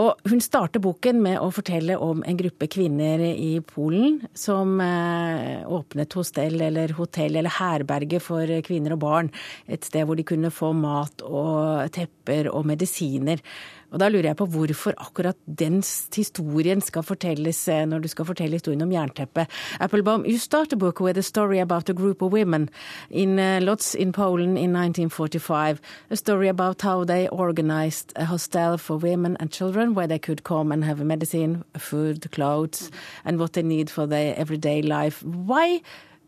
Og 0.00 0.30
hun 0.30 0.40
starter 0.40 0.80
boken 0.80 1.18
med 1.20 1.36
å 1.42 1.50
fortelle 1.52 1.96
om 2.00 2.22
en 2.24 2.38
gruppe 2.38 2.68
kvinner 2.72 3.20
i 3.28 3.58
Polen 3.66 4.20
som 4.38 4.78
eh, 4.80 5.66
åpnet 5.68 6.16
hostell 6.16 6.60
eller 6.70 6.94
hotell 6.96 7.36
eller 7.36 7.52
herberge 7.58 8.20
for 8.24 8.54
kvinner 8.64 8.96
og 8.96 9.02
barn. 9.04 9.32
Et 9.68 9.84
sted 9.84 10.06
hvor 10.08 10.16
de 10.16 10.24
kunne 10.24 10.52
få 10.54 10.72
mat 10.78 11.24
og 11.26 11.90
tepper 11.96 12.48
og 12.52 12.68
medisiner. 12.70 13.42
Og 13.90 13.98
da 13.98 14.08
lurer 14.08 14.30
jeg 14.30 14.38
på 14.38 14.46
hvorfor 14.46 14.94
akkurat 15.02 15.38
den 15.46 15.80
historien 16.14 16.80
skal 16.84 17.02
fortelles 17.06 17.60
eh, 17.68 17.82
når 17.88 18.04
du 18.04 18.08
skal 18.08 18.28
fortelle 18.28 18.58
historien 18.58 18.82
om 18.82 18.92
jernteppet. 18.92 19.50
Applebaum, 19.80 20.24
you 20.26 20.38
start 20.38 20.72
a 20.72 20.76
book 20.76 21.00
with 21.00 21.18
a 21.18 21.22
story 21.22 21.58
about 21.58 21.90
a 21.90 21.94
group 21.94 22.22
of 22.22 22.32
women 22.32 22.68
in 23.10 23.38
uh, 23.38 23.58
Lodz 23.60 23.94
in 23.94 24.12
Poland 24.12 24.58
in 24.58 24.72
1945. 24.72 25.80
A 26.10 26.16
story 26.16 26.48
about 26.48 26.82
how 26.82 27.04
they 27.04 27.28
organized 27.28 28.12
a 28.16 28.24
hostel 28.24 28.78
for 28.78 28.96
women 28.96 29.36
and 29.40 29.50
children 29.50 29.94
where 29.94 30.06
they 30.06 30.18
could 30.18 30.44
come 30.44 30.72
and 30.72 30.84
have 30.84 31.04
medicine, 31.04 31.64
food, 31.78 32.30
clothes, 32.30 32.90
and 33.24 33.38
what 33.38 33.52
they 33.52 33.62
need 33.62 33.90
for 33.90 34.06
their 34.06 34.34
everyday 34.36 34.82
life. 34.82 35.22
Why 35.24 35.80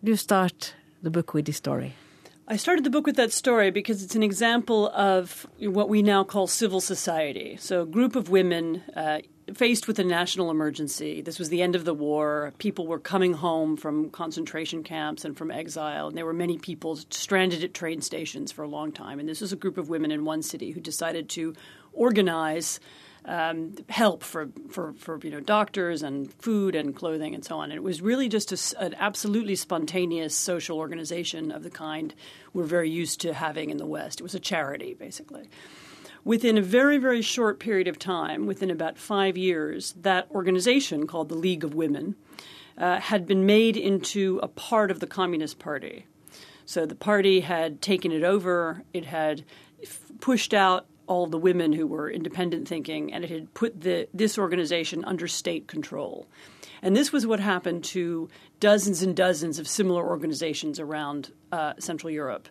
do 0.03 0.11
you 0.11 0.17
start 0.17 0.75
the 1.03 1.11
book 1.11 1.35
with 1.35 1.47
this 1.47 1.57
story? 1.57 1.95
I 2.49 2.57
started 2.57 2.85
the 2.85 2.91
book 2.91 3.07
with 3.07 3.17
that 3.17 3.33
story 3.33 3.71
because 3.71 4.03
it's 4.03 4.17
an 4.17 4.23
example 4.23 4.89
of 4.89 5.47
what 5.61 5.89
we 5.89 6.03
now 6.03 6.25
call 6.25 6.49
civil 6.49 6.81
society. 6.81 7.57
So, 7.61 7.83
a 7.83 7.87
group 7.87 8.17
of 8.17 8.31
women 8.31 8.83
uh, 8.97 9.21
faced 9.55 9.87
with 9.87 9.99
a 10.01 10.05
national 10.05 10.51
emergency. 10.51 11.23
This 11.23 11.39
was 11.39 11.51
the 11.51 11.63
end 11.63 11.77
of 11.77 11.85
the 11.85 11.95
war. 11.95 12.53
People 12.59 12.89
were 12.89 12.99
coming 12.99 13.35
home 13.35 13.77
from 13.77 14.11
concentration 14.11 14.83
camps 14.83 15.25
and 15.25 15.37
from 15.37 15.53
exile, 15.53 16.09
and 16.09 16.17
there 16.17 16.27
were 16.27 16.33
many 16.33 16.59
people 16.59 16.97
stranded 17.11 17.63
at 17.63 17.75
train 17.75 18.01
stations 18.01 18.51
for 18.51 18.63
a 18.63 18.69
long 18.69 18.91
time. 18.91 19.21
And 19.21 19.29
this 19.29 19.41
was 19.41 19.53
a 19.53 19.57
group 19.57 19.79
of 19.79 19.89
women 19.89 20.11
in 20.11 20.25
one 20.25 20.43
city 20.43 20.73
who 20.73 20.81
decided 20.81 21.29
to 21.31 21.55
organize 21.93 22.81
um, 23.25 23.75
help 23.89 24.23
for, 24.23 24.49
for, 24.71 24.93
for 24.95 25.21
you 25.23 25.31
know 25.31 25.41
doctors 25.41 26.03
and 26.03 26.33
food 26.35 26.75
and 26.75 26.95
clothing 26.95 27.35
and 27.35 27.45
so 27.45 27.59
on. 27.59 27.71
And 27.71 27.75
it 27.75 27.83
was 27.83 28.03
really 28.03 28.29
just 28.29 28.53
a, 28.53 28.85
an 28.85 28.95
absolutely 28.99 29.55
spontaneous 29.55 30.35
social 30.37 30.79
organization 30.79 31.53
of 31.53 31.63
the 31.63 31.71
kind 31.71 32.15
we're 32.53 32.65
very 32.65 32.91
used 32.91 33.21
to 33.21 33.33
having 33.33 33.71
in 33.71 33.77
the 33.77 33.87
West. 33.87 34.21
It 34.21 34.25
was 34.25 34.35
a 34.35 34.41
charity, 34.41 34.95
basically. 34.95 35.49
Within 36.25 36.57
a 36.57 36.63
very, 36.63 36.99
very 36.99 37.23
short 37.23 37.59
period 37.59 37.89
of 37.89 37.99
time, 37.99 38.47
within 38.47 38.71
about 38.71 38.97
five 38.97 39.37
years, 39.37 39.93
that 40.01 40.31
organization 40.31 41.07
called 41.07 41.29
the 41.29 41.35
League 41.35 41.65
of 41.65 41.75
Women 41.75 42.15
uh, 42.79 43.01
had 43.01 43.27
been 43.27 43.45
made 43.45 43.77
into 43.77 44.39
a 44.43 44.49
part 44.49 44.91
of 44.91 45.01
the 45.01 45.07
Communist 45.07 45.59
Party. 45.59 46.07
So 46.65 46.87
the 46.87 46.95
party 46.95 47.41
had 47.41 47.83
taken 47.83 48.13
it 48.13 48.23
over. 48.23 48.85
It 48.93 49.05
had 49.05 49.45
pushed 50.21 50.55
out 50.55 50.87
all 51.13 51.27
the 51.27 51.37
women 51.39 51.75
who 51.75 51.87
were 51.87 52.11
independent 52.11 52.67
thinking, 52.67 53.13
and 53.13 53.23
it 53.23 53.31
had 53.31 53.53
put 53.53 53.83
the, 53.83 54.09
this 54.15 54.39
organization 54.39 55.05
under 55.05 55.29
state 55.29 55.67
control. 55.67 56.27
And 56.81 56.97
this 56.97 57.13
was 57.13 57.27
what 57.27 57.39
happened 57.39 57.85
to 57.97 58.31
dozens 58.61 59.03
and 59.03 59.15
dozens 59.15 59.59
of 59.59 59.69
similar 59.69 60.09
organizations 60.09 60.81
around 60.81 61.31
uh, 61.53 61.75
Central 61.79 62.11
Europe. 62.11 62.49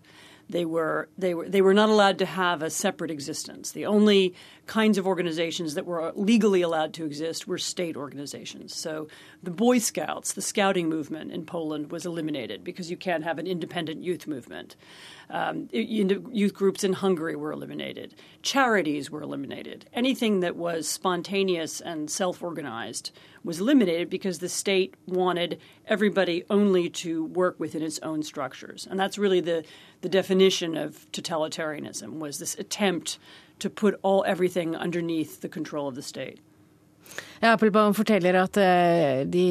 They 0.47 0.65
were 0.65 1.07
they 1.17 1.33
were 1.33 1.47
they 1.47 1.61
were 1.61 1.73
not 1.73 1.89
allowed 1.89 2.19
to 2.19 2.25
have 2.25 2.61
a 2.61 2.69
separate 2.69 3.09
existence. 3.09 3.71
The 3.71 3.85
only 3.85 4.33
kinds 4.65 4.97
of 4.97 5.07
organizations 5.07 5.75
that 5.75 5.85
were 5.85 6.11
legally 6.13 6.61
allowed 6.61 6.93
to 6.95 7.05
exist 7.05 7.47
were 7.47 7.57
state 7.57 7.95
organizations. 7.95 8.75
So 8.75 9.07
the 9.41 9.51
Boy 9.51 9.79
Scouts, 9.79 10.33
the 10.33 10.41
scouting 10.41 10.89
movement 10.89 11.31
in 11.31 11.45
Poland 11.45 11.91
was 11.91 12.05
eliminated 12.05 12.63
because 12.63 12.91
you 12.91 12.97
can't 12.97 13.23
have 13.23 13.39
an 13.39 13.47
independent 13.47 14.03
youth 14.03 14.27
movement. 14.27 14.75
Um, 15.31 15.69
youth 15.71 16.53
groups 16.53 16.83
in 16.83 16.91
Hungary 16.91 17.37
were 17.37 17.53
eliminated. 17.53 18.15
Charities 18.41 19.09
were 19.09 19.21
eliminated. 19.21 19.85
Anything 19.93 20.41
that 20.41 20.57
was 20.57 20.89
spontaneous 20.89 21.79
and 21.79 22.11
self 22.11 22.43
organized 22.43 23.11
was 23.41 23.61
eliminated 23.61 24.09
because 24.09 24.39
the 24.39 24.49
state 24.49 24.95
wanted 25.07 25.59
everybody 25.87 26.43
only 26.49 26.89
to 26.89 27.25
work 27.25 27.57
within 27.59 27.81
its 27.81 27.97
own 27.99 28.23
structures. 28.23 28.85
And 28.89 28.99
that's 28.99 29.17
really 29.17 29.39
the, 29.39 29.63
the 30.01 30.09
definition 30.09 30.75
of 30.75 31.09
totalitarianism 31.13 32.19
was 32.19 32.37
this 32.37 32.55
attempt 32.55 33.17
to 33.59 33.69
put 33.69 33.97
all 34.01 34.25
everything 34.27 34.75
underneath 34.75 35.39
the 35.39 35.49
control 35.49 35.87
of 35.87 35.95
the 35.95 36.01
state. 36.01 36.41
Ja, 37.41 37.55
Applebaum 37.55 37.95
forteller 37.97 38.35
at 38.37 38.57
uh, 38.61 39.23
de 39.25 39.45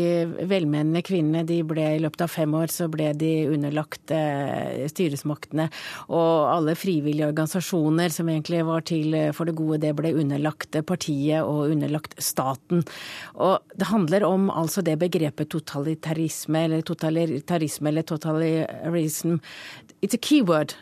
velmenende 0.46 1.02
kvinnene 1.02 1.42
de 1.46 1.56
ble 1.66 1.86
i 1.96 2.02
løpet 2.02 2.22
av 2.22 2.30
fem 2.30 2.52
år 2.54 2.70
så 2.70 2.86
ble 2.92 3.08
de 3.18 3.30
underlagt 3.50 4.12
uh, 4.14 4.84
styresmaktene. 4.90 5.66
Og 6.06 6.30
alle 6.52 6.76
frivillige 6.78 7.26
organisasjoner 7.32 8.14
som 8.14 8.30
egentlig 8.30 8.62
var 8.68 8.84
til 8.86 9.16
uh, 9.18 9.30
for 9.34 9.50
det 9.50 9.56
gode, 9.58 9.80
det 9.82 9.90
ble 9.98 10.12
underlagt 10.22 10.78
partiet 10.86 11.42
og 11.42 11.74
underlagt 11.74 12.14
staten. 12.22 12.84
Og 13.34 13.58
det 13.74 13.90
handler 13.90 14.28
om 14.28 14.46
altså 14.54 14.86
det 14.86 14.94
begrepet 15.02 15.50
totalitarisme 15.50 16.66
eller 16.68 16.86
totalitarisme 16.86 17.90
eller 17.90 18.06
totalitarisme. 18.06 19.40
It's 20.00 20.14
a 20.14 20.18
keyword 20.18 20.76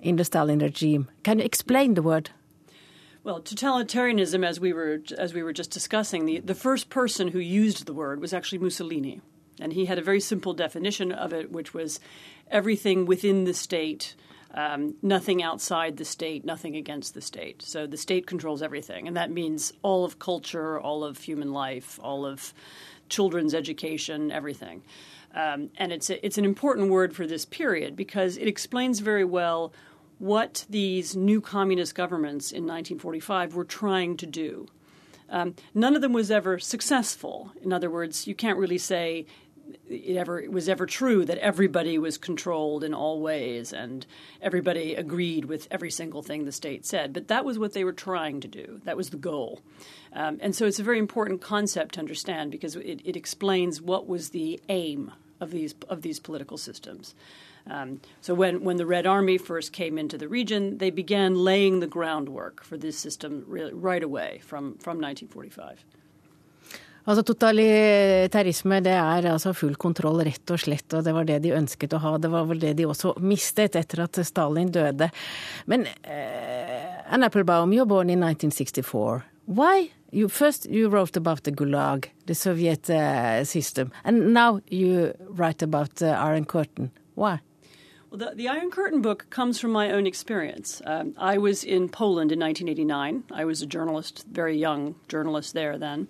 in 0.00 0.16
the 0.16 0.24
Stalin 0.24 0.60
regime. 0.60 1.08
Can 1.24 1.38
you 1.38 1.44
explain 1.44 1.94
the 1.94 2.02
word? 2.02 2.30
Well, 3.22 3.42
totalitarianism, 3.42 4.46
as 4.46 4.58
we 4.58 4.72
were 4.72 5.02
as 5.18 5.34
we 5.34 5.42
were 5.42 5.52
just 5.52 5.70
discussing, 5.70 6.24
the, 6.24 6.38
the 6.40 6.54
first 6.54 6.88
person 6.88 7.28
who 7.28 7.38
used 7.38 7.84
the 7.84 7.92
word 7.92 8.18
was 8.18 8.32
actually 8.32 8.58
Mussolini, 8.58 9.20
and 9.60 9.74
he 9.74 9.84
had 9.84 9.98
a 9.98 10.02
very 10.02 10.20
simple 10.20 10.54
definition 10.54 11.12
of 11.12 11.34
it, 11.34 11.52
which 11.52 11.74
was 11.74 12.00
everything 12.50 13.04
within 13.04 13.44
the 13.44 13.52
state, 13.52 14.14
um, 14.54 14.94
nothing 15.02 15.42
outside 15.42 15.98
the 15.98 16.04
state, 16.06 16.46
nothing 16.46 16.76
against 16.76 17.12
the 17.12 17.20
state. 17.20 17.60
So 17.60 17.86
the 17.86 17.98
state 17.98 18.26
controls 18.26 18.62
everything, 18.62 19.06
and 19.06 19.14
that 19.18 19.30
means 19.30 19.74
all 19.82 20.06
of 20.06 20.18
culture, 20.18 20.80
all 20.80 21.04
of 21.04 21.18
human 21.18 21.52
life, 21.52 22.00
all 22.02 22.24
of 22.24 22.54
children's 23.10 23.54
education, 23.54 24.32
everything. 24.32 24.82
Um, 25.34 25.68
and 25.76 25.92
it's 25.92 26.08
a, 26.08 26.24
it's 26.24 26.38
an 26.38 26.46
important 26.46 26.90
word 26.90 27.14
for 27.14 27.26
this 27.26 27.44
period 27.44 27.96
because 27.96 28.38
it 28.38 28.48
explains 28.48 29.00
very 29.00 29.24
well 29.24 29.74
what 30.20 30.66
these 30.68 31.16
new 31.16 31.40
communist 31.40 31.94
governments 31.94 32.52
in 32.52 32.64
1945 32.64 33.54
were 33.54 33.64
trying 33.64 34.16
to 34.18 34.26
do. 34.26 34.68
Um, 35.30 35.54
none 35.74 35.96
of 35.96 36.02
them 36.02 36.12
was 36.12 36.30
ever 36.30 36.58
successful. 36.58 37.52
In 37.62 37.72
other 37.72 37.90
words, 37.90 38.26
you 38.26 38.34
can't 38.34 38.58
really 38.58 38.78
say 38.78 39.26
it 39.88 40.16
ever 40.16 40.40
it 40.40 40.52
was 40.52 40.68
ever 40.68 40.84
true 40.84 41.24
that 41.24 41.38
everybody 41.38 41.96
was 41.96 42.18
controlled 42.18 42.84
in 42.84 42.92
all 42.92 43.20
ways 43.20 43.72
and 43.72 44.06
everybody 44.42 44.94
agreed 44.94 45.46
with 45.46 45.68
every 45.70 45.90
single 45.90 46.22
thing 46.22 46.44
the 46.44 46.52
state 46.52 46.84
said. 46.84 47.14
But 47.14 47.28
that 47.28 47.44
was 47.44 47.58
what 47.58 47.72
they 47.72 47.84
were 47.84 47.92
trying 47.92 48.40
to 48.40 48.48
do. 48.48 48.80
That 48.84 48.98
was 48.98 49.10
the 49.10 49.16
goal. 49.16 49.60
Um, 50.12 50.38
and 50.42 50.54
so 50.54 50.66
it's 50.66 50.80
a 50.80 50.84
very 50.84 50.98
important 50.98 51.40
concept 51.40 51.94
to 51.94 52.00
understand 52.00 52.50
because 52.50 52.76
it, 52.76 53.00
it 53.04 53.16
explains 53.16 53.80
what 53.80 54.06
was 54.06 54.30
the 54.30 54.60
aim 54.68 55.12
of 55.40 55.50
these 55.50 55.74
of 55.88 56.02
these 56.02 56.20
political 56.20 56.58
systems. 56.58 57.14
Um, 57.66 58.00
so 58.20 58.34
when, 58.34 58.64
when 58.64 58.76
the 58.76 58.86
Red 58.86 59.06
Army 59.06 59.38
first 59.38 59.72
came 59.72 59.98
into 59.98 60.18
the 60.18 60.28
region, 60.28 60.78
they 60.78 60.90
began 60.90 61.34
laying 61.34 61.80
the 61.80 61.86
groundwork 61.86 62.64
for 62.64 62.76
this 62.76 62.98
system 62.98 63.44
really 63.46 63.72
right 63.72 64.02
away 64.02 64.40
from, 64.42 64.76
from 64.78 65.00
1945. 65.00 65.84
Altså 67.08 67.22
Totalitarisme 67.24 68.80
det 68.84 68.92
er 68.92 69.26
altså 69.32 69.54
full 69.56 69.74
kontroll, 69.80 70.20
rett 70.26 70.52
og 70.52 70.60
slett, 70.60 70.92
og 70.94 71.04
det 71.04 71.14
var 71.16 71.24
det 71.26 71.40
de 71.46 71.54
ønsket 71.56 71.96
å 71.96 72.00
ha. 72.04 72.12
Det 72.20 72.30
var 72.30 72.44
vel 72.50 72.60
det 72.60 72.74
de 72.78 72.86
også 72.86 73.14
mistet 73.24 73.78
etter 73.80 74.04
at 74.04 74.20
Stalin 74.26 74.70
døde. 74.72 75.08
Men 75.66 75.88
uh, 76.04 77.00
Anne 77.10 77.26
Applebaum, 77.26 77.72
you're 77.72 77.88
born 77.88 78.10
in 78.10 78.20
1964. 78.20 79.24
Why? 79.46 79.90
You 80.12 80.28
first 80.28 80.66
you 80.66 80.88
wrote 80.88 81.16
about 81.16 81.44
the 81.44 81.52
Gulag, 81.52 82.10
the 82.26 82.34
Soviet 82.34 82.90
uh, 82.90 83.44
system, 83.44 83.92
and 84.04 84.34
now 84.34 84.60
you 84.68 85.14
write 85.28 85.62
about 85.62 86.02
uh, 86.02 86.14
Iron 86.18 86.44
Curtain. 86.44 86.90
Why? 87.14 87.40
Well, 88.10 88.18
the, 88.18 88.34
the, 88.34 88.48
Iron 88.48 88.72
Curtain 88.72 89.02
book 89.02 89.30
comes 89.30 89.60
from 89.60 89.70
my 89.70 89.92
own 89.92 90.04
experience. 90.04 90.82
Um, 90.84 91.14
I 91.16 91.38
was 91.38 91.62
in 91.62 91.88
Poland 91.88 92.32
in 92.32 92.40
1989. 92.40 93.22
I 93.30 93.44
was 93.44 93.62
a 93.62 93.66
journalist, 93.66 94.24
very 94.28 94.58
young 94.58 94.96
journalist 95.06 95.54
there 95.54 95.78
then. 95.78 96.08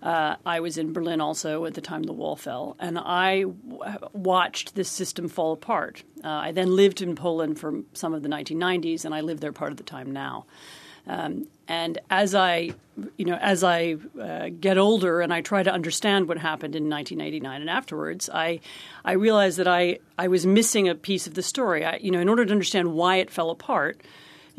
Uh, 0.00 0.36
I 0.46 0.60
was 0.60 0.78
in 0.78 0.92
Berlin 0.92 1.20
also 1.20 1.64
at 1.64 1.74
the 1.74 1.80
time 1.80 2.04
the 2.04 2.12
wall 2.12 2.36
fell, 2.36 2.76
and 2.78 2.96
I 3.00 3.40
w- 3.40 3.82
watched 4.12 4.76
this 4.76 4.88
system 4.88 5.28
fall 5.28 5.52
apart. 5.52 6.04
Uh, 6.22 6.28
I 6.28 6.52
then 6.52 6.76
lived 6.76 7.02
in 7.02 7.16
Poland 7.16 7.58
for 7.58 7.80
some 7.94 8.14
of 8.14 8.22
the 8.22 8.28
1990s, 8.28 9.04
and 9.04 9.12
I 9.12 9.20
live 9.20 9.40
there 9.40 9.52
part 9.52 9.72
of 9.72 9.76
the 9.76 9.82
time 9.82 10.12
now. 10.12 10.46
Um, 11.10 11.48
and 11.66 11.98
as 12.08 12.36
I, 12.36 12.70
you 13.16 13.24
know, 13.24 13.34
as 13.34 13.64
I 13.64 13.96
uh, 14.20 14.50
get 14.60 14.78
older 14.78 15.20
and 15.20 15.34
I 15.34 15.40
try 15.40 15.64
to 15.64 15.72
understand 15.72 16.28
what 16.28 16.38
happened 16.38 16.76
in 16.76 16.88
1989 16.88 17.62
and 17.62 17.68
afterwards, 17.68 18.30
I, 18.32 18.60
I 19.04 19.12
realize 19.12 19.56
that 19.56 19.66
I, 19.66 19.98
I 20.16 20.28
was 20.28 20.46
missing 20.46 20.88
a 20.88 20.94
piece 20.94 21.26
of 21.26 21.34
the 21.34 21.42
story. 21.42 21.84
I, 21.84 21.96
you 21.96 22.12
know, 22.12 22.20
in 22.20 22.28
order 22.28 22.44
to 22.44 22.52
understand 22.52 22.94
why 22.94 23.16
it 23.16 23.28
fell 23.28 23.50
apart, 23.50 24.00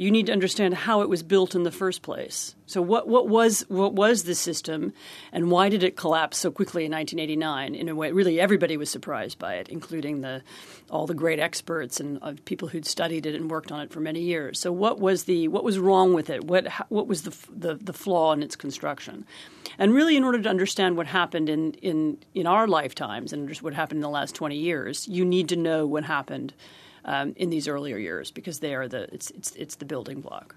you 0.01 0.09
need 0.09 0.25
to 0.25 0.31
understand 0.31 0.73
how 0.73 1.01
it 1.01 1.09
was 1.09 1.21
built 1.21 1.53
in 1.53 1.61
the 1.61 1.71
first 1.71 2.01
place. 2.01 2.55
So 2.65 2.81
what, 2.81 3.07
what 3.07 3.27
was 3.27 3.63
what 3.67 3.93
was 3.93 4.23
the 4.23 4.33
system 4.33 4.93
and 5.31 5.51
why 5.51 5.69
did 5.69 5.83
it 5.83 5.95
collapse 5.95 6.39
so 6.39 6.49
quickly 6.49 6.85
in 6.85 6.91
1989 6.91 7.75
in 7.75 7.87
a 7.87 7.93
way 7.93 8.11
really 8.11 8.39
everybody 8.39 8.77
was 8.77 8.89
surprised 8.89 9.37
by 9.37 9.55
it 9.55 9.69
including 9.69 10.21
the 10.21 10.41
all 10.89 11.05
the 11.05 11.13
great 11.13 11.37
experts 11.37 11.99
and 11.99 12.17
uh, 12.23 12.33
people 12.45 12.67
who'd 12.67 12.87
studied 12.87 13.27
it 13.27 13.35
and 13.35 13.51
worked 13.51 13.71
on 13.71 13.79
it 13.79 13.91
for 13.91 13.99
many 13.99 14.21
years. 14.21 14.59
So 14.59 14.71
what 14.71 14.99
was 14.99 15.25
the 15.25 15.47
what 15.49 15.63
was 15.63 15.77
wrong 15.77 16.15
with 16.15 16.31
it? 16.31 16.45
What 16.45 16.65
what 16.89 17.05
was 17.05 17.21
the 17.21 17.37
the, 17.55 17.75
the 17.75 17.93
flaw 17.93 18.33
in 18.33 18.41
its 18.41 18.55
construction? 18.55 19.23
And 19.77 19.93
really 19.93 20.17
in 20.17 20.23
order 20.23 20.41
to 20.41 20.49
understand 20.49 20.97
what 20.97 21.05
happened 21.05 21.47
in 21.47 21.73
in 21.73 22.17
in 22.33 22.47
our 22.47 22.67
lifetimes 22.67 23.33
and 23.33 23.47
just 23.47 23.61
what 23.61 23.75
happened 23.75 23.99
in 23.99 24.01
the 24.01 24.09
last 24.09 24.33
20 24.33 24.55
years, 24.55 25.07
you 25.07 25.25
need 25.25 25.47
to 25.49 25.55
know 25.55 25.85
what 25.85 26.05
happened 26.05 26.55
um, 27.05 27.33
in 27.35 27.49
these 27.49 27.67
earlier 27.67 27.97
years 27.97 28.31
because 28.31 28.59
they 28.59 28.73
are 28.73 28.87
the 28.87 29.07
it's 29.13 29.31
it's 29.31 29.55
it's 29.55 29.75
the 29.75 29.85
building 29.85 30.21
block. 30.21 30.55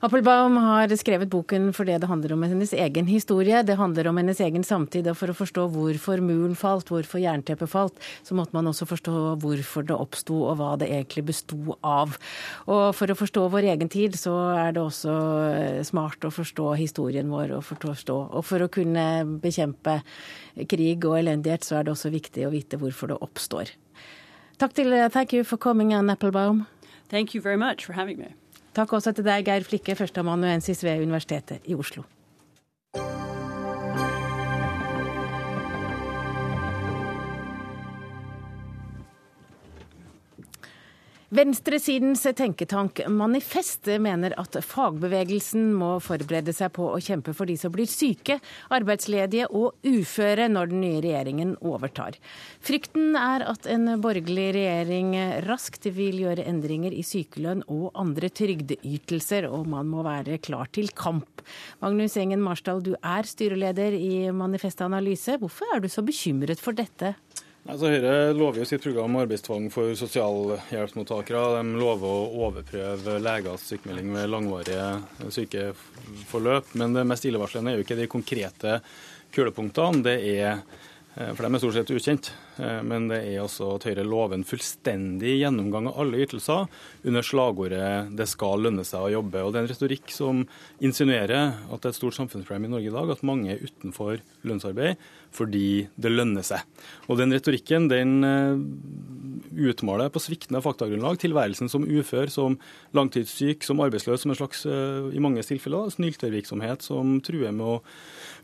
Appelbaum 0.00 0.54
har 0.56 0.88
skrevet 0.96 1.28
boken 1.28 1.74
for 1.76 1.84
det 1.84 1.98
det 2.00 2.08
handler 2.08 2.32
om 2.32 2.44
hennes 2.46 2.70
egen 2.72 3.04
historie. 3.10 3.58
Det 3.62 3.74
handler 3.76 4.06
om 4.08 4.16
hennes 4.16 4.38
egen 4.40 4.62
samtid. 4.64 5.10
Og 5.12 5.18
for 5.20 5.28
å 5.28 5.36
forstå 5.36 5.66
hvorfor 5.74 6.22
muren 6.24 6.54
falt, 6.56 6.88
hvorfor 6.88 7.20
jernteppet 7.20 7.68
falt, 7.68 8.00
så 8.24 8.32
måtte 8.38 8.56
man 8.56 8.70
også 8.70 8.88
forstå 8.88 9.16
hvorfor 9.42 9.84
det 9.84 9.98
oppsto 9.98 10.38
og 10.46 10.56
hva 10.56 10.70
det 10.80 10.88
egentlig 10.88 11.26
besto 11.28 11.76
av. 11.84 12.16
Og 12.64 12.96
for 12.96 13.12
å 13.12 13.18
forstå 13.20 13.44
vår 13.52 13.68
egen 13.74 13.92
tid, 13.92 14.16
så 14.16 14.38
er 14.54 14.72
det 14.72 14.80
også 14.86 15.18
eh, 15.50 15.84
smart 15.84 16.24
å 16.24 16.32
forstå 16.32 16.72
historien 16.80 17.28
vår 17.28 17.58
og 17.58 17.68
forstå. 17.68 18.16
Og 18.40 18.48
for 18.48 18.64
å 18.64 18.72
kunne 18.72 19.04
bekjempe 19.44 20.00
krig 20.64 21.04
og 21.04 21.20
elendighet, 21.20 21.68
så 21.68 21.76
er 21.76 21.84
det 21.84 21.92
også 21.92 22.16
viktig 22.16 22.48
å 22.48 22.54
vite 22.56 22.80
hvorfor 22.80 23.12
det 23.12 23.20
oppstår. 23.20 23.76
Takk 24.60 24.74
til 24.76 24.92
Thank 25.08 25.32
you 25.32 25.44
for 25.44 25.56
coming, 25.56 25.94
Ann 25.94 26.10
Applebaum. 26.10 26.66
Thank 27.08 27.34
you 27.34 27.40
very 27.40 27.56
much 27.56 27.86
for 27.86 27.94
having 27.94 28.18
me. 28.18 28.34
Takk 28.76 28.92
også 28.92 29.14
til 29.16 29.24
deg, 29.24 29.46
Geir 29.46 29.64
Flikke, 29.64 29.96
førsteamanuensis 29.96 30.84
ved 30.84 31.00
Universitetet 31.00 31.64
i 31.64 31.74
Oslo. 31.74 32.04
Venstresidens 41.30 42.24
tenketank 42.34 43.04
Manifest 43.06 43.86
mener 44.02 44.32
at 44.42 44.56
fagbevegelsen 44.66 45.68
må 45.78 45.92
forberede 46.02 46.50
seg 46.50 46.72
på 46.74 46.88
å 46.90 46.96
kjempe 46.98 47.30
for 47.38 47.46
de 47.46 47.54
som 47.54 47.70
blir 47.70 47.86
syke, 47.86 48.40
arbeidsledige 48.74 49.46
og 49.54 49.78
uføre 49.86 50.48
når 50.50 50.72
den 50.72 50.82
nye 50.82 51.04
regjeringen 51.04 51.52
overtar. 51.62 52.18
Frykten 52.66 53.14
er 53.14 53.44
at 53.46 53.70
en 53.70 53.86
borgerlig 54.02 54.48
regjering 54.58 55.14
raskt 55.46 55.86
vil 55.94 56.18
gjøre 56.24 56.48
endringer 56.50 56.98
i 56.98 57.06
sykelønn 57.06 57.62
og 57.70 57.94
andre 57.94 58.32
trygdeytelser, 58.34 59.46
og 59.46 59.70
man 59.70 59.86
må 59.86 60.02
være 60.02 60.42
klar 60.42 60.66
til 60.74 60.90
kamp. 60.98 61.46
Magnus 61.78 62.18
Engen 62.18 62.42
Marsdal, 62.42 62.82
du 62.82 62.96
er 62.98 63.30
styreleder 63.30 63.94
i 63.94 64.26
Manifest 64.34 64.82
Analyse. 64.82 65.38
Hvorfor 65.38 65.76
er 65.76 65.86
du 65.86 65.86
så 65.86 66.02
bekymret 66.02 66.58
for 66.58 66.74
dette? 66.74 67.14
Altså, 67.68 67.90
Høyre 67.92 68.32
lover 68.32 68.62
jo 68.62 68.66
sitt 68.68 68.82
program 68.82 69.18
arbeidstvang 69.20 69.66
for 69.72 69.92
sosialhjelpsmottakere. 69.98 71.58
De 71.58 71.80
lover 71.80 72.08
å 72.08 72.46
overprøve 72.46 73.18
legers 73.20 73.66
sykemelding 73.68 74.14
ved 74.16 74.30
langvarige 74.32 74.86
sykeforløp. 75.36 76.72
Men 76.80 76.96
det 76.96 77.04
mest 77.08 77.28
illevarslende 77.28 77.74
er 77.74 77.78
jo 77.78 77.84
ikke 77.84 77.98
de 78.00 78.08
konkrete 78.10 78.78
kulepunktene. 79.36 80.00
Det 80.06 80.16
er, 80.32 80.62
for 81.10 81.42
de 81.42 81.48
er 81.50 81.58
stort 81.58 81.74
sett 81.74 81.90
ukjent, 81.90 82.28
eh, 82.62 82.80
men 82.86 83.08
det 83.10 83.18
er 83.32 83.40
også 83.42 83.72
at 83.74 83.86
Høyre 83.88 84.04
lover 84.06 84.36
en 84.36 84.46
fullstendig 84.46 85.40
gjennomgang 85.40 85.88
av 85.90 85.98
alle 86.04 86.20
ytelser 86.22 86.68
under 87.02 87.26
slagordet 87.26 88.14
'det 88.14 88.28
skal 88.30 88.62
lønne 88.62 88.84
seg 88.86 89.00
å 89.02 89.10
jobbe'. 89.18 89.42
Og 89.42 89.52
Det 89.52 89.58
er 89.58 89.64
en 89.64 89.74
retorikk 89.74 90.10
som 90.14 90.46
insinuerer 90.80 91.58
at 91.66 91.80
det 91.80 91.86
er 91.86 91.90
et 91.90 91.98
stort 91.98 92.14
samfunnsproblem 92.14 92.66
i 92.66 92.70
Norge 92.70 92.86
i 92.86 92.94
dag 92.94 93.10
at 93.10 93.26
mange 93.26 93.50
er 93.50 93.58
utenfor 93.58 94.20
lønnsarbeid 94.44 94.96
fordi 95.32 95.88
det 95.98 96.10
lønner 96.10 96.42
seg. 96.42 96.62
Og 97.08 97.18
Den 97.18 97.32
retorikken 97.32 97.88
den 97.88 98.22
eh, 98.22 99.70
utmaler 99.70 100.10
på 100.10 100.22
sviktende 100.22 100.62
faktagrunnlag 100.62 101.18
tilværelsen 101.18 101.68
som 101.68 101.82
ufør, 101.82 102.30
som 102.30 102.58
langtidssyk, 102.94 103.64
som 103.64 103.80
arbeidsløs, 103.80 104.22
som 104.22 104.30
en 104.30 104.38
slags, 104.38 104.64
i 104.64 105.18
mange 105.18 105.42
tilfeller, 105.42 105.90
snyltervirksomhet 105.90 106.82
som 106.82 107.20
truer 107.20 107.50
med 107.50 107.66
å 107.66 107.82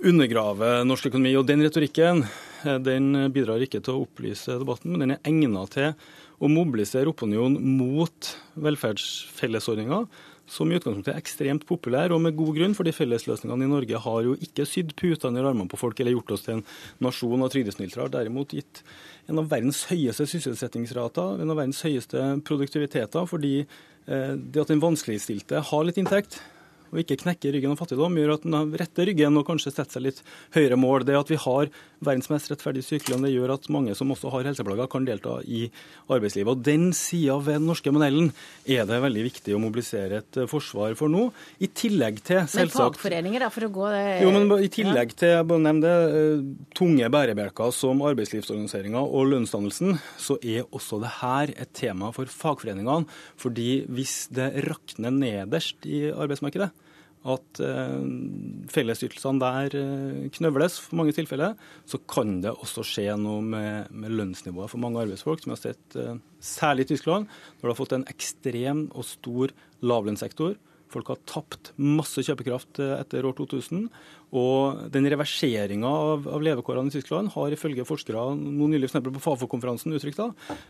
undergrave 0.05 0.85
norsk 0.87 1.09
økonomi. 1.11 1.35
Og 1.39 1.47
Den 1.49 1.65
retorikken 1.65 2.25
den 2.85 3.11
bidrar 3.35 3.63
ikke 3.63 3.81
til 3.85 3.95
å 3.95 4.07
opplyse 4.07 4.59
debatten, 4.61 4.93
men 4.93 5.05
den 5.05 5.17
er 5.17 5.29
egnet 5.29 5.77
til 5.77 5.93
å 6.43 6.51
mobilisere 6.53 7.13
opinion 7.13 7.55
mot 7.79 8.33
velferdsfellesordninger, 8.61 10.09
som 10.47 10.71
i 10.71 10.77
utgangspunktet 10.79 11.11
er 11.15 11.19
ekstremt 11.19 11.65
populær, 11.67 12.13
og 12.15 12.21
med 12.23 12.37
god 12.39 12.53
grunn, 12.59 12.75
fordi 12.79 12.93
fellesløsningene 12.95 13.67
i 13.67 13.71
Norge 13.71 14.03
har 14.05 14.21
jo 14.23 14.37
ikke 14.47 14.67
sydd 14.69 14.93
putene 14.99 15.41
i 15.41 15.47
armene 15.47 15.71
på 15.71 15.81
folk 15.81 15.99
eller 16.01 16.15
gjort 16.15 16.37
oss 16.37 16.45
til 16.47 16.59
en 16.59 16.67
nasjon 17.03 17.43
av 17.43 17.51
trygdesnyltere, 17.55 18.07
har 18.07 18.15
derimot 18.15 18.55
gitt 18.55 18.83
en 19.27 19.43
av 19.43 19.49
verdens 19.51 19.83
høyeste 19.91 20.29
sysselsettingsrater, 20.31 21.41
en 21.43 21.51
av 21.51 21.59
verdens 21.59 21.83
høyeste 21.87 22.29
produktiviteter, 22.47 23.27
fordi 23.27 23.57
det 24.07 24.63
at 24.63 24.71
den 24.71 24.83
vanskeligstilte 24.85 25.65
har 25.67 25.89
litt 25.89 25.99
inntekt, 25.99 26.39
og 26.93 27.03
ikke 27.03 27.19
knekke 27.25 27.53
ryggen 27.55 27.75
av 27.75 27.81
fattigdom, 27.81 28.17
gjør 28.21 28.37
at 28.37 28.47
den 28.47 28.75
retter 28.81 29.09
ryggen 29.11 29.41
og 29.41 29.47
kanskje 29.49 29.73
setter 29.75 29.99
seg 29.99 30.07
litt 30.09 30.23
høyere 30.57 30.79
mål. 30.81 31.07
Det 31.07 31.19
at 31.19 31.33
vi 31.33 31.41
har 31.41 31.71
verdens 32.05 32.31
mest 32.31 32.51
rettferdige 32.53 32.87
sykelønn, 32.87 33.25
det 33.27 33.33
gjør 33.33 33.55
at 33.57 33.69
mange 33.73 33.95
som 33.97 34.11
også 34.13 34.31
har 34.35 34.47
helseplager, 34.51 34.89
kan 34.93 35.07
delta 35.09 35.39
i 35.43 35.67
arbeidslivet. 36.13 36.53
Og 36.53 36.65
Den 36.67 36.91
sida 36.97 37.39
ved 37.41 37.61
den 37.61 37.69
norske 37.71 37.93
modellen 37.95 38.33
er 38.69 38.87
det 38.89 39.01
veldig 39.03 39.25
viktig 39.31 39.57
å 39.57 39.63
mobilisere 39.63 40.21
et 40.23 40.41
forsvar 40.51 40.97
for 40.99 41.13
nå. 41.13 41.29
I 41.63 41.71
tillegg 41.73 42.21
til 42.27 42.43
selvsagt 42.45 42.77
Men 42.77 42.95
fagforeninger, 42.97 43.47
da, 43.47 43.51
for 43.53 43.69
å 43.69 43.73
gå 43.73 43.91
Jo, 44.23 44.33
men 44.35 44.53
I 44.63 44.71
tillegg 44.73 45.15
til 45.19 45.35
jeg 45.37 45.61
nevne 45.67 45.83
det, 45.85 46.57
tunge 46.77 47.11
bærebjelker 47.13 47.73
som 47.75 48.03
arbeidslivsorganiseringa 48.07 49.03
og 49.03 49.31
lønnsdannelsen, 49.33 49.97
så 50.21 50.39
er 50.43 50.67
også 50.71 51.01
det 51.03 51.13
her 51.21 51.53
et 51.57 51.73
tema 51.77 52.13
for 52.17 52.31
fagforeningene. 52.31 53.07
Fordi 53.41 53.85
hvis 53.93 54.27
det 54.35 54.53
rakner 54.67 55.15
nederst 55.15 55.87
i 55.89 56.07
arbeidsmarkedet, 56.13 56.71
at 57.27 57.61
eh, 57.65 58.05
fellesytelsene 58.73 59.43
der 59.43 59.77
eh, 59.79 60.29
knøvles 60.37 60.79
for 60.83 61.01
mange 61.01 61.15
tilfeller, 61.17 61.57
så 61.89 62.01
kan 62.11 62.39
det 62.45 62.55
også 62.55 62.85
skje 62.87 63.17
noe 63.21 63.43
med, 63.45 63.91
med 63.91 64.15
lønnsnivået 64.15 64.73
for 64.73 64.83
mange 64.83 65.03
arbeidsfolk, 65.03 65.43
som 65.43 65.53
vi 65.53 65.57
har 65.57 65.65
sett 65.65 65.99
eh, 66.01 66.15
særlig 66.43 66.87
i 66.87 66.93
Tyskland, 66.95 67.29
når 67.59 67.67
det 67.67 67.75
har 67.75 67.83
fått 67.83 67.97
en 67.99 68.09
ekstrem 68.13 68.87
og 68.93 69.09
stor 69.09 69.55
lavlønnssektor. 69.87 70.57
Folk 70.93 71.09
har 71.11 71.19
tapt 71.27 71.73
masse 71.83 72.23
kjøpekraft 72.23 72.79
etter 72.79 73.27
år 73.27 73.35
2000. 73.41 73.89
Og 74.39 74.85
den 74.95 75.09
reverseringa 75.11 75.89
av, 75.91 76.29
av, 76.31 76.45
levekårene 76.47 76.93
i 76.93 76.95
Tyskland 76.95 77.33
har 77.35 77.55
ifølge 77.55 77.87
forskere 77.89 78.23
nå 78.39 78.69
nylig 78.71 78.93
for 78.93 79.11
på 79.11 79.23
Fafo-konferansen 79.25 79.95
uttrykt 79.97 80.21
da, 80.21 80.29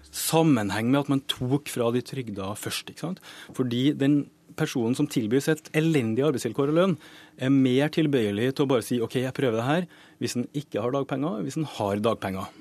sammenheng 0.09 0.89
med 0.89 1.03
at 1.03 1.13
man 1.13 1.23
tok 1.29 1.69
fra 1.73 1.91
de 1.93 2.01
trygda 2.05 2.55
først. 2.57 2.93
ikke 2.93 3.05
sant? 3.05 3.23
Fordi 3.57 3.91
den 3.97 4.23
personen 4.59 4.97
som 4.99 5.09
tilbys 5.11 5.49
et 5.53 5.73
elendig 5.77 6.25
arbeidsvilkår 6.27 6.73
og 6.73 6.79
lønn, 6.81 6.99
er 7.39 7.53
mer 7.55 7.91
tilbøyelig 7.93 8.53
til 8.55 8.67
å 8.67 8.71
bare 8.75 8.85
si 8.87 9.01
OK, 9.05 9.21
jeg 9.23 9.37
prøver 9.37 9.61
det 9.61 9.67
her, 9.71 9.91
hvis 10.23 10.39
en 10.39 10.47
ikke 10.57 10.83
har 10.85 10.95
dagpenger, 10.97 11.43
hvis 11.47 11.61
en 11.61 11.69
har 11.77 12.01
dagpenger. 12.05 12.55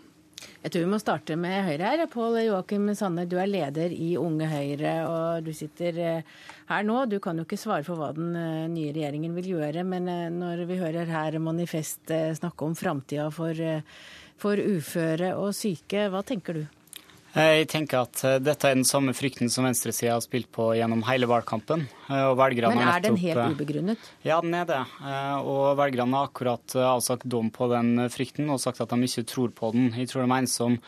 Jeg 0.66 0.74
tror 0.74 0.82
vi 0.82 0.90
må 0.90 0.98
starte 0.98 1.36
med 1.38 1.60
Høyre 1.68 1.90
her. 1.92 2.02
Pål 2.10 2.40
Joakim 2.42 2.88
Sanne, 2.98 3.28
du 3.30 3.36
er 3.38 3.50
leder 3.50 3.94
i 3.94 4.16
Unge 4.18 4.48
Høyre, 4.50 4.94
og 5.06 5.46
du 5.46 5.52
sitter 5.54 6.00
her 6.02 6.88
nå. 6.88 7.04
Du 7.10 7.20
kan 7.22 7.38
jo 7.38 7.46
ikke 7.46 7.60
svare 7.62 7.86
for 7.86 8.02
hva 8.02 8.10
den 8.18 8.34
nye 8.74 8.94
regjeringen 8.96 9.36
vil 9.38 9.52
gjøre, 9.56 9.86
men 9.86 10.10
når 10.40 10.66
vi 10.70 10.80
hører 10.82 11.12
her 11.14 11.38
Manifest 11.38 12.10
snakke 12.42 12.66
om 12.66 12.74
framtida 12.78 13.30
for, 13.34 13.62
for 14.42 14.58
uføre 14.58 15.36
og 15.38 15.54
syke, 15.54 16.08
hva 16.10 16.26
tenker 16.26 16.58
du? 16.58 16.66
Jeg 17.36 17.66
tenker 17.68 18.06
at 18.06 18.22
dette 18.40 18.70
er 18.70 18.78
den 18.78 18.88
samme 18.88 19.12
frykten 19.12 19.50
som 19.52 19.66
venstresida 19.68 20.14
har 20.14 20.22
spilt 20.24 20.48
på 20.56 20.70
gjennom 20.78 21.02
hele 21.04 21.28
valgkampen. 21.28 21.84
Men 22.08 22.80
er 22.88 23.04
den 23.04 23.18
helt 23.20 23.58
ubegrunnet? 23.58 24.06
Ja, 24.24 24.38
den 24.40 24.56
er 24.56 24.70
det. 24.70 24.80
Og 25.44 25.76
velgerne 25.76 26.16
har 26.16 26.30
akkurat 26.30 26.78
avsagt 26.80 27.28
dom 27.28 27.50
på 27.52 27.68
den 27.74 28.06
frykten 28.14 28.48
og 28.54 28.62
sagt 28.64 28.80
at 28.80 28.94
de 28.94 29.10
ikke 29.10 29.26
tror 29.28 29.52
på 29.52 29.74
den. 29.76 29.90
Jeg 30.00 30.14
tror 30.14 30.24
de 30.24 30.38
en 30.38 30.48
som 30.48 30.80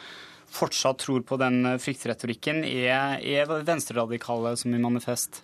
fortsatt 0.48 1.04
tror 1.04 1.26
på 1.28 1.36
den 1.42 1.74
fryktretorikken, 1.84 2.64
er, 2.64 3.20
er 3.20 3.52
venstreradikale 3.68 4.56
som 4.56 4.72
i 4.72 4.80
Manifest. 4.80 5.42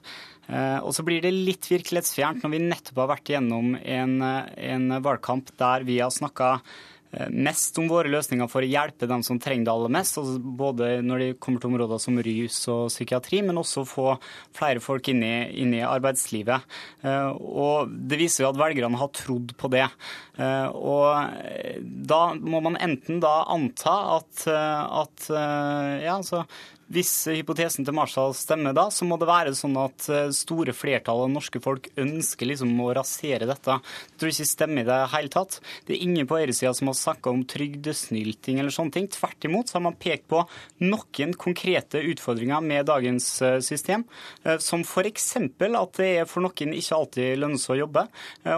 Og 0.47 0.91
så 0.95 1.03
blir 1.07 1.23
det 1.23 1.31
litt 1.35 1.67
virkelighetsfjernt 1.71 2.43
når 2.43 2.51
vi 2.51 2.63
nettopp 2.63 3.03
har 3.03 3.11
vært 3.13 3.35
gjennom 3.35 3.75
en, 3.79 4.17
en 4.23 4.97
valgkamp 5.03 5.53
der 5.59 5.85
vi 5.87 6.01
har 6.03 6.11
snakka 6.11 6.55
eh, 6.57 6.81
mest 7.29 7.77
om 7.77 7.87
våre 7.91 8.11
løsninger 8.11 8.49
for 8.49 8.65
å 8.65 8.69
hjelpe 8.69 9.07
dem 9.09 9.23
som 9.25 9.39
trenger 9.41 9.67
det 9.67 9.73
aller 9.73 9.93
mest, 9.93 10.17
altså 10.19 10.39
både 10.39 10.89
når 11.05 11.21
det 11.21 11.29
kommer 11.43 11.61
til 11.61 11.71
områder 11.71 12.01
som 12.01 12.19
rus 12.25 12.59
og 12.73 12.89
psykiatri, 12.91 13.41
men 13.45 13.59
også 13.61 13.85
få 13.87 14.07
flere 14.55 14.81
folk 14.83 15.09
inn 15.13 15.23
i, 15.25 15.35
inn 15.61 15.75
i 15.77 15.83
arbeidslivet. 15.85 16.67
Og 17.03 17.93
Det 18.09 18.19
viser 18.19 18.45
jo 18.45 18.51
at 18.51 18.59
velgerne 18.59 18.99
har 18.99 19.11
trodd 19.15 19.53
på 19.59 19.69
det. 19.73 19.85
Og 20.39 21.37
Da 22.13 22.21
må 22.39 22.61
man 22.65 22.79
enten 22.81 23.21
da 23.23 23.35
anta 23.53 23.95
at, 24.17 24.45
at 24.49 25.27
ja, 25.29 26.17
altså 26.17 26.43
hvis 26.93 27.11
hypotesen 27.31 27.85
til 27.87 27.95
Marshall 27.97 28.35
stemmer 28.37 28.75
da, 28.75 28.85
så 28.93 29.05
må 29.07 29.17
det 29.17 29.29
være 29.29 29.53
sånn 29.57 29.75
at 29.81 30.05
eh, 30.13 30.29
store 30.35 30.75
flertall 30.75 31.23
av 31.25 31.31
norske 31.33 31.61
folk 31.63 31.89
ønsker 31.99 32.49
liksom 32.49 32.73
å 32.83 32.91
rasere 32.93 33.47
dette. 33.49 33.79
Jeg 34.11 34.19
tror 34.21 34.33
ikke 34.33 34.43
det 34.43 34.51
stemmer 34.51 34.83
i 34.83 34.89
det 34.89 34.99
hele 35.13 35.33
tatt. 35.33 35.59
Det 35.87 35.95
er 35.95 36.03
ingen 36.05 36.29
på 36.29 36.37
høyresida 36.37 36.73
som 36.77 36.91
har 36.91 36.97
snakka 36.99 37.33
om 37.33 37.43
trygdesnylting 37.49 38.61
eller 38.61 38.75
sånne 38.75 38.97
ting. 38.97 39.09
Tvert 39.13 39.47
imot 39.49 39.71
så 39.71 39.79
har 39.79 39.85
man 39.87 39.97
pekt 39.97 40.27
på 40.31 40.43
noen 40.83 41.33
konkrete 41.39 42.03
utfordringer 42.13 42.61
med 42.65 42.85
dagens 42.89 43.29
eh, 43.41 43.57
system, 43.65 44.05
eh, 44.45 44.59
som 44.61 44.85
f.eks. 44.85 45.29
at 45.39 45.97
det 45.97 46.11
er 46.21 46.29
for 46.29 46.45
noen 46.45 46.77
ikke 46.77 46.99
alltid 46.99 47.41
lønnes 47.41 47.65
å 47.73 47.79
jobbe. 47.79 48.05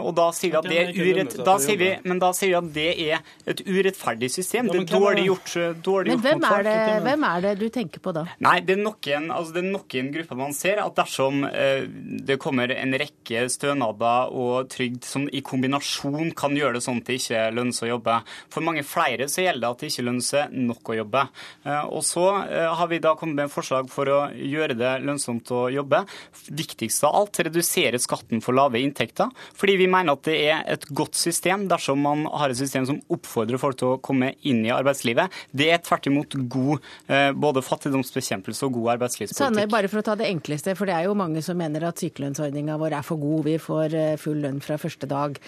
Og 0.01 0.11
da 0.17 0.27
sier 0.35 0.51
vi 0.51 0.59
at 0.59 0.69
det 0.69 0.81
er 0.81 0.93
urett... 0.95 1.37
Da 1.45 1.55
sier 1.61 1.79
vi, 1.79 1.91
men 2.03 2.19
da 2.21 2.33
sier 2.35 2.51
vi 2.51 2.59
at 2.59 2.71
det 2.75 2.89
er 3.05 3.51
et 3.53 3.63
urettferdig 3.63 4.31
system. 4.33 4.67
Det 4.71 4.83
er 4.83 4.91
dårlig 4.91 5.27
gjort, 5.29 5.55
dårlig 5.85 6.15
gjort 6.15 6.25
mot 6.25 6.49
folk. 6.49 6.69
Men 6.69 7.05
hvem 7.05 7.27
er 7.29 7.45
det 7.45 7.55
du 7.61 7.67
tenker 7.73 8.03
på 8.03 8.15
da? 8.15 8.24
Nei, 8.45 8.57
det 8.65 8.75
er 8.75 8.81
noen, 8.83 9.29
altså 9.33 9.55
det 9.55 9.63
er 9.63 9.69
noen 9.71 10.11
grupper 10.15 10.39
man 10.39 10.55
ser 10.55 10.81
at 10.83 10.95
dersom 10.97 11.45
eh, 11.47 11.85
det 12.25 12.37
kommer 12.41 12.71
en 12.73 12.95
rekke 12.99 13.45
stønader 13.51 14.33
og 14.35 14.69
trygd 14.71 15.05
som 15.07 15.27
i 15.29 15.43
kombinasjon 15.45 16.33
kan 16.37 16.55
gjøre 16.57 16.77
det 16.77 16.83
sånn 16.85 17.01
at 17.01 17.09
det 17.09 17.19
ikke 17.21 17.43
lønner 17.55 17.75
seg 17.75 17.89
å 17.89 17.93
jobbe. 17.95 18.17
For 18.53 18.65
mange 18.65 18.85
flere 18.87 19.29
så 19.31 19.45
gjelder 19.45 19.63
det 19.65 19.71
at 19.71 19.83
det 19.83 19.91
ikke 19.91 20.07
lønner 20.07 20.27
seg 20.27 20.55
nok 20.71 20.91
å 20.91 20.97
jobbe. 20.99 21.25
Eh, 21.65 21.83
og 21.85 22.05
så 22.07 22.25
eh, 22.43 22.69
har 22.79 22.91
vi 22.91 23.01
da 23.03 23.15
kommet 23.19 23.43
med 23.43 23.53
forslag 23.53 23.89
for 23.93 24.11
å 24.11 24.19
gjøre 24.35 24.77
det 24.79 24.93
lønnsomt 25.05 25.51
å 25.55 25.65
jobbe. 25.73 26.03
Viktigst 26.49 27.05
av 27.07 27.19
alt 27.21 27.41
redusere 27.45 28.01
skatten 28.01 28.43
for 28.43 28.57
lave 28.57 28.81
inntekter. 28.81 29.31
Fordi 29.57 29.77
vi 29.81 29.89
mener 29.91 30.15
at 30.15 30.25
det 30.27 30.37
er 30.49 30.63
et 30.75 30.87
godt 30.95 31.17
system 31.19 31.67
dersom 31.71 32.01
man 32.05 32.25
har 32.31 32.51
et 32.51 32.59
system 32.59 32.87
som 32.87 33.01
oppfordrer 33.13 33.61
folk 33.61 33.79
til 33.79 33.95
å 33.95 34.01
komme 34.03 34.33
inn 34.47 34.63
i 34.65 34.73
arbeidslivet. 34.73 35.33
Det 35.55 35.69
er 35.73 35.83
tvert 35.83 36.09
imot 36.09 36.37
god 36.51 36.77
eh, 37.07 37.31
både 37.35 37.63
fattigdoms 37.65 38.04
fattigdomsbekjempelse 38.05 38.65
og 38.65 38.75
god 38.79 38.91
arbeidslivspolitikk. 38.95 39.39
Sanne, 39.39 39.69
bare 39.71 39.89
for 39.91 40.01
å 40.01 40.05
ta 40.05 40.15
det 40.15 40.29
enkleste, 40.29 40.75
for 40.75 40.89
det 40.89 40.95
er 40.95 41.07
jo 41.09 41.15
mange 41.17 41.41
som 41.41 41.57
mener 41.57 41.85
at 41.87 42.01
sykelønnsordninga 42.01 42.77
vår 42.77 42.99
er 42.99 43.05
for 43.05 43.21
god, 43.21 43.45
vi 43.45 43.57
får 43.61 43.95
eh, 43.95 44.17
full 44.17 44.43
lønn 44.43 44.61
fra 44.61 44.77
første 44.77 45.07
dag. 45.09 45.39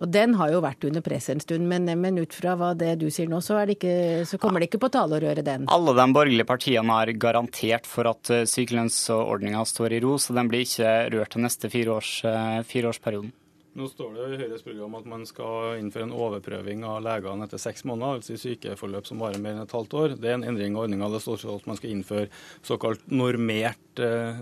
Og 0.00 0.08
Den 0.08 0.32
har 0.38 0.48
jo 0.48 0.62
vært 0.64 0.84
under 0.88 1.02
press 1.04 1.28
en 1.28 1.42
stund, 1.42 1.66
men, 1.68 1.84
men 2.00 2.16
ut 2.16 2.32
fra 2.32 2.54
hva 2.56 2.72
det 2.72 2.94
du 3.02 3.10
sier 3.12 3.28
nå, 3.28 3.42
så, 3.44 3.58
ikke, 3.68 4.24
så 4.24 4.38
kommer 4.40 4.60
det 4.60 4.70
ikke 4.70 4.80
på 4.80 4.88
tale 4.94 5.18
å 5.18 5.20
røre 5.20 5.44
den? 5.44 5.66
Alle 5.68 5.92
de 5.92 6.06
borgerlige 6.16 6.48
partiene 6.48 6.96
har 7.02 7.12
garantert 7.20 7.88
for 7.88 8.08
at 8.08 8.32
eh, 8.32 8.46
sykelønnsordninga 8.48 9.64
står 9.68 9.98
i 9.98 10.00
ro, 10.04 10.16
så 10.16 10.36
den 10.36 10.48
blir 10.48 10.64
ikke 10.64 10.96
rørt 11.12 11.36
til 11.36 11.44
neste 11.44 11.72
fireårs, 11.72 12.14
eh, 12.24 12.58
fireårsperioden. 12.64 13.34
Nå 13.78 13.86
står 13.86 14.16
det 14.16 14.24
i 14.34 14.38
Høyres 14.40 14.64
program 14.66 14.96
at 14.98 15.04
man 15.06 15.20
skal 15.28 15.76
innføre 15.78 16.08
en 16.08 16.14
overprøving 16.16 16.80
av 16.82 17.04
legene 17.06 17.46
etter 17.46 17.60
seks 17.62 17.84
måneder, 17.86 18.18
altså 18.18 18.34
i 18.34 18.40
sykeforløp 18.42 19.06
som 19.06 19.20
varer 19.22 19.38
mer 19.38 19.54
enn 19.54 19.62
et 19.62 19.74
halvt 19.76 19.92
år. 19.94 20.14
Det 20.18 20.26
er 20.26 20.40
en 20.40 20.46
endring 20.50 20.74
av 20.74 20.88
ordninga. 20.88 21.06
Det 21.12 21.20
står 21.22 21.36
også 21.36 21.54
at 21.60 21.68
man 21.70 21.78
skal 21.78 21.92
innføre 21.94 22.24
såkalt 22.66 23.04
normert 23.14 24.02
eh, 24.02 24.40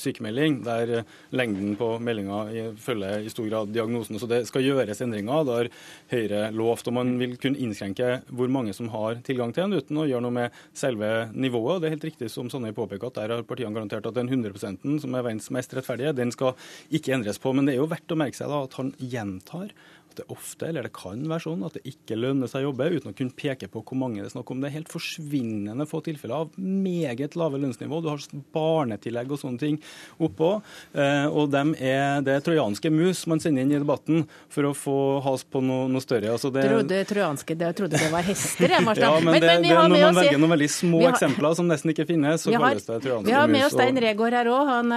sykemelding, 0.00 0.62
der 0.64 0.92
eh, 0.96 1.10
lengden 1.36 1.74
på 1.76 1.90
meldinga 2.00 2.38
følger 2.80 3.26
i 3.26 3.32
stor 3.32 3.50
grad 3.50 3.74
diagnosen. 3.74 4.16
Så 4.22 4.30
det 4.30 4.46
skal 4.48 4.64
gjøres 4.64 5.04
endringer. 5.04 5.44
Det 5.44 5.58
har 5.58 5.70
Høyre 6.14 6.40
lovt. 6.56 6.88
Og 6.88 6.96
man 6.96 7.12
vil 7.20 7.36
kunne 7.42 7.60
innskrenke 7.60 8.22
hvor 8.32 8.48
mange 8.48 8.72
som 8.76 8.88
har 8.96 9.20
tilgang 9.28 9.52
til 9.52 9.66
den, 9.66 9.76
uten 9.76 10.00
å 10.00 10.08
gjøre 10.08 10.24
noe 10.24 10.38
med 10.38 10.56
selve 10.72 11.28
nivået. 11.36 11.82
Det 11.84 11.90
er 11.90 11.96
helt 11.98 12.08
riktig 12.08 12.32
som 12.32 12.48
Sandøy 12.48 12.72
påpeker, 12.80 13.12
at 13.12 13.20
der 13.20 13.36
har 13.36 13.44
partiene 13.44 13.76
garantert 13.76 14.08
at 14.08 14.16
den 14.16 14.32
100% 14.32 15.04
som 15.04 15.20
er 15.20 15.28
verdens 15.28 15.52
mest 15.52 15.76
rettferdige, 15.76 16.16
den 16.16 16.32
skal 16.32 16.56
ikke 16.88 17.18
endres 17.18 17.36
på. 17.42 17.52
Men 17.52 17.68
det 17.68 17.76
er 17.76 17.82
jo 17.82 17.90
verdt 17.92 18.16
å 18.16 18.20
merke 18.24 18.40
seg 18.40 18.48
da 18.48 18.64
han 18.78 18.94
gjentar 18.98 19.72
at 20.10 20.20
det 20.20 20.26
ofte, 20.32 20.68
eller 20.68 20.86
det 20.86 20.92
kan 20.96 21.22
være 21.30 21.44
sånn, 21.44 21.62
at 21.66 21.76
det 21.78 21.84
ikke 21.88 22.18
lønner 22.18 22.50
seg 22.50 22.64
å 22.64 22.70
jobbe, 22.70 22.88
uten 22.96 23.12
å 23.12 23.16
kunne 23.16 23.36
peke 23.36 23.68
på 23.70 23.82
hvor 23.86 23.98
mange 23.98 24.20
det 24.20 24.28
er 24.28 24.34
snakk 24.34 24.50
om. 24.52 24.60
Det 24.62 24.70
er 24.70 24.76
helt 24.78 24.92
forsvinnende 24.92 25.86
få 25.88 26.02
tilfeller 26.06 26.44
av 26.44 26.56
meget 26.58 27.36
lave 27.38 27.60
lønnsnivå. 27.62 28.00
Du 28.02 28.10
har 28.10 28.24
barnetillegg 28.54 29.30
og 29.30 29.40
sånne 29.40 29.62
ting 29.62 29.78
oppå. 30.18 30.50
Eh, 30.92 31.26
og 31.30 31.50
dem 31.54 31.72
er, 31.78 32.20
det 32.26 32.36
er 32.36 32.44
trojanske 32.46 32.92
mus 32.92 33.22
man 33.30 33.42
sender 33.42 33.64
inn 33.64 33.74
i 33.74 33.80
debatten 33.80 34.26
for 34.52 34.70
å 34.70 34.74
få 34.76 34.96
has 35.24 35.44
på 35.46 35.62
noe, 35.64 35.86
noe 35.92 36.04
større. 36.04 36.32
Altså 36.34 36.50
det, 36.54 36.66
trodde 36.68 37.02
trojanske, 37.10 37.56
det, 37.60 37.70
trodde 37.78 38.00
det 38.00 38.10
var 38.12 38.26
hester, 38.26 38.66
jeg, 38.74 38.84
Marstad. 38.88 39.06
Ja, 39.06 39.22
men, 39.22 39.32
men, 39.36 39.40
det, 39.44 39.54
men 39.54 39.68
det, 39.68 39.76
når 39.76 40.04
man 40.06 40.20
velger 40.20 40.42
noen 40.42 40.54
veldig 40.56 40.70
små 40.74 41.04
har, 41.04 41.14
eksempler 41.14 41.58
som 41.58 41.70
nesten 41.70 41.94
ikke 41.94 42.08
finnes, 42.10 42.44
så 42.44 42.54
kalles 42.54 42.86
det 42.88 43.00
trojanske 43.06 43.24
mus. 43.26 43.30
Vi 43.30 43.38
har 43.38 43.50
med 43.50 43.66
oss 43.66 43.76
Stein 43.76 44.02
Regaard 44.02 44.38
her 44.40 44.50
òg. 44.50 44.60
Han, 44.70 44.94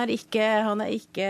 han, 0.68 0.84
er 0.88 0.94
ikke 0.98 1.30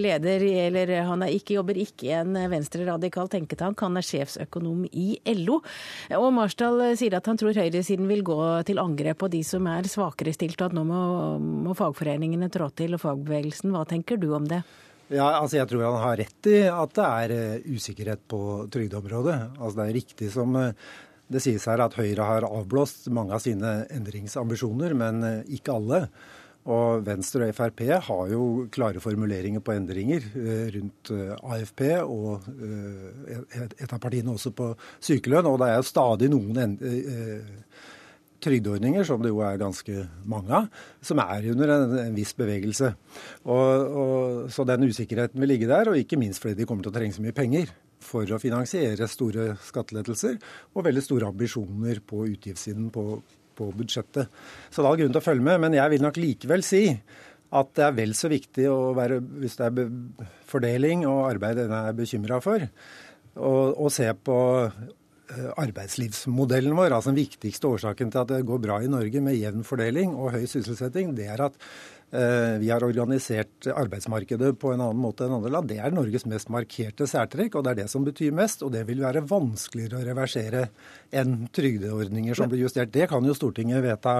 leder, 0.00 0.48
eller 0.68 0.94
han 1.08 1.26
er 1.26 1.34
ikke, 1.36 1.58
jobber 1.58 1.78
ikke 1.84 2.08
i 2.08 2.14
en 2.18 2.36
venstre 2.50 2.77
radikal 2.86 3.30
tenketank. 3.32 3.80
Han 3.84 3.98
er 3.98 4.06
sjefsøkonom 4.06 4.84
i 4.92 5.08
LO. 5.38 5.60
Og 6.18 6.28
Marsdal 6.36 6.84
sier 6.98 7.18
at 7.18 7.28
han 7.30 7.40
tror 7.40 7.56
høyresiden 7.58 8.08
vil 8.10 8.24
gå 8.26 8.38
til 8.68 8.82
angrep 8.82 9.24
på 9.24 9.30
de 9.32 9.42
som 9.46 9.66
er 9.70 9.88
svakere 9.90 10.34
stilt, 10.36 10.60
og 10.60 10.70
at 10.70 10.76
nå 10.78 10.84
må, 10.86 11.02
må 11.66 11.74
fagforeningene 11.78 12.50
trå 12.52 12.70
til, 12.76 12.94
og 12.94 13.02
fagbevegelsen. 13.02 13.74
Hva 13.74 13.86
tenker 13.88 14.20
du 14.20 14.30
om 14.36 14.46
det? 14.48 14.62
Ja, 15.08 15.26
altså 15.38 15.56
Jeg 15.56 15.70
tror 15.70 15.86
han 15.86 16.02
har 16.02 16.18
rett 16.20 16.48
i 16.50 16.58
at 16.68 16.96
det 16.96 17.04
er 17.04 17.36
eh, 17.36 17.68
usikkerhet 17.72 18.26
på 18.28 18.40
trygdeområdet. 18.72 19.36
Altså 19.56 19.76
Det 19.78 19.86
er 19.86 19.96
riktig 19.96 20.32
som 20.34 20.56
eh, 20.60 20.74
det 21.32 21.42
sies 21.44 21.64
her 21.68 21.80
at 21.84 21.96
Høyre 21.96 22.24
har 22.24 22.46
avblåst 22.48 23.08
mange 23.12 23.36
av 23.36 23.42
sine 23.44 23.82
endringsambisjoner, 23.92 24.94
men 24.96 25.24
eh, 25.24 25.54
ikke 25.58 25.76
alle. 25.76 26.02
Og 26.68 27.04
Venstre 27.06 27.46
og 27.48 27.54
Frp 27.56 27.84
har 28.04 28.24
jo 28.32 28.42
klare 28.74 29.00
formuleringer 29.00 29.62
på 29.64 29.72
endringer 29.72 30.24
eh, 30.36 30.66
rundt 30.74 31.12
eh, 31.14 31.30
AFP, 31.38 31.84
og 32.04 32.48
eh, 32.58 33.62
et 33.78 33.92
av 33.94 34.00
partiene 34.02 34.34
også 34.34 34.52
på 34.56 34.72
sykelønn. 35.00 35.48
Og 35.48 35.56
det 35.62 35.70
er 35.70 35.78
jo 35.78 35.88
stadig 35.88 36.28
noen 36.32 36.76
trygdeordninger, 38.44 39.06
som 39.06 39.22
det 39.22 39.32
jo 39.32 39.40
er 39.42 39.58
ganske 39.58 40.04
mange 40.28 40.54
av, 40.60 40.68
som 41.02 41.22
er 41.24 41.48
under 41.54 41.72
en, 41.74 41.96
en 42.04 42.16
viss 42.18 42.34
bevegelse. 42.38 42.92
Og, 43.48 43.98
og, 44.02 44.44
så 44.54 44.66
den 44.68 44.86
usikkerheten 44.86 45.40
vil 45.42 45.54
ligge 45.54 45.70
der, 45.70 45.90
og 45.90 45.98
ikke 45.98 46.20
minst 46.20 46.44
fordi 46.44 46.60
de 46.60 46.68
kommer 46.68 46.86
til 46.86 46.92
å 46.92 46.98
trenge 46.98 47.16
så 47.16 47.24
mye 47.24 47.36
penger 47.36 47.72
for 48.04 48.30
å 48.30 48.38
finansiere 48.38 49.08
store 49.10 49.56
skattelettelser 49.66 50.36
og 50.76 50.84
veldig 50.86 51.02
store 51.02 51.32
ambisjoner 51.32 51.98
på 52.06 52.28
utgiftssiden 52.28 52.92
på, 52.94 53.18
på 53.58 53.70
budsjettet. 53.76 54.30
Så 54.70 54.84
det 54.84 54.92
er 54.92 55.02
grunn 55.02 55.16
til 55.16 55.22
å 55.22 55.26
følge 55.26 55.48
med. 55.50 55.64
Men 55.66 55.76
jeg 55.76 55.94
vil 55.94 56.06
nok 56.06 56.20
likevel 56.20 56.64
si 56.66 56.84
at 57.58 57.74
det 57.78 57.84
er 57.86 57.96
vel 57.96 58.14
så 58.16 58.30
viktig 58.30 58.66
å 58.68 58.78
være, 58.96 59.20
hvis 59.42 59.58
det 59.58 59.68
er 59.68 59.92
fordeling 60.48 61.06
og 61.08 61.28
arbeid 61.30 61.62
en 61.64 61.76
er 61.78 61.96
bekymra 61.96 62.42
for, 62.44 62.64
å 63.38 63.90
se 63.94 64.08
på 64.26 64.38
eh, 64.66 65.50
arbeidslivsmodellen 65.62 66.74
vår. 66.76 66.96
altså 66.96 67.12
Den 67.12 67.20
viktigste 67.20 67.70
årsaken 67.70 68.10
til 68.12 68.20
at 68.24 68.32
det 68.32 68.42
går 68.48 68.60
bra 68.64 68.80
i 68.82 68.90
Norge 68.90 69.22
med 69.24 69.38
jevn 69.38 69.64
fordeling 69.66 70.16
og 70.16 70.34
høy 70.34 70.44
sysselsetting, 70.50 71.14
det 71.16 71.30
er 71.32 71.46
at 71.46 71.56
vi 72.08 72.70
har 72.72 72.84
organisert 72.86 73.66
arbeidsmarkedet 73.68 74.54
på 74.60 74.70
en 74.72 74.80
annen 74.80 75.00
måte 75.02 75.26
enn 75.26 75.34
andre 75.36 75.50
land. 75.52 75.68
Det 75.68 75.76
er 75.82 75.92
Norges 75.92 76.24
mest 76.30 76.48
markerte 76.52 77.04
særtrekk, 77.10 77.58
og 77.58 77.66
det 77.66 77.74
er 77.74 77.80
det 77.82 77.88
som 77.92 78.06
betyr 78.06 78.32
mest. 78.32 78.64
Og 78.64 78.72
det 78.72 78.86
vil 78.88 79.02
være 79.04 79.24
vanskeligere 79.28 80.00
å 80.00 80.06
reversere 80.06 80.62
enn 81.12 81.50
trygdeordninger 81.52 82.38
som 82.38 82.48
blir 82.48 82.64
justert. 82.64 82.94
Det 82.94 83.10
kan 83.10 83.24
jo 83.28 83.36
Stortinget 83.36 83.84
vedta 83.84 84.16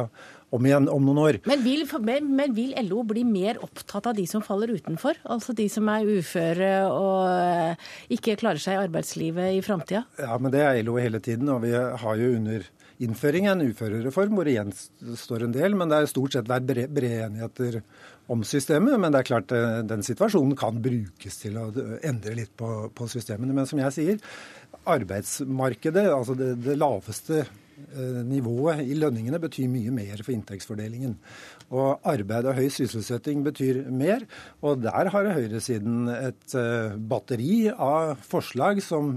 om 0.55 0.65
igjen 0.65 0.89
om 0.89 1.05
noen 1.05 1.21
år. 1.21 1.39
Men 1.49 1.63
vil, 1.65 1.85
men 2.25 2.55
vil, 2.57 2.73
LO 2.89 3.03
bli 3.09 3.25
mer 3.29 3.61
opptatt 3.65 4.09
av 4.11 4.17
de 4.17 4.25
som 4.29 4.45
faller 4.45 4.73
utenfor? 4.73 5.21
Altså 5.29 5.55
de 5.57 5.69
som 5.73 5.89
er 5.93 6.09
uføre 6.09 6.73
og 6.89 7.29
eh, 7.29 7.91
ikke 8.17 8.39
klarer 8.41 8.63
seg 8.63 8.77
i 8.79 8.83
arbeidslivet 8.87 9.59
i 9.59 9.63
framtida? 9.65 10.07
Ja, 10.21 10.39
men 10.41 10.55
det 10.55 10.65
er 10.65 10.81
LO 10.87 10.97
hele 11.01 11.21
tiden. 11.25 11.51
Og 11.53 11.65
vi 11.67 11.75
har 11.77 12.21
jo 12.21 12.33
under 12.39 12.69
innføring 13.05 13.49
av 13.49 13.57
en 13.57 13.71
uførereform 13.71 14.37
hvor 14.37 14.49
det 14.49 14.57
gjenstår 14.57 15.47
en 15.47 15.55
del. 15.55 15.77
Men 15.79 15.91
det 15.91 16.01
er 16.01 16.11
stort 16.11 16.37
sett 16.37 16.51
vært 16.51 16.69
brede 16.69 17.29
enigheter 17.29 17.81
om 18.33 18.45
systemet. 18.47 18.99
Men 19.01 19.15
det 19.15 19.23
er 19.23 19.31
klart 19.31 19.55
eh, 19.57 19.81
den 19.89 20.05
situasjonen 20.07 20.57
kan 20.59 20.83
brukes 20.85 21.41
til 21.43 21.61
å 21.61 21.69
endre 22.07 22.37
litt 22.39 22.55
på, 22.59 22.91
på 22.95 23.09
systemene. 23.11 23.57
Men 23.57 23.71
som 23.71 23.81
jeg 23.83 23.97
sier, 23.97 24.21
arbeidsmarkedet, 24.89 26.09
altså 26.13 26.37
det, 26.39 26.53
det 26.65 26.77
laveste 26.79 27.43
eh, 27.43 28.21
nivået 28.27 28.85
i 28.85 28.97
lønningene 28.99 29.41
betyr 29.43 29.71
mye 29.73 29.95
mer 29.95 30.23
for 30.25 30.35
inntektsfordelingen. 30.35 31.17
Og 31.69 32.05
arbeid 32.09 32.49
og 32.49 32.57
høy 32.57 32.69
sysselsetting 32.73 33.43
betyr 33.45 33.83
mer. 33.93 34.25
Og 34.65 34.81
der 34.85 35.11
har 35.13 35.33
høyresiden 35.37 36.09
et 36.15 36.57
uh, 36.57 36.97
batteri 36.97 37.69
av 37.69 38.17
forslag 38.25 38.81
som 38.85 39.13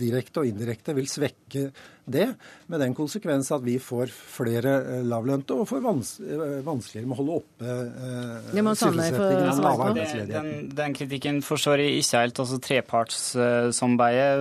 direkte 0.00 0.40
og 0.40 0.48
indirekte 0.48 0.96
vil 0.96 1.10
svekke 1.10 1.66
det, 2.04 2.34
med 2.66 2.80
den 2.82 2.94
konsekvens 2.98 3.52
at 3.54 3.62
vi 3.62 3.78
får 3.78 4.10
flere 4.10 4.72
eh, 4.80 5.04
lavlønte 5.06 5.54
og 5.54 5.68
får 5.70 5.80
vans 5.84 6.20
eh, 6.20 6.62
vanskeligere 6.66 7.06
med 7.06 7.14
å 7.14 7.18
holde 7.20 7.36
oppe 7.38 7.64
eh, 7.68 8.38
sysselsettingen 8.72 9.60
og 9.62 9.82
arbeidsledigheten. 9.86 10.48
Den, 10.50 10.66
den, 10.80 10.92
kritikken 10.98 11.38
forstår 11.46 11.76
jeg 11.84 11.92
ikke 12.00 12.18
helt. 12.24 12.40
altså 12.42 12.56
Trepartssamarbeidet 12.66 14.34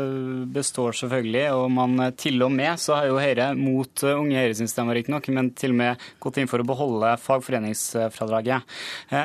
består 0.57 0.91
selvfølgelig, 1.03 1.45
og 1.53 1.65
man 1.77 1.91
til 2.17 2.41
og 2.41 2.51
med 2.55 2.73
så 2.81 2.91
har 2.97 3.05
jo 3.11 3.21
Høyre, 3.21 3.47
mot 3.57 3.93
Unge 4.09 4.37
Høyre 4.41 4.55
sin 4.57 4.71
stemme 4.71 4.93
riktignok, 4.97 5.25
men 5.35 5.45
til 5.53 5.71
og 5.75 5.79
med 5.83 5.93
gått 6.23 6.37
inn 6.41 6.49
for 6.49 6.59
å 6.63 6.67
beholde 6.67 7.17
fagforeningsfradraget. 7.21 8.61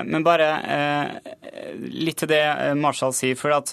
Men 0.04 0.26
bare 0.26 0.48
litt 1.80 2.18
til 2.20 2.28
det 2.30 2.74
Marshall 2.76 3.14
sier. 3.16 3.36
for 3.40 3.50
at 3.56 3.72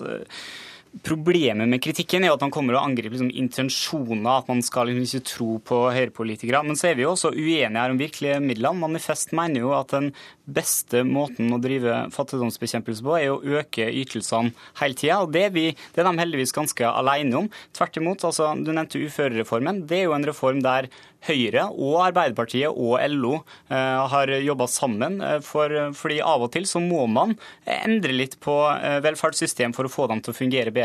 Problemet 1.02 1.66
med 1.66 1.82
kritikken 1.82 2.22
er 2.22 2.36
at 2.36 2.44
han 2.46 2.52
kommer 2.54 2.76
og 2.78 2.84
angriper 2.84 3.16
liksom, 3.16 3.32
intensjoner, 3.34 4.28
at 4.30 4.50
man 4.52 4.60
skal 4.62 4.92
liksom, 4.92 5.08
ikke 5.08 5.30
tro 5.32 5.56
på 5.66 5.80
høyrepolitikere. 5.90 6.62
Men 6.68 6.78
så 6.78 6.92
er 6.92 7.00
vi 7.00 7.08
jo 7.08 7.16
også 7.16 7.32
uenige 7.34 7.82
her 7.82 7.94
om 7.94 7.98
virkelige 7.98 8.38
midlene. 8.44 8.78
Manifest 8.84 9.34
mener 9.34 9.64
jo 9.64 9.72
at 9.74 9.90
den 9.96 10.12
beste 10.46 11.02
måten 11.08 11.50
å 11.56 11.60
drive 11.64 11.98
fattigdomsbekjempelse 12.14 13.06
på, 13.06 13.16
er 13.18 13.32
å 13.34 13.42
øke 13.42 13.88
ytelsene 13.90 14.54
hele 14.84 15.00
tida. 15.00 15.24
Og 15.24 15.34
det 15.34 15.48
er, 15.48 15.58
det 15.58 16.04
er 16.04 16.10
de 16.12 16.22
heldigvis 16.22 16.54
ganske 16.54 16.94
alene 16.94 17.42
om. 17.42 17.50
Tvert 17.74 17.98
imot, 17.98 18.28
altså, 18.30 18.52
du 18.54 18.70
nevnte 18.70 19.02
uførereformen. 19.02 19.88
Det 19.90 20.04
er 20.04 20.08
jo 20.08 20.16
en 20.20 20.30
reform 20.30 20.62
der 20.62 20.92
Høyre 21.24 21.70
og 21.72 22.02
Arbeiderpartiet 22.04 22.68
og 22.68 22.98
LO 23.14 23.38
eh, 23.72 24.02
har 24.12 24.32
jobba 24.44 24.68
sammen. 24.68 25.22
Eh, 25.24 25.38
for, 25.46 25.72
fordi 25.96 26.20
av 26.20 26.44
og 26.44 26.52
til 26.56 26.68
så 26.68 26.82
må 26.84 27.06
man 27.08 27.38
endre 27.64 28.16
litt 28.16 28.36
på 28.44 28.58
eh, 28.74 29.00
velferdssystem 29.04 29.76
for 29.76 29.88
å 29.88 29.94
få 29.94 30.10
dem 30.12 30.24
til 30.24 30.34
å 30.34 30.38
fungere 30.38 30.74
bedre. 30.76 30.83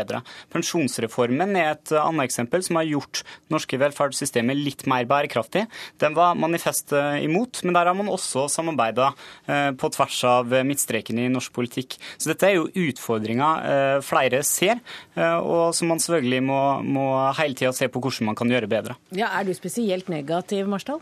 Pensjonsreformen 0.53 1.55
er 1.59 1.73
et 1.73 1.93
annet 1.99 2.27
eksempel 2.29 2.63
som 2.65 2.79
har 2.79 2.87
gjort 2.87 3.23
norske 3.51 3.79
velferdssystemer 3.81 4.57
litt 4.57 4.85
mer 4.89 5.07
bærekraftig. 5.09 5.65
Den 6.01 6.15
var 6.17 6.37
manifestet 6.39 7.23
imot, 7.25 7.63
men 7.65 7.75
der 7.77 7.89
har 7.89 7.97
man 7.97 8.11
også 8.11 8.47
samarbeida 8.51 9.11
på 9.79 9.91
tvers 9.95 10.19
av 10.29 10.53
midtstreken 10.67 11.19
i 11.21 11.29
norsk 11.31 11.53
politikk. 11.55 11.97
Så 12.17 12.31
dette 12.31 12.49
er 12.49 12.57
jo 12.57 12.69
utfordringer 12.89 14.01
flere 14.05 14.41
ser, 14.47 14.81
og 15.17 15.75
som 15.77 15.91
man 15.91 16.01
selvfølgelig 16.01 16.43
må, 16.45 16.61
må 16.85 17.07
hele 17.39 17.57
tida 17.57 17.73
se 17.75 17.89
på 17.91 18.01
hvordan 18.03 18.31
man 18.31 18.39
kan 18.39 18.51
gjøre 18.51 18.69
bedre. 18.71 18.97
Ja, 19.15 19.31
Er 19.39 19.47
du 19.47 19.53
spesielt 19.57 20.09
negativ, 20.09 20.67
Marsdal? 20.69 21.01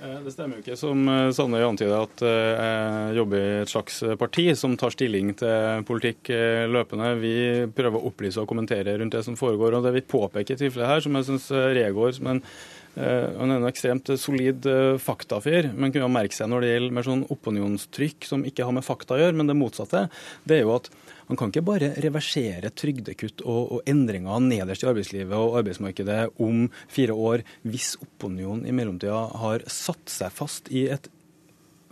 Eh, 0.00 0.20
det 0.24 0.32
stemmer 0.32 0.56
jo 0.56 0.62
ikke, 0.64 0.78
som 0.80 1.02
eh, 1.12 1.28
Sandøy 1.36 1.60
antyder, 1.66 2.06
at 2.06 2.22
eh, 2.24 2.62
jeg 3.10 3.18
jobber 3.18 3.42
i 3.42 3.60
et 3.60 3.72
slags 3.72 4.00
parti 4.20 4.46
som 4.56 4.76
tar 4.80 4.94
stilling 4.94 5.34
til 5.36 5.84
politikk 5.88 6.32
løpende. 6.72 7.12
Vi 7.20 7.36
prøver 7.76 7.98
å 7.98 8.08
opplyse 8.08 8.40
og 8.40 8.48
kommentere 8.48 8.96
rundt 9.00 9.16
det 9.16 9.24
som 9.26 9.36
foregår. 9.36 9.76
og 9.76 9.84
Det 9.84 9.94
vi 9.98 10.06
påpeker 10.08 10.56
i 10.56 10.62
tilfellet 10.62 10.88
her, 10.94 11.04
som 11.04 11.18
jeg 11.18 11.28
syns 11.28 11.50
Regård 11.76 12.16
som 12.16 12.34
en 12.34 12.44
han 12.90 13.52
er 13.54 13.60
en 13.60 13.68
ekstremt 13.68 14.08
solid 14.18 14.66
faktafyr, 14.98 15.68
men 15.78 15.92
kunne 15.94 16.08
merke 16.10 16.34
seg 16.34 16.48
når 16.50 16.64
det 16.64 16.70
gjelder 16.72 16.96
mer 16.96 17.06
sånn 17.06 17.22
opinionstrykk 17.30 18.26
som 18.26 18.42
ikke 18.44 18.66
har 18.66 18.74
med 18.74 18.84
fakta 18.84 19.14
å 19.14 19.20
gjøre, 19.20 19.36
men 19.38 19.46
det 19.46 19.54
motsatte, 19.56 20.08
det 20.42 20.56
er 20.58 20.64
jo 20.66 20.74
at 20.74 20.90
man 21.30 21.38
kan 21.38 21.52
ikke 21.52 21.66
bare 21.66 21.92
reversere 22.02 22.72
trygdekutt 22.74 23.44
og, 23.46 23.76
og 23.76 23.90
endringer 23.90 24.42
nederst 24.42 24.84
i 24.84 24.90
arbeidslivet 24.90 25.36
og 25.36 25.60
arbeidsmarkedet 25.62 26.20
om 26.42 26.66
fire 26.90 27.14
år 27.14 27.46
hvis 27.62 27.94
opinionen 28.02 28.66
i 28.66 28.74
mellomtida 28.74 29.22
har 29.42 29.64
satt 29.70 30.10
seg 30.10 30.34
fast 30.34 30.70
i 30.74 30.88
et 30.90 31.06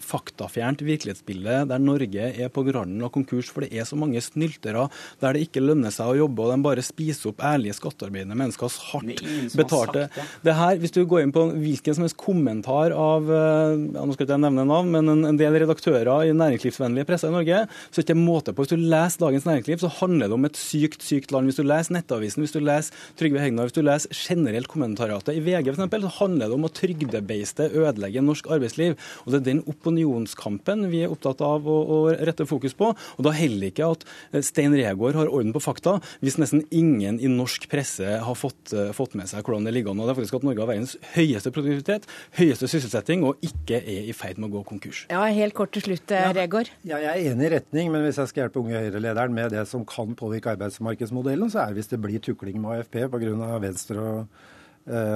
faktafjernt 0.02 0.82
virkelighetsbilde 0.86 1.64
der 1.68 1.82
Norge 1.82 2.30
er 2.30 2.50
på 2.52 2.64
randen 2.66 3.02
av 3.04 3.12
konkurs, 3.14 3.50
for 3.52 3.64
det 3.64 3.72
er 3.74 3.86
så 3.88 3.98
mange 3.98 4.20
snyltere 4.22 4.86
der 5.22 5.34
det 5.34 5.46
ikke 5.46 5.62
lønner 5.64 5.92
seg 5.94 6.12
å 6.12 6.18
jobbe, 6.22 6.44
og 6.44 6.52
de 6.52 6.66
bare 6.66 6.84
spiser 6.86 7.32
opp 7.32 7.42
ærlige 7.44 7.76
skattearbeidende 7.78 8.38
menneskers 8.38 8.78
hardt 8.92 9.22
betalte 9.58 10.06
det. 10.06 10.26
det 10.46 10.56
her, 10.58 10.76
Hvis 10.78 10.94
du 10.94 11.02
går 11.08 11.24
inn 11.24 11.34
på 11.34 11.48
hvilken 11.54 11.96
som 11.96 12.06
helst 12.06 12.18
kommentar 12.20 12.94
av 12.94 13.28
eh, 13.28 13.74
ja, 13.96 14.04
nå 14.04 14.14
skal 14.14 14.28
ikke 14.28 14.36
jeg 14.36 14.44
nevne 14.44 14.66
navn, 14.68 14.92
men 14.94 15.12
en, 15.14 15.24
en 15.32 15.40
del 15.40 15.58
redaktører 15.64 16.28
i 16.28 16.36
næringslivsvennlige 16.36 17.08
presser 17.08 17.32
i 17.32 17.36
Norge, 17.36 17.64
så 17.88 17.98
er 17.98 18.02
det 18.02 18.06
ikke 18.06 18.18
måte 18.20 18.54
på. 18.54 18.64
Hvis 18.64 18.74
du 18.74 18.88
leser 18.88 19.24
Dagens 19.24 19.48
Næringsliv, 19.48 19.82
så 19.82 19.92
handler 19.98 20.30
det 20.30 20.38
om 20.38 20.48
et 20.48 20.60
sykt, 20.60 21.04
sykt 21.04 21.34
land. 21.34 21.50
Hvis 21.50 21.60
du 21.60 21.66
leser 21.66 21.96
Nettavisen, 21.96 22.44
hvis 22.44 22.54
du 22.54 22.60
leser 22.62 23.08
Trygve 23.18 23.42
Hegnar, 23.42 23.68
hvis 23.68 23.76
du 23.76 23.82
leser 23.84 24.14
generelt 24.14 24.70
kommentariatet 24.70 25.36
i 25.36 25.42
VG 25.44 25.72
f.eks., 25.72 25.98
så 25.98 26.14
handler 26.20 26.50
det 26.50 26.56
om 26.56 26.66
å 26.68 26.72
trygdebeiste 26.72 27.68
ødelegge 27.72 28.24
norsk 28.24 28.48
arbeidsliv. 28.54 28.96
Og 29.24 29.32
det 29.32 29.40
er 29.40 29.46
den 29.50 29.64
opp 29.68 29.87
opinionskampen 29.88 30.86
vi 30.92 31.02
er 31.04 31.12
opptatt 31.12 31.40
av 31.44 31.66
å, 31.68 31.76
å 31.82 31.98
rette 32.12 32.46
fokus 32.48 32.74
på. 32.76 32.92
Og 32.92 33.24
da 33.24 33.32
heller 33.34 33.70
ikke 33.70 33.88
at 33.88 34.04
eh, 34.32 34.42
Stein 34.44 34.74
Regaard 34.76 35.16
har 35.18 35.30
orden 35.30 35.54
på 35.54 35.62
fakta, 35.62 35.98
hvis 36.20 36.38
nesten 36.40 36.64
ingen 36.70 37.18
i 37.20 37.30
norsk 37.30 37.68
presse 37.70 38.18
har 38.24 38.38
fått, 38.38 38.72
uh, 38.74 38.90
fått 38.96 39.16
med 39.18 39.28
seg 39.30 39.46
hvordan 39.46 39.66
det 39.66 39.74
ligger 39.76 39.92
an. 39.94 40.02
Og 40.02 40.08
det 40.08 40.14
er 40.14 40.20
faktisk 40.20 40.38
at 40.40 40.46
Norge 40.46 40.64
har 40.64 40.70
verdens 40.70 40.96
høyeste 41.14 41.52
produktivitet, 41.54 42.08
høyeste 42.38 42.70
sysselsetting, 42.70 43.24
og 43.26 43.40
ikke 43.44 43.80
er 43.80 44.08
i 44.08 44.16
ferd 44.16 44.40
med 44.40 44.50
å 44.50 44.58
gå 44.58 44.64
konkurs. 44.72 45.04
Ja, 45.12 45.24
Helt 45.38 45.54
kort 45.54 45.70
til 45.76 45.84
slutt, 45.84 46.10
eh, 46.14 46.30
Regaard. 46.34 46.70
Ja, 46.88 46.98
jeg 47.02 47.10
er 47.10 47.32
enig 47.32 47.48
i 47.48 47.54
retning, 47.58 47.92
men 47.92 48.04
hvis 48.06 48.18
jeg 48.18 48.30
skal 48.30 48.44
hjelpe 48.44 48.62
Unge 48.62 48.80
Høyre-lederen 48.80 49.34
med 49.34 49.52
det 49.54 49.64
som 49.70 49.84
kan 49.88 50.16
påvirke 50.18 50.54
arbeidsmarkedsmodellen, 50.56 51.52
så 51.52 51.62
er 51.62 51.72
det 51.72 51.82
hvis 51.82 51.92
det 51.92 52.00
blir 52.02 52.22
tukling 52.24 52.60
med 52.62 52.80
AFP 52.82 53.04
pga. 53.12 53.58
Venstre 53.58 54.02
og 54.02 54.18
Eh, 54.28 54.57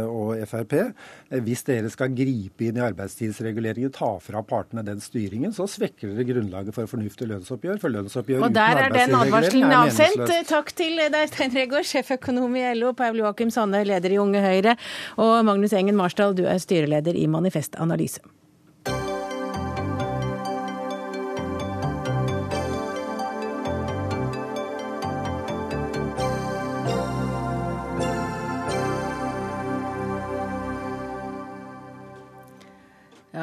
og 0.08 0.34
Frp. 0.48 0.74
Eh, 0.78 1.40
hvis 1.44 1.64
dere 1.66 1.90
skal 1.92 2.12
gripe 2.16 2.66
inn 2.68 2.80
i 2.80 2.84
arbeidstidsreguleringen, 2.84 3.92
ta 3.94 4.10
fra 4.22 4.42
partene 4.46 4.84
den 4.86 5.00
styringen, 5.02 5.54
så 5.56 5.66
svekker 5.70 6.12
dere 6.12 6.26
grunnlaget 6.28 6.76
for 6.76 6.90
fornuftig 6.90 7.30
lønnsoppgjør. 7.30 7.80
For 7.82 7.94
lønnsoppgjør 7.94 8.46
og 8.48 8.54
der 8.56 8.84
er 8.84 8.94
den 8.94 9.16
advarselen 9.18 9.76
avsendt. 9.78 10.36
Takk 10.50 10.74
til 10.76 11.00
deg, 11.00 11.22
Stein 11.32 11.56
Regaard, 11.56 11.88
sjeføkonom 11.88 12.60
i 12.60 12.66
LO, 12.78 12.92
Paul 12.98 13.22
Joakim 13.22 13.52
Sanne, 13.54 13.84
leder 13.88 14.14
i 14.14 14.20
Unge 14.22 14.44
Høyre, 14.44 14.76
og 15.22 15.34
Magnus 15.48 15.74
Engen 15.76 15.98
Marsdal, 15.98 16.36
du 16.36 16.44
er 16.48 16.62
styreleder 16.62 17.16
i 17.18 17.28
Manifest 17.30 17.78
Analyse. 17.80 18.22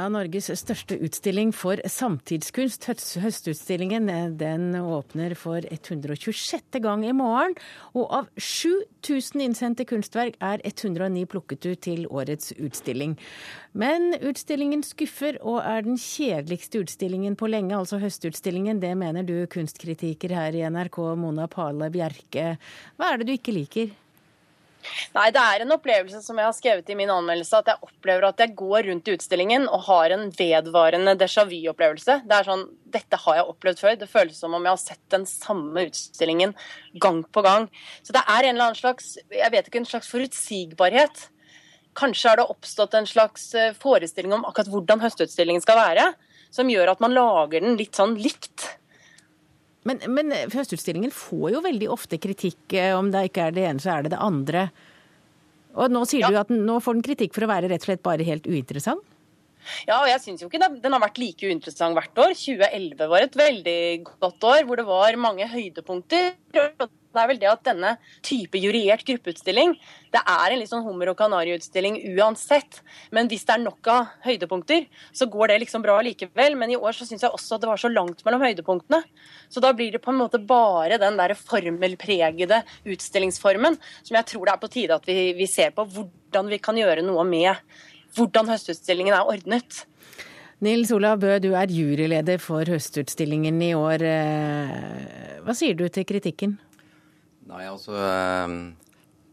Ja, 0.10 0.14
Norges 0.16 0.48
største 0.58 0.96
utstilling 1.06 1.52
for 1.54 1.78
samtidskunst, 1.86 2.88
Høstutstillingen, 3.22 4.08
den 4.40 4.72
åpner 4.74 5.36
for 5.38 5.62
126. 5.62 6.80
gang 6.82 7.04
i 7.06 7.14
morgen. 7.14 7.54
Og 7.94 8.08
av 8.18 8.32
7000 8.34 9.44
innsendte 9.46 9.86
kunstverk 9.86 10.40
er 10.42 10.66
109 10.66 11.28
plukket 11.30 11.70
ut 11.70 11.84
til 11.86 12.08
årets 12.10 12.56
utstilling. 12.58 13.20
Men 13.78 14.16
utstillingen 14.18 14.82
skuffer 14.82 15.38
og 15.46 15.62
er 15.62 15.86
den 15.86 16.02
kjedeligste 16.02 16.82
utstillingen 16.82 17.38
på 17.38 17.54
lenge, 17.54 17.78
altså 17.78 18.02
Høstutstillingen. 18.02 18.82
Det 18.82 18.96
mener 18.98 19.30
du 19.30 19.44
kunstkritiker 19.46 20.34
her 20.34 20.58
i 20.58 20.66
NRK, 20.74 21.04
Mona 21.22 21.46
Pale 21.54 21.94
Bjerke. 21.94 22.56
Hva 22.98 23.14
er 23.14 23.22
det 23.22 23.30
du 23.30 23.38
ikke 23.38 23.60
liker? 23.62 23.94
Nei, 25.16 25.28
det 25.36 25.42
er 25.42 25.64
en 25.64 25.74
opplevelse 25.76 26.22
som 26.24 26.38
jeg 26.40 26.48
har 26.48 26.56
skrevet 26.56 26.90
i 26.90 26.98
min 26.98 27.12
anmeldelse, 27.12 27.60
at 27.60 27.72
jeg 27.72 27.84
opplever 27.86 28.28
at 28.30 28.42
jeg 28.42 28.56
går 28.58 28.88
rundt 28.90 29.10
i 29.10 29.16
utstillingen 29.18 29.68
og 29.68 29.84
har 29.90 30.16
en 30.16 30.30
vedvarende 30.36 31.16
déjà 31.20 31.46
vu-opplevelse. 31.50 32.22
Det 32.26 32.38
er 32.38 32.48
sånn 32.48 32.68
Dette 32.90 33.20
har 33.22 33.36
jeg 33.38 33.50
opplevd 33.52 33.82
før. 33.84 33.98
Det 34.02 34.10
føles 34.10 34.38
som 34.42 34.56
om 34.58 34.64
jeg 34.66 34.74
har 34.74 34.82
sett 34.82 35.04
den 35.14 35.28
samme 35.30 35.84
utstillingen 35.90 36.56
gang 36.98 37.20
på 37.22 37.44
gang. 37.46 37.68
Så 38.02 38.16
det 38.16 38.24
er 38.24 38.48
en 38.48 38.56
eller 38.56 38.72
annen 38.72 38.80
slags 38.80 39.12
jeg 39.30 39.54
vet 39.54 39.70
ikke, 39.70 39.84
en 39.84 39.92
slags 39.92 40.10
forutsigbarhet. 40.10 41.28
Kanskje 42.00 42.32
har 42.32 42.40
det 42.40 42.48
oppstått 42.50 42.96
en 42.98 43.10
slags 43.10 43.52
eh, 43.54 43.76
forestilling 43.78 44.34
om 44.34 44.48
akkurat 44.48 44.72
hvordan 44.72 45.04
høstutstillingen 45.04 45.62
skal 45.62 45.78
være, 45.78 46.08
som 46.54 46.70
gjør 46.72 46.94
at 46.94 47.02
man 47.04 47.14
lager 47.14 47.62
den 47.66 47.78
litt 47.78 47.98
sånn 48.00 48.16
likt. 48.18 48.79
Men, 49.88 50.02
men 50.12 50.34
Høstutstillingen 50.52 51.12
får 51.16 51.54
jo 51.56 51.62
veldig 51.64 51.88
ofte 51.94 52.20
kritikk. 52.22 52.62
Eh, 52.76 52.92
om 52.98 53.12
det 53.14 53.30
ikke 53.30 53.48
er 53.48 53.56
det 53.56 53.68
ene, 53.70 53.84
så 53.84 53.96
er 53.96 54.06
det 54.06 54.14
det 54.16 54.24
andre. 54.24 54.68
Og 55.80 55.94
nå 55.94 56.04
sier 56.10 56.26
ja. 56.26 56.32
du 56.34 56.42
at 56.42 56.52
nå 56.52 56.80
får 56.84 56.98
den 56.98 57.06
kritikk 57.06 57.36
for 57.36 57.46
å 57.46 57.52
være 57.52 57.70
rett 57.72 57.86
og 57.86 57.92
slett 57.92 58.06
bare 58.06 58.28
helt 58.28 58.50
uinteressant? 58.50 59.06
Ja, 59.86 60.00
og 60.00 60.08
jeg 60.10 60.22
syns 60.24 60.42
jo 60.42 60.48
ikke 60.48 60.62
den 60.82 60.96
har 60.96 61.02
vært 61.04 61.20
like 61.22 61.46
uinteressant 61.46 61.98
hvert 61.98 62.22
år. 62.24 62.34
2011 62.38 63.12
var 63.12 63.26
et 63.26 63.38
veldig 63.38 63.80
godt 64.08 64.48
år 64.50 64.64
hvor 64.68 64.80
det 64.80 64.88
var 64.88 65.20
mange 65.22 65.48
høydepunkter. 65.52 66.32
Det 67.10 67.22
er 67.22 67.30
vel 67.32 67.40
det 67.42 67.50
at 67.50 67.64
denne 67.66 67.96
type 68.26 68.60
juriert 68.62 69.02
gruppeutstilling, 69.08 69.74
det 70.14 70.22
er 70.22 70.54
en 70.54 70.60
litt 70.62 70.70
sånn 70.70 70.86
hummer 70.86 71.10
og 71.12 71.18
kanariutstilling 71.18 71.98
uansett. 72.16 72.80
Men 73.16 73.30
hvis 73.32 73.48
det 73.48 73.56
er 73.56 73.64
nok 73.64 73.90
av 73.90 74.12
høydepunkter, 74.26 74.86
så 75.16 75.26
går 75.30 75.52
det 75.52 75.60
liksom 75.66 75.86
bra 75.86 75.98
likevel. 76.06 76.58
Men 76.60 76.74
i 76.74 76.78
år 76.78 76.98
så 76.98 77.08
syns 77.10 77.26
jeg 77.26 77.34
også 77.34 77.58
at 77.58 77.66
det 77.66 77.72
var 77.72 77.82
så 77.82 77.92
langt 77.92 78.22
mellom 78.28 78.46
høydepunktene. 78.46 79.02
Så 79.50 79.64
da 79.66 79.74
blir 79.74 79.94
det 79.96 80.04
på 80.06 80.14
en 80.14 80.22
måte 80.22 80.42
bare 80.42 81.02
den 81.02 81.18
der 81.18 81.34
formelpregede 81.38 82.62
utstillingsformen 82.86 83.80
som 84.04 84.18
jeg 84.20 84.30
tror 84.30 84.46
det 84.46 84.56
er 84.56 84.62
på 84.62 84.74
tide 84.74 84.98
at 84.98 85.10
vi, 85.10 85.32
vi 85.38 85.50
ser 85.50 85.74
på 85.74 85.86
hvordan 85.90 86.54
vi 86.54 86.62
kan 86.62 86.78
gjøre 86.78 87.06
noe 87.06 87.26
med 87.26 87.58
hvordan 88.18 88.50
høstutstillingen 88.54 89.18
er 89.18 89.30
ordnet. 89.30 89.84
Nils 90.60 90.90
Olav 90.92 91.22
Bø, 91.22 91.38
du 91.40 91.54
er 91.56 91.72
juryleder 91.72 92.42
for 92.44 92.68
Høstutstillingen 92.68 93.62
i 93.64 93.70
år. 93.80 94.04
Eh, 94.04 95.38
hva 95.46 95.56
sier 95.56 95.78
du 95.80 95.86
til 95.88 96.04
kritikken? 96.04 96.58
Nei, 97.50 97.66
altså 97.66 97.96
ehm, 97.98 98.58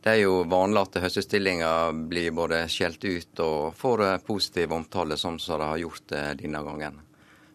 Det 0.03 0.13
er 0.15 0.21
jo 0.23 0.43
vanlig 0.49 0.85
at 0.87 1.01
høstestillinger 1.05 1.97
blir 2.11 2.35
både 2.37 2.63
skjelt 2.73 3.03
ut 3.05 3.43
og 3.45 3.75
får 3.77 4.05
eh, 4.07 4.21
positiv 4.25 4.73
omtale, 4.77 5.19
sånn 5.21 5.41
som 5.43 5.61
det 5.61 5.71
har 5.73 5.83
gjort 5.83 6.15
eh, 6.17 6.31
denne 6.39 6.63
gangen. 6.67 7.01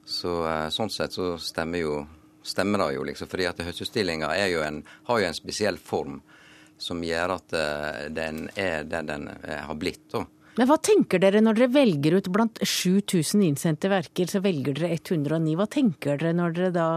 Så 0.06 0.34
Sånn 0.74 0.90
sett 0.92 1.14
så 1.16 1.36
stemmer, 1.40 1.80
jo, 1.86 2.02
stemmer 2.44 2.82
det 2.82 2.88
jo, 2.98 3.04
liksom. 3.08 3.30
fordi 3.32 3.46
at 3.48 3.62
høstutstillinga 3.64 4.32
har 4.34 4.50
jo 4.52 4.64
en 4.66 5.38
spesiell 5.38 5.78
form 5.78 6.20
som 6.82 7.04
gjør 7.06 7.36
at 7.36 7.54
den 8.10 8.48
er 8.58 8.84
det 8.90 9.04
den 9.08 9.28
har 9.46 9.78
blitt. 9.78 10.08
da. 10.12 10.26
Men 10.58 10.68
hva 10.68 10.80
tenker 10.84 11.22
dere 11.22 11.40
når 11.46 11.60
dere 11.60 11.72
velger 11.72 12.18
ut 12.18 12.28
blant 12.34 12.60
7000 12.60 13.46
innsendte 13.46 13.92
verker, 13.94 14.28
så 14.28 14.42
velger 14.44 14.76
dere 14.82 14.98
109. 14.98 15.54
Hva 15.62 15.68
tenker 15.72 16.20
dere 16.20 16.34
når 16.36 16.58
dere 16.58 16.72
da 16.76 16.90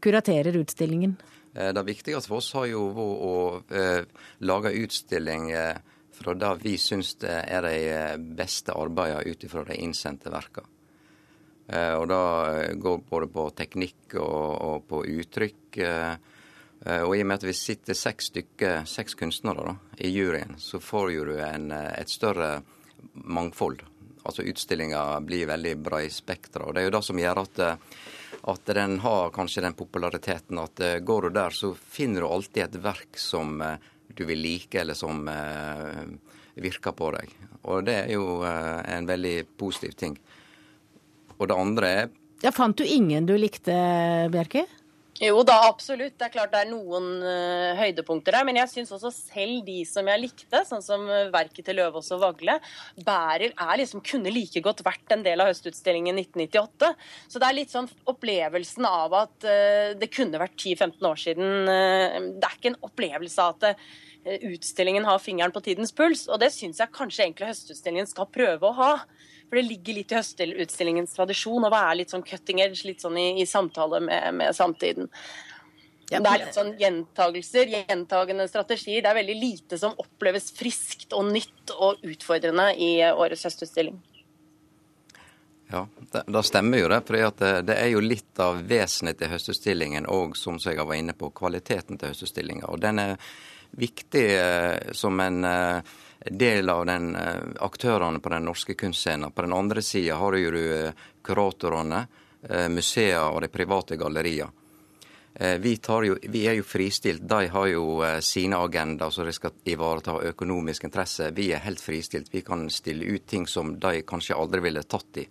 kuraterer 0.00 0.56
utstillingen? 0.62 1.18
Eh, 1.56 1.72
det 1.72 1.82
viktigste 1.82 2.28
for 2.28 2.42
oss 2.42 2.52
har 2.54 2.68
jo 2.68 2.86
vært 2.92 3.26
å 3.26 3.34
eh, 3.72 4.24
lage 4.44 4.74
utstilling 4.76 5.50
eh, 5.56 5.76
fra 6.16 6.34
det 6.36 6.52
vi 6.62 6.76
syns 6.80 7.14
er 7.24 7.64
de 7.64 8.18
beste 8.36 8.72
arbeidene 8.76 9.32
ut 9.32 9.44
ifra 9.44 9.64
de 9.68 9.76
innsendte 9.84 10.32
verkene. 10.32 10.72
Og 11.66 12.04
det 12.06 12.76
går 12.78 13.00
både 13.08 13.26
på 13.34 13.42
teknikk 13.58 14.14
og, 14.22 14.84
på 14.86 15.00
uttrykk. 15.02 15.78
Og 15.82 17.10
i 17.10 17.24
og 17.24 17.26
med 17.26 17.34
at 17.34 17.46
vi 17.48 17.54
sitter 17.58 17.98
seks 17.98 18.28
stykker, 18.30 18.86
seks 18.86 19.18
kunstnere 19.18 19.64
da, 19.66 19.74
i 19.98 20.12
juryen, 20.14 20.54
så 20.62 20.78
får 20.78 21.10
jo 21.16 21.26
du 21.26 21.34
en, 21.42 21.72
et 21.74 22.08
større 22.08 22.62
mangfold. 23.18 23.82
Altså 24.22 24.46
utstillinga 24.46 25.02
blir 25.26 25.50
veldig 25.50 25.74
breispektra. 25.90 26.68
Og 26.68 26.76
det 26.78 26.84
er 26.84 26.86
jo 26.86 26.94
det 26.94 27.02
som 27.10 27.20
gjør 27.24 27.42
at 27.42 27.62
at 28.46 28.68
den 28.76 28.98
har 29.02 29.32
kanskje 29.34 29.64
den 29.64 29.74
populariteten 29.74 30.60
at 30.62 30.82
uh, 30.82 30.98
går 31.02 31.26
du 31.26 31.30
der, 31.34 31.50
så 31.50 31.72
finner 31.74 32.22
du 32.22 32.28
alltid 32.30 32.62
et 32.62 32.78
verk 32.84 33.18
som 33.18 33.58
uh, 33.60 33.74
du 34.14 34.22
vil 34.28 34.38
like, 34.38 34.78
eller 34.78 34.94
som 34.94 35.26
uh, 35.26 36.04
virker 36.54 36.94
på 36.96 37.10
deg. 37.16 37.32
Og 37.66 37.82
det 37.88 37.96
er 38.04 38.12
jo 38.14 38.40
en 38.46 39.08
veldig 39.08 39.34
positiv 39.58 39.96
ting. 39.98 40.14
Og 41.36 41.50
det 41.50 41.56
andre 41.58 41.90
er 41.90 42.06
Ja, 42.44 42.52
Fant 42.54 42.78
du 42.78 42.84
ingen 42.84 43.26
du 43.26 43.34
likte, 43.36 43.74
Bjerke? 44.32 44.62
Jo 45.22 45.40
da, 45.46 45.54
absolutt. 45.64 46.16
Det 46.18 46.26
er 46.26 46.32
klart 46.34 46.52
det 46.52 46.60
er 46.60 46.68
noen 46.68 47.06
uh, 47.24 47.76
høydepunkter 47.78 48.36
der. 48.36 48.44
Men 48.48 48.58
jeg 48.60 48.72
syns 48.72 48.92
også 48.92 49.12
selv 49.14 49.62
de 49.64 49.78
som 49.88 50.08
jeg 50.10 50.22
likte, 50.22 50.60
sånn 50.68 50.84
som 50.84 51.06
uh, 51.08 51.28
verket 51.32 51.64
til 51.68 51.78
Løvaas 51.80 52.10
og 52.12 52.20
Vagle, 52.24 52.58
bærer 53.06 53.54
er 53.54 53.80
liksom 53.80 54.02
kunne 54.04 54.32
like 54.32 54.60
godt 54.64 54.82
vært 54.84 55.14
en 55.16 55.24
del 55.24 55.40
av 55.40 55.48
høstutstillingen 55.50 56.20
1998. 56.20 56.90
Så 57.32 57.40
det 57.40 57.48
er 57.48 57.58
litt 57.60 57.72
sånn 57.72 57.88
opplevelsen 58.12 58.88
av 58.88 59.16
at 59.22 59.48
uh, 59.48 59.94
det 59.96 60.10
kunne 60.12 60.42
vært 60.42 60.58
10-15 60.58 61.08
år 61.08 61.22
siden. 61.22 61.70
det 62.36 62.44
er 62.44 62.58
ikke 62.58 62.74
en 62.74 62.82
opplevelse 62.84 63.42
av 63.42 63.56
at 63.56 64.36
utstillingen 64.46 65.06
har 65.06 65.22
fingeren 65.22 65.54
på 65.54 65.62
tidens 65.64 65.94
puls. 65.96 66.26
Og 66.28 66.40
det 66.42 66.50
syns 66.52 66.82
jeg 66.82 66.92
kanskje 66.92 67.24
egentlig 67.24 67.54
høstutstillingen 67.54 68.10
skal 68.10 68.28
prøve 68.32 68.68
å 68.68 68.76
ha. 68.76 68.92
For 69.46 69.58
det 69.60 69.66
ligger 69.68 69.98
litt 69.98 70.12
i 70.12 70.18
høstutstillingens 70.18 71.14
tradisjon 71.14 71.66
å 71.66 71.72
være 71.72 72.00
litt 72.00 72.14
sånn 72.14 72.24
cutting 72.26 72.62
edge, 72.64 72.82
litt 72.88 73.04
sånn 73.04 73.18
i, 73.20 73.28
i 73.42 73.46
samtale 73.46 74.00
med, 74.02 74.34
med 74.40 74.56
samtiden. 74.56 75.10
Det 76.06 76.18
er 76.22 76.38
litt 76.38 76.54
sånn 76.54 76.74
gjentagelser, 76.78 77.70
gjentagende 77.72 78.46
strategier. 78.46 79.02
Det 79.02 79.10
er 79.10 79.18
veldig 79.18 79.38
lite 79.38 79.78
som 79.78 79.96
oppleves 79.98 80.52
friskt 80.54 81.14
og 81.16 81.32
nytt 81.34 81.72
og 81.74 82.04
utfordrende 82.06 82.68
i 82.78 82.90
årets 83.08 83.46
høstutstilling. 83.48 83.98
Ja, 85.72 85.88
det, 86.12 86.22
det, 86.30 86.42
stemmer 86.46 86.78
jo 86.78 86.90
det. 86.92 87.00
For 87.08 87.18
det, 87.18 87.50
det, 87.66 87.74
er 87.74 87.90
jo 87.90 88.02
litt 88.04 88.38
av 88.42 88.62
vesenet 88.70 89.18
til 89.18 89.32
høstutstillingen 89.32 90.06
og 90.06 90.38
som 90.38 90.60
jeg 90.62 90.78
var 90.78 90.94
inne 90.94 91.16
på, 91.18 91.32
kvaliteten 91.34 91.98
til 91.98 92.14
høstutstillinga. 92.14 92.70
Og 92.70 92.82
den 92.84 93.02
er 93.02 93.16
viktig 93.76 94.26
eh, 94.38 94.92
som 94.94 95.18
en 95.20 95.42
eh, 95.44 95.96
del 96.30 96.70
av 96.70 96.86
den 96.86 97.16
eh, 97.16 97.40
aktørene 97.60 98.20
på 98.20 98.30
den 98.32 98.44
norske 98.48 98.74
kunstscenen. 98.74 99.32
På 99.32 99.42
den 99.42 99.52
andre 99.52 99.82
sida 99.82 100.16
har 100.16 100.32
du 100.32 100.60
eh, 100.60 100.92
kuratorene, 101.22 102.06
museene 102.06 102.24
museer 102.70 103.32
og 103.32 103.40
de 103.42 103.48
private 103.50 103.96
galleriene. 103.98 104.52
Vi, 105.60 105.72
jo, 106.06 106.14
vi, 106.22 106.42
er 106.46 106.54
jo 106.56 106.64
fristilt. 106.64 107.24
De 107.28 107.48
har 107.50 107.66
jo 107.68 107.98
sine 108.24 108.56
agendaer 108.56 109.10
så 109.12 109.24
de 109.26 109.32
skal 109.34 109.56
ivareta 109.68 110.14
økonomisk 110.30 110.86
interesse. 110.86 111.32
Vi 111.34 111.48
er 111.52 111.64
helt 111.64 111.82
fristilt. 111.82 112.30
Vi 112.32 112.44
kan 112.46 112.62
stille 112.70 113.04
ut 113.04 113.26
ting 113.26 113.48
som 113.50 113.74
de 113.80 114.04
kanskje 114.06 114.36
aldri 114.38 114.62
ville 114.64 114.84
tatt 114.86 115.20
i. 115.20 115.26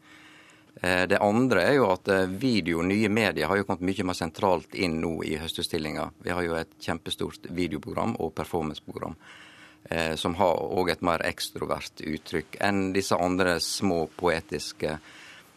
Det 0.75 1.21
andre 1.23 1.63
er 1.69 1.77
jo 1.79 1.87
at 1.93 2.11
video, 2.35 2.83
nye 2.83 3.09
medier, 3.09 3.47
har 3.47 3.61
jo 3.61 3.65
kommet 3.69 3.87
mye 3.87 4.05
mer 4.11 4.19
sentralt 4.19 4.75
inn 4.75 4.99
nå 5.01 5.15
i 5.23 5.39
høstutstillinga. 5.41 6.09
Vi 6.27 6.35
har 6.35 6.45
jo 6.45 6.59
et 6.59 6.77
kjempestort 6.85 7.49
videoprogram 7.49 8.17
og 8.19 8.35
performanceprogram. 8.35 9.15
Eh, 9.89 10.15
som 10.15 10.33
har 10.35 10.57
òg 10.57 10.89
et 10.89 11.03
mer 11.05 11.21
ekstrovert 11.27 12.01
uttrykk 12.01 12.57
enn 12.65 12.89
disse 12.95 13.17
andre 13.21 13.59
små 13.61 14.07
poetiske, 14.17 14.97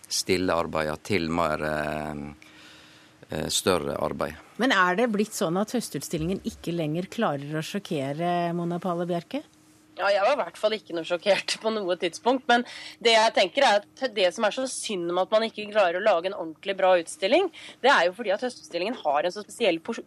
stille 0.08 0.52
arbeidene 0.52 1.00
til 1.04 1.30
mer 1.32 1.64
eh, 1.64 2.20
eh, 3.30 3.46
større 3.48 3.96
arbeid. 3.96 4.36
Men 4.60 4.74
er 4.76 4.98
det 5.00 5.08
blitt 5.14 5.36
sånn 5.36 5.56
at 5.60 5.72
Høstutstillingen 5.72 6.42
ikke 6.48 6.76
lenger 6.76 7.08
klarer 7.08 7.56
å 7.56 7.64
sjokkere 7.64 8.52
Mona 8.56 8.80
Palle 8.82 9.08
Bjerke? 9.08 9.40
Ja, 9.98 10.08
jeg 10.14 10.22
var 10.22 10.36
i 10.36 10.38
hvert 10.38 10.58
fall 10.60 10.74
ikke 10.76 10.94
noe 10.94 11.06
sjokkert 11.06 11.56
på 11.58 11.72
noe 11.74 11.96
tidspunkt. 11.98 12.44
Men 12.50 12.62
det 13.02 13.16
jeg 13.16 13.34
tenker 13.34 13.64
er 13.66 13.80
at 13.80 14.04
det 14.14 14.28
som 14.34 14.44
er 14.46 14.54
så 14.54 14.66
synd 14.70 15.08
med 15.10 15.24
at 15.24 15.32
man 15.34 15.46
ikke 15.48 15.66
klarer 15.72 15.98
å 15.98 16.04
lage 16.04 16.30
en 16.30 16.36
ordentlig 16.36 16.76
bra 16.78 16.92
utstilling, 17.00 17.48
det 17.82 17.90
er 17.90 18.06
jo 18.06 18.14
fordi 18.14 18.30
at 18.34 18.44
Høstutstillingen 18.46 18.98
har 19.00 19.26
en 19.26 19.34
så 19.34 19.42
spesiell 19.42 19.80
pos 19.82 19.98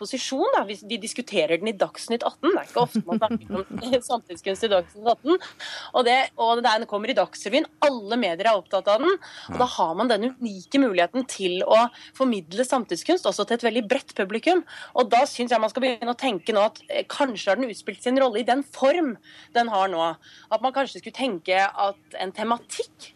posisjon. 0.00 0.48
Da. 0.56 0.64
Vi, 0.66 0.98
diskuterer 0.98 1.60
den 1.60 1.70
i 1.70 1.76
Dagsnytt 1.78 2.24
18. 2.26 2.48
Det 2.48 2.62
er 2.62 2.70
ikke 2.70 2.82
ofte 2.82 3.04
man 3.06 3.20
snakker 3.20 3.60
om 3.60 4.02
samtidskunst 4.10 4.66
i 4.66 4.72
Dagsnytt 4.72 5.12
18. 5.14 5.46
Og, 5.92 6.02
det, 6.08 6.16
og 6.42 6.64
den 6.66 6.88
kommer 6.90 7.12
i 7.12 7.16
Dagsrevyen. 7.18 7.68
Alle 7.86 8.18
medier 8.18 8.50
er 8.50 8.58
opptatt 8.58 8.90
av 8.90 9.04
den. 9.04 9.14
Og 9.52 9.60
da 9.62 9.70
har 9.76 9.94
man 10.00 10.10
den 10.10 10.32
unike 10.32 10.82
muligheten 10.82 11.26
til 11.30 11.62
å 11.62 11.84
formidle 12.18 12.66
samtidskunst 12.66 13.30
også 13.30 13.46
til 13.46 13.60
et 13.60 13.68
veldig 13.68 13.86
bredt 13.94 14.16
publikum. 14.18 14.66
Og 14.98 15.14
da 15.14 15.22
syns 15.30 15.54
jeg 15.54 15.62
man 15.62 15.70
skal 15.70 15.86
begynne 15.86 16.16
å 16.16 16.18
tenke 16.18 16.56
nå 16.56 16.66
at 16.66 16.82
eh, 16.90 17.06
kanskje 17.06 17.52
har 17.52 17.60
den 17.60 17.70
utspilt 17.70 18.02
sin 18.02 18.18
rolle 18.18 18.42
i 18.42 18.48
den 18.48 18.66
form 18.74 19.14
den 19.56 19.70
har 19.72 19.90
nå. 19.92 20.08
At 20.52 20.64
man 20.64 20.74
kanskje 20.76 21.02
skulle 21.02 21.16
tenke 21.16 21.60
at 21.66 22.18
en 22.20 22.34
tematikk 22.36 23.12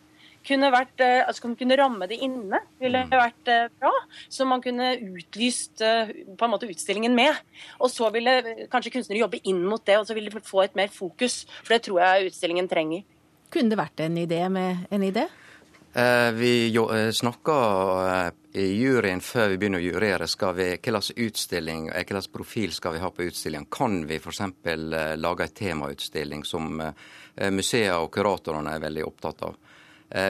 kunne 0.46 0.70
vært, 0.72 1.02
altså 1.04 1.50
man 1.50 1.56
kunne 1.60 1.76
ramme 1.76 2.06
det 2.08 2.16
inne, 2.24 2.62
ville 2.80 3.02
mm. 3.04 3.10
vært 3.12 3.50
eh, 3.52 3.66
bra. 3.80 3.92
Så 4.32 4.46
man 4.48 4.62
kunne 4.64 4.94
utlyst 4.96 5.82
eh, 5.84 6.12
på 6.38 6.46
en 6.46 6.52
måte 6.54 6.68
utstillingen 6.70 7.14
med. 7.16 7.36
Og 7.78 7.92
så 7.92 8.08
ville 8.14 8.38
kanskje 8.72 8.94
kunstnere 8.94 9.20
jobbe 9.20 9.42
inn 9.44 9.60
mot 9.68 9.84
det, 9.86 9.98
og 10.00 10.08
så 10.08 10.16
ville 10.16 10.32
de 10.32 10.42
få 10.44 10.64
et 10.64 10.78
mer 10.78 10.92
fokus. 10.92 11.42
For 11.60 11.76
det 11.76 11.82
tror 11.86 12.00
jeg 12.02 12.32
utstillingen 12.32 12.70
trenger. 12.72 13.04
Kunne 13.52 13.74
det 13.74 13.80
vært 13.80 14.04
en 14.06 14.18
idé 14.20 14.40
med 14.52 14.88
en 14.94 15.04
idé? 15.04 15.26
Eh, 15.92 16.32
vi 16.32 16.76
eh, 16.76 17.10
snakker 17.10 18.26
eh, 18.26 18.32
i 18.52 18.66
juryen 18.82 19.20
før 19.20 19.48
vi 19.50 19.56
begynner 19.58 19.82
å 19.82 19.82
jurere. 19.82 20.28
Skal 20.30 20.54
vi, 20.54 20.68
hva 20.76 21.00
slags 21.00 21.10
utstilling, 21.16 21.88
hva 21.90 22.04
slags 22.06 22.30
profil 22.30 22.70
skal 22.72 22.94
vi 22.94 23.02
ha 23.02 23.10
på 23.10 23.26
utstillingen? 23.26 23.66
Kan 23.70 24.04
vi 24.06 24.20
f.eks. 24.22 24.40
lage 25.18 25.48
en 25.48 25.56
temautstilling 25.58 26.44
som 26.46 26.78
museer 27.50 27.98
og 27.98 28.12
kuratorene 28.14 28.76
er 28.76 28.86
veldig 28.86 29.04
opptatt 29.06 29.42
av? 29.48 29.58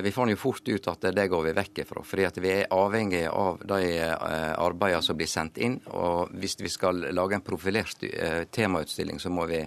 Vi 0.04 0.12
fant 0.12 0.28
jo 0.28 0.36
fort 0.36 0.68
ut 0.68 0.88
at 0.92 1.06
det 1.16 1.24
går 1.32 1.46
vi 1.46 1.54
vekk 1.56 1.78
ifra. 1.84 2.02
fordi 2.04 2.40
vi 2.40 2.50
er 2.52 2.72
avhengig 2.76 3.22
av 3.28 3.62
de 3.64 3.80
arbeidene 4.04 5.02
som 5.02 5.16
blir 5.16 5.28
sendt 5.28 5.56
inn. 5.56 5.78
Og 5.96 6.28
hvis 6.36 6.58
vi 6.60 6.68
skal 6.68 7.06
lage 7.16 7.38
en 7.38 7.44
profilert 7.44 8.04
temautstilling, 8.52 9.20
så 9.20 9.32
må 9.32 9.46
vi 9.48 9.64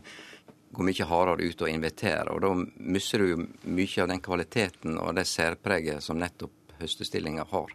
gå 0.73 0.83
mye 0.83 1.07
hardere 1.07 1.49
ut 1.49 1.61
og 1.61 1.69
invitere. 1.69 2.33
Og 2.33 2.41
da 2.41 2.51
mister 2.93 3.21
du 3.21 3.45
mye 3.69 4.03
av 4.03 4.09
den 4.09 4.21
kvaliteten 4.23 4.97
og 4.97 5.15
det 5.17 5.27
særpreget 5.29 6.03
som 6.03 6.19
nettopp 6.21 6.77
høstestillinga 6.81 7.45
har. 7.51 7.73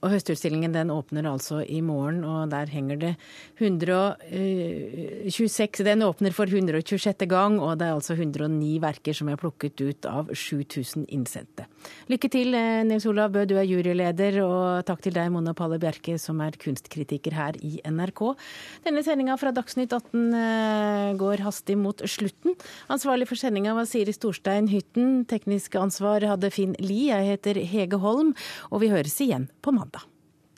Og 0.00 0.14
Høstutstillingen 0.14 0.72
den 0.72 0.88
åpner 0.92 1.26
altså 1.28 1.60
i 1.60 1.80
morgen, 1.84 2.24
og 2.24 2.50
der 2.52 2.66
henger 2.72 2.96
det 3.00 3.14
126 3.60 5.84
Den 5.84 6.02
åpner 6.06 6.32
for 6.32 6.46
126. 6.48 7.26
gang, 7.28 7.60
og 7.60 7.78
det 7.78 7.86
er 7.86 7.94
altså 7.98 8.14
109 8.16 8.80
verker 8.80 9.12
som 9.16 9.28
er 9.28 9.36
plukket 9.40 9.80
ut 9.80 10.06
av 10.08 10.26
7000 10.32 11.06
innsendte. 11.12 11.64
Lykke 12.08 12.28
til, 12.32 12.54
eh, 12.54 12.84
Nils 12.84 13.06
Olav 13.06 13.32
Bø, 13.32 13.44
du 13.44 13.56
er 13.56 13.64
juryleder, 13.68 14.42
og 14.44 14.84
takk 14.86 15.00
til 15.02 15.12
deg, 15.12 15.30
Mona 15.30 15.52
Palle 15.52 15.78
Bjerke, 15.78 16.18
som 16.18 16.40
er 16.40 16.50
kunstkritiker 16.52 17.32
her 17.32 17.52
i 17.60 17.80
NRK. 17.84 18.36
Denne 18.84 19.02
sendinga 19.04 19.36
fra 19.36 19.52
Dagsnytt 19.52 19.92
18 19.92 20.34
eh, 20.34 21.14
går 21.20 21.36
hastig 21.44 21.76
mot 21.76 21.98
slutten. 21.98 22.54
Ansvarlig 22.88 23.28
for 23.28 23.36
sendinga 23.36 23.74
var 23.74 23.84
Siri 23.84 24.12
Storstein 24.16 24.68
Hytten. 24.72 25.26
Teknisk 25.26 25.74
ansvar 25.76 26.20
hadde 26.24 26.50
Finn 26.50 26.74
Lie. 26.80 27.10
Jeg 27.10 27.26
heter 27.34 27.54
Hege 27.60 27.98
Holm, 27.98 28.34
og 28.70 28.80
vi 28.80 28.88
høres 28.88 29.20
igjen 29.20 29.48
på 29.60 29.72
mandag. 29.72 29.89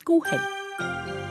God 0.03 0.27
helg. 0.27 1.22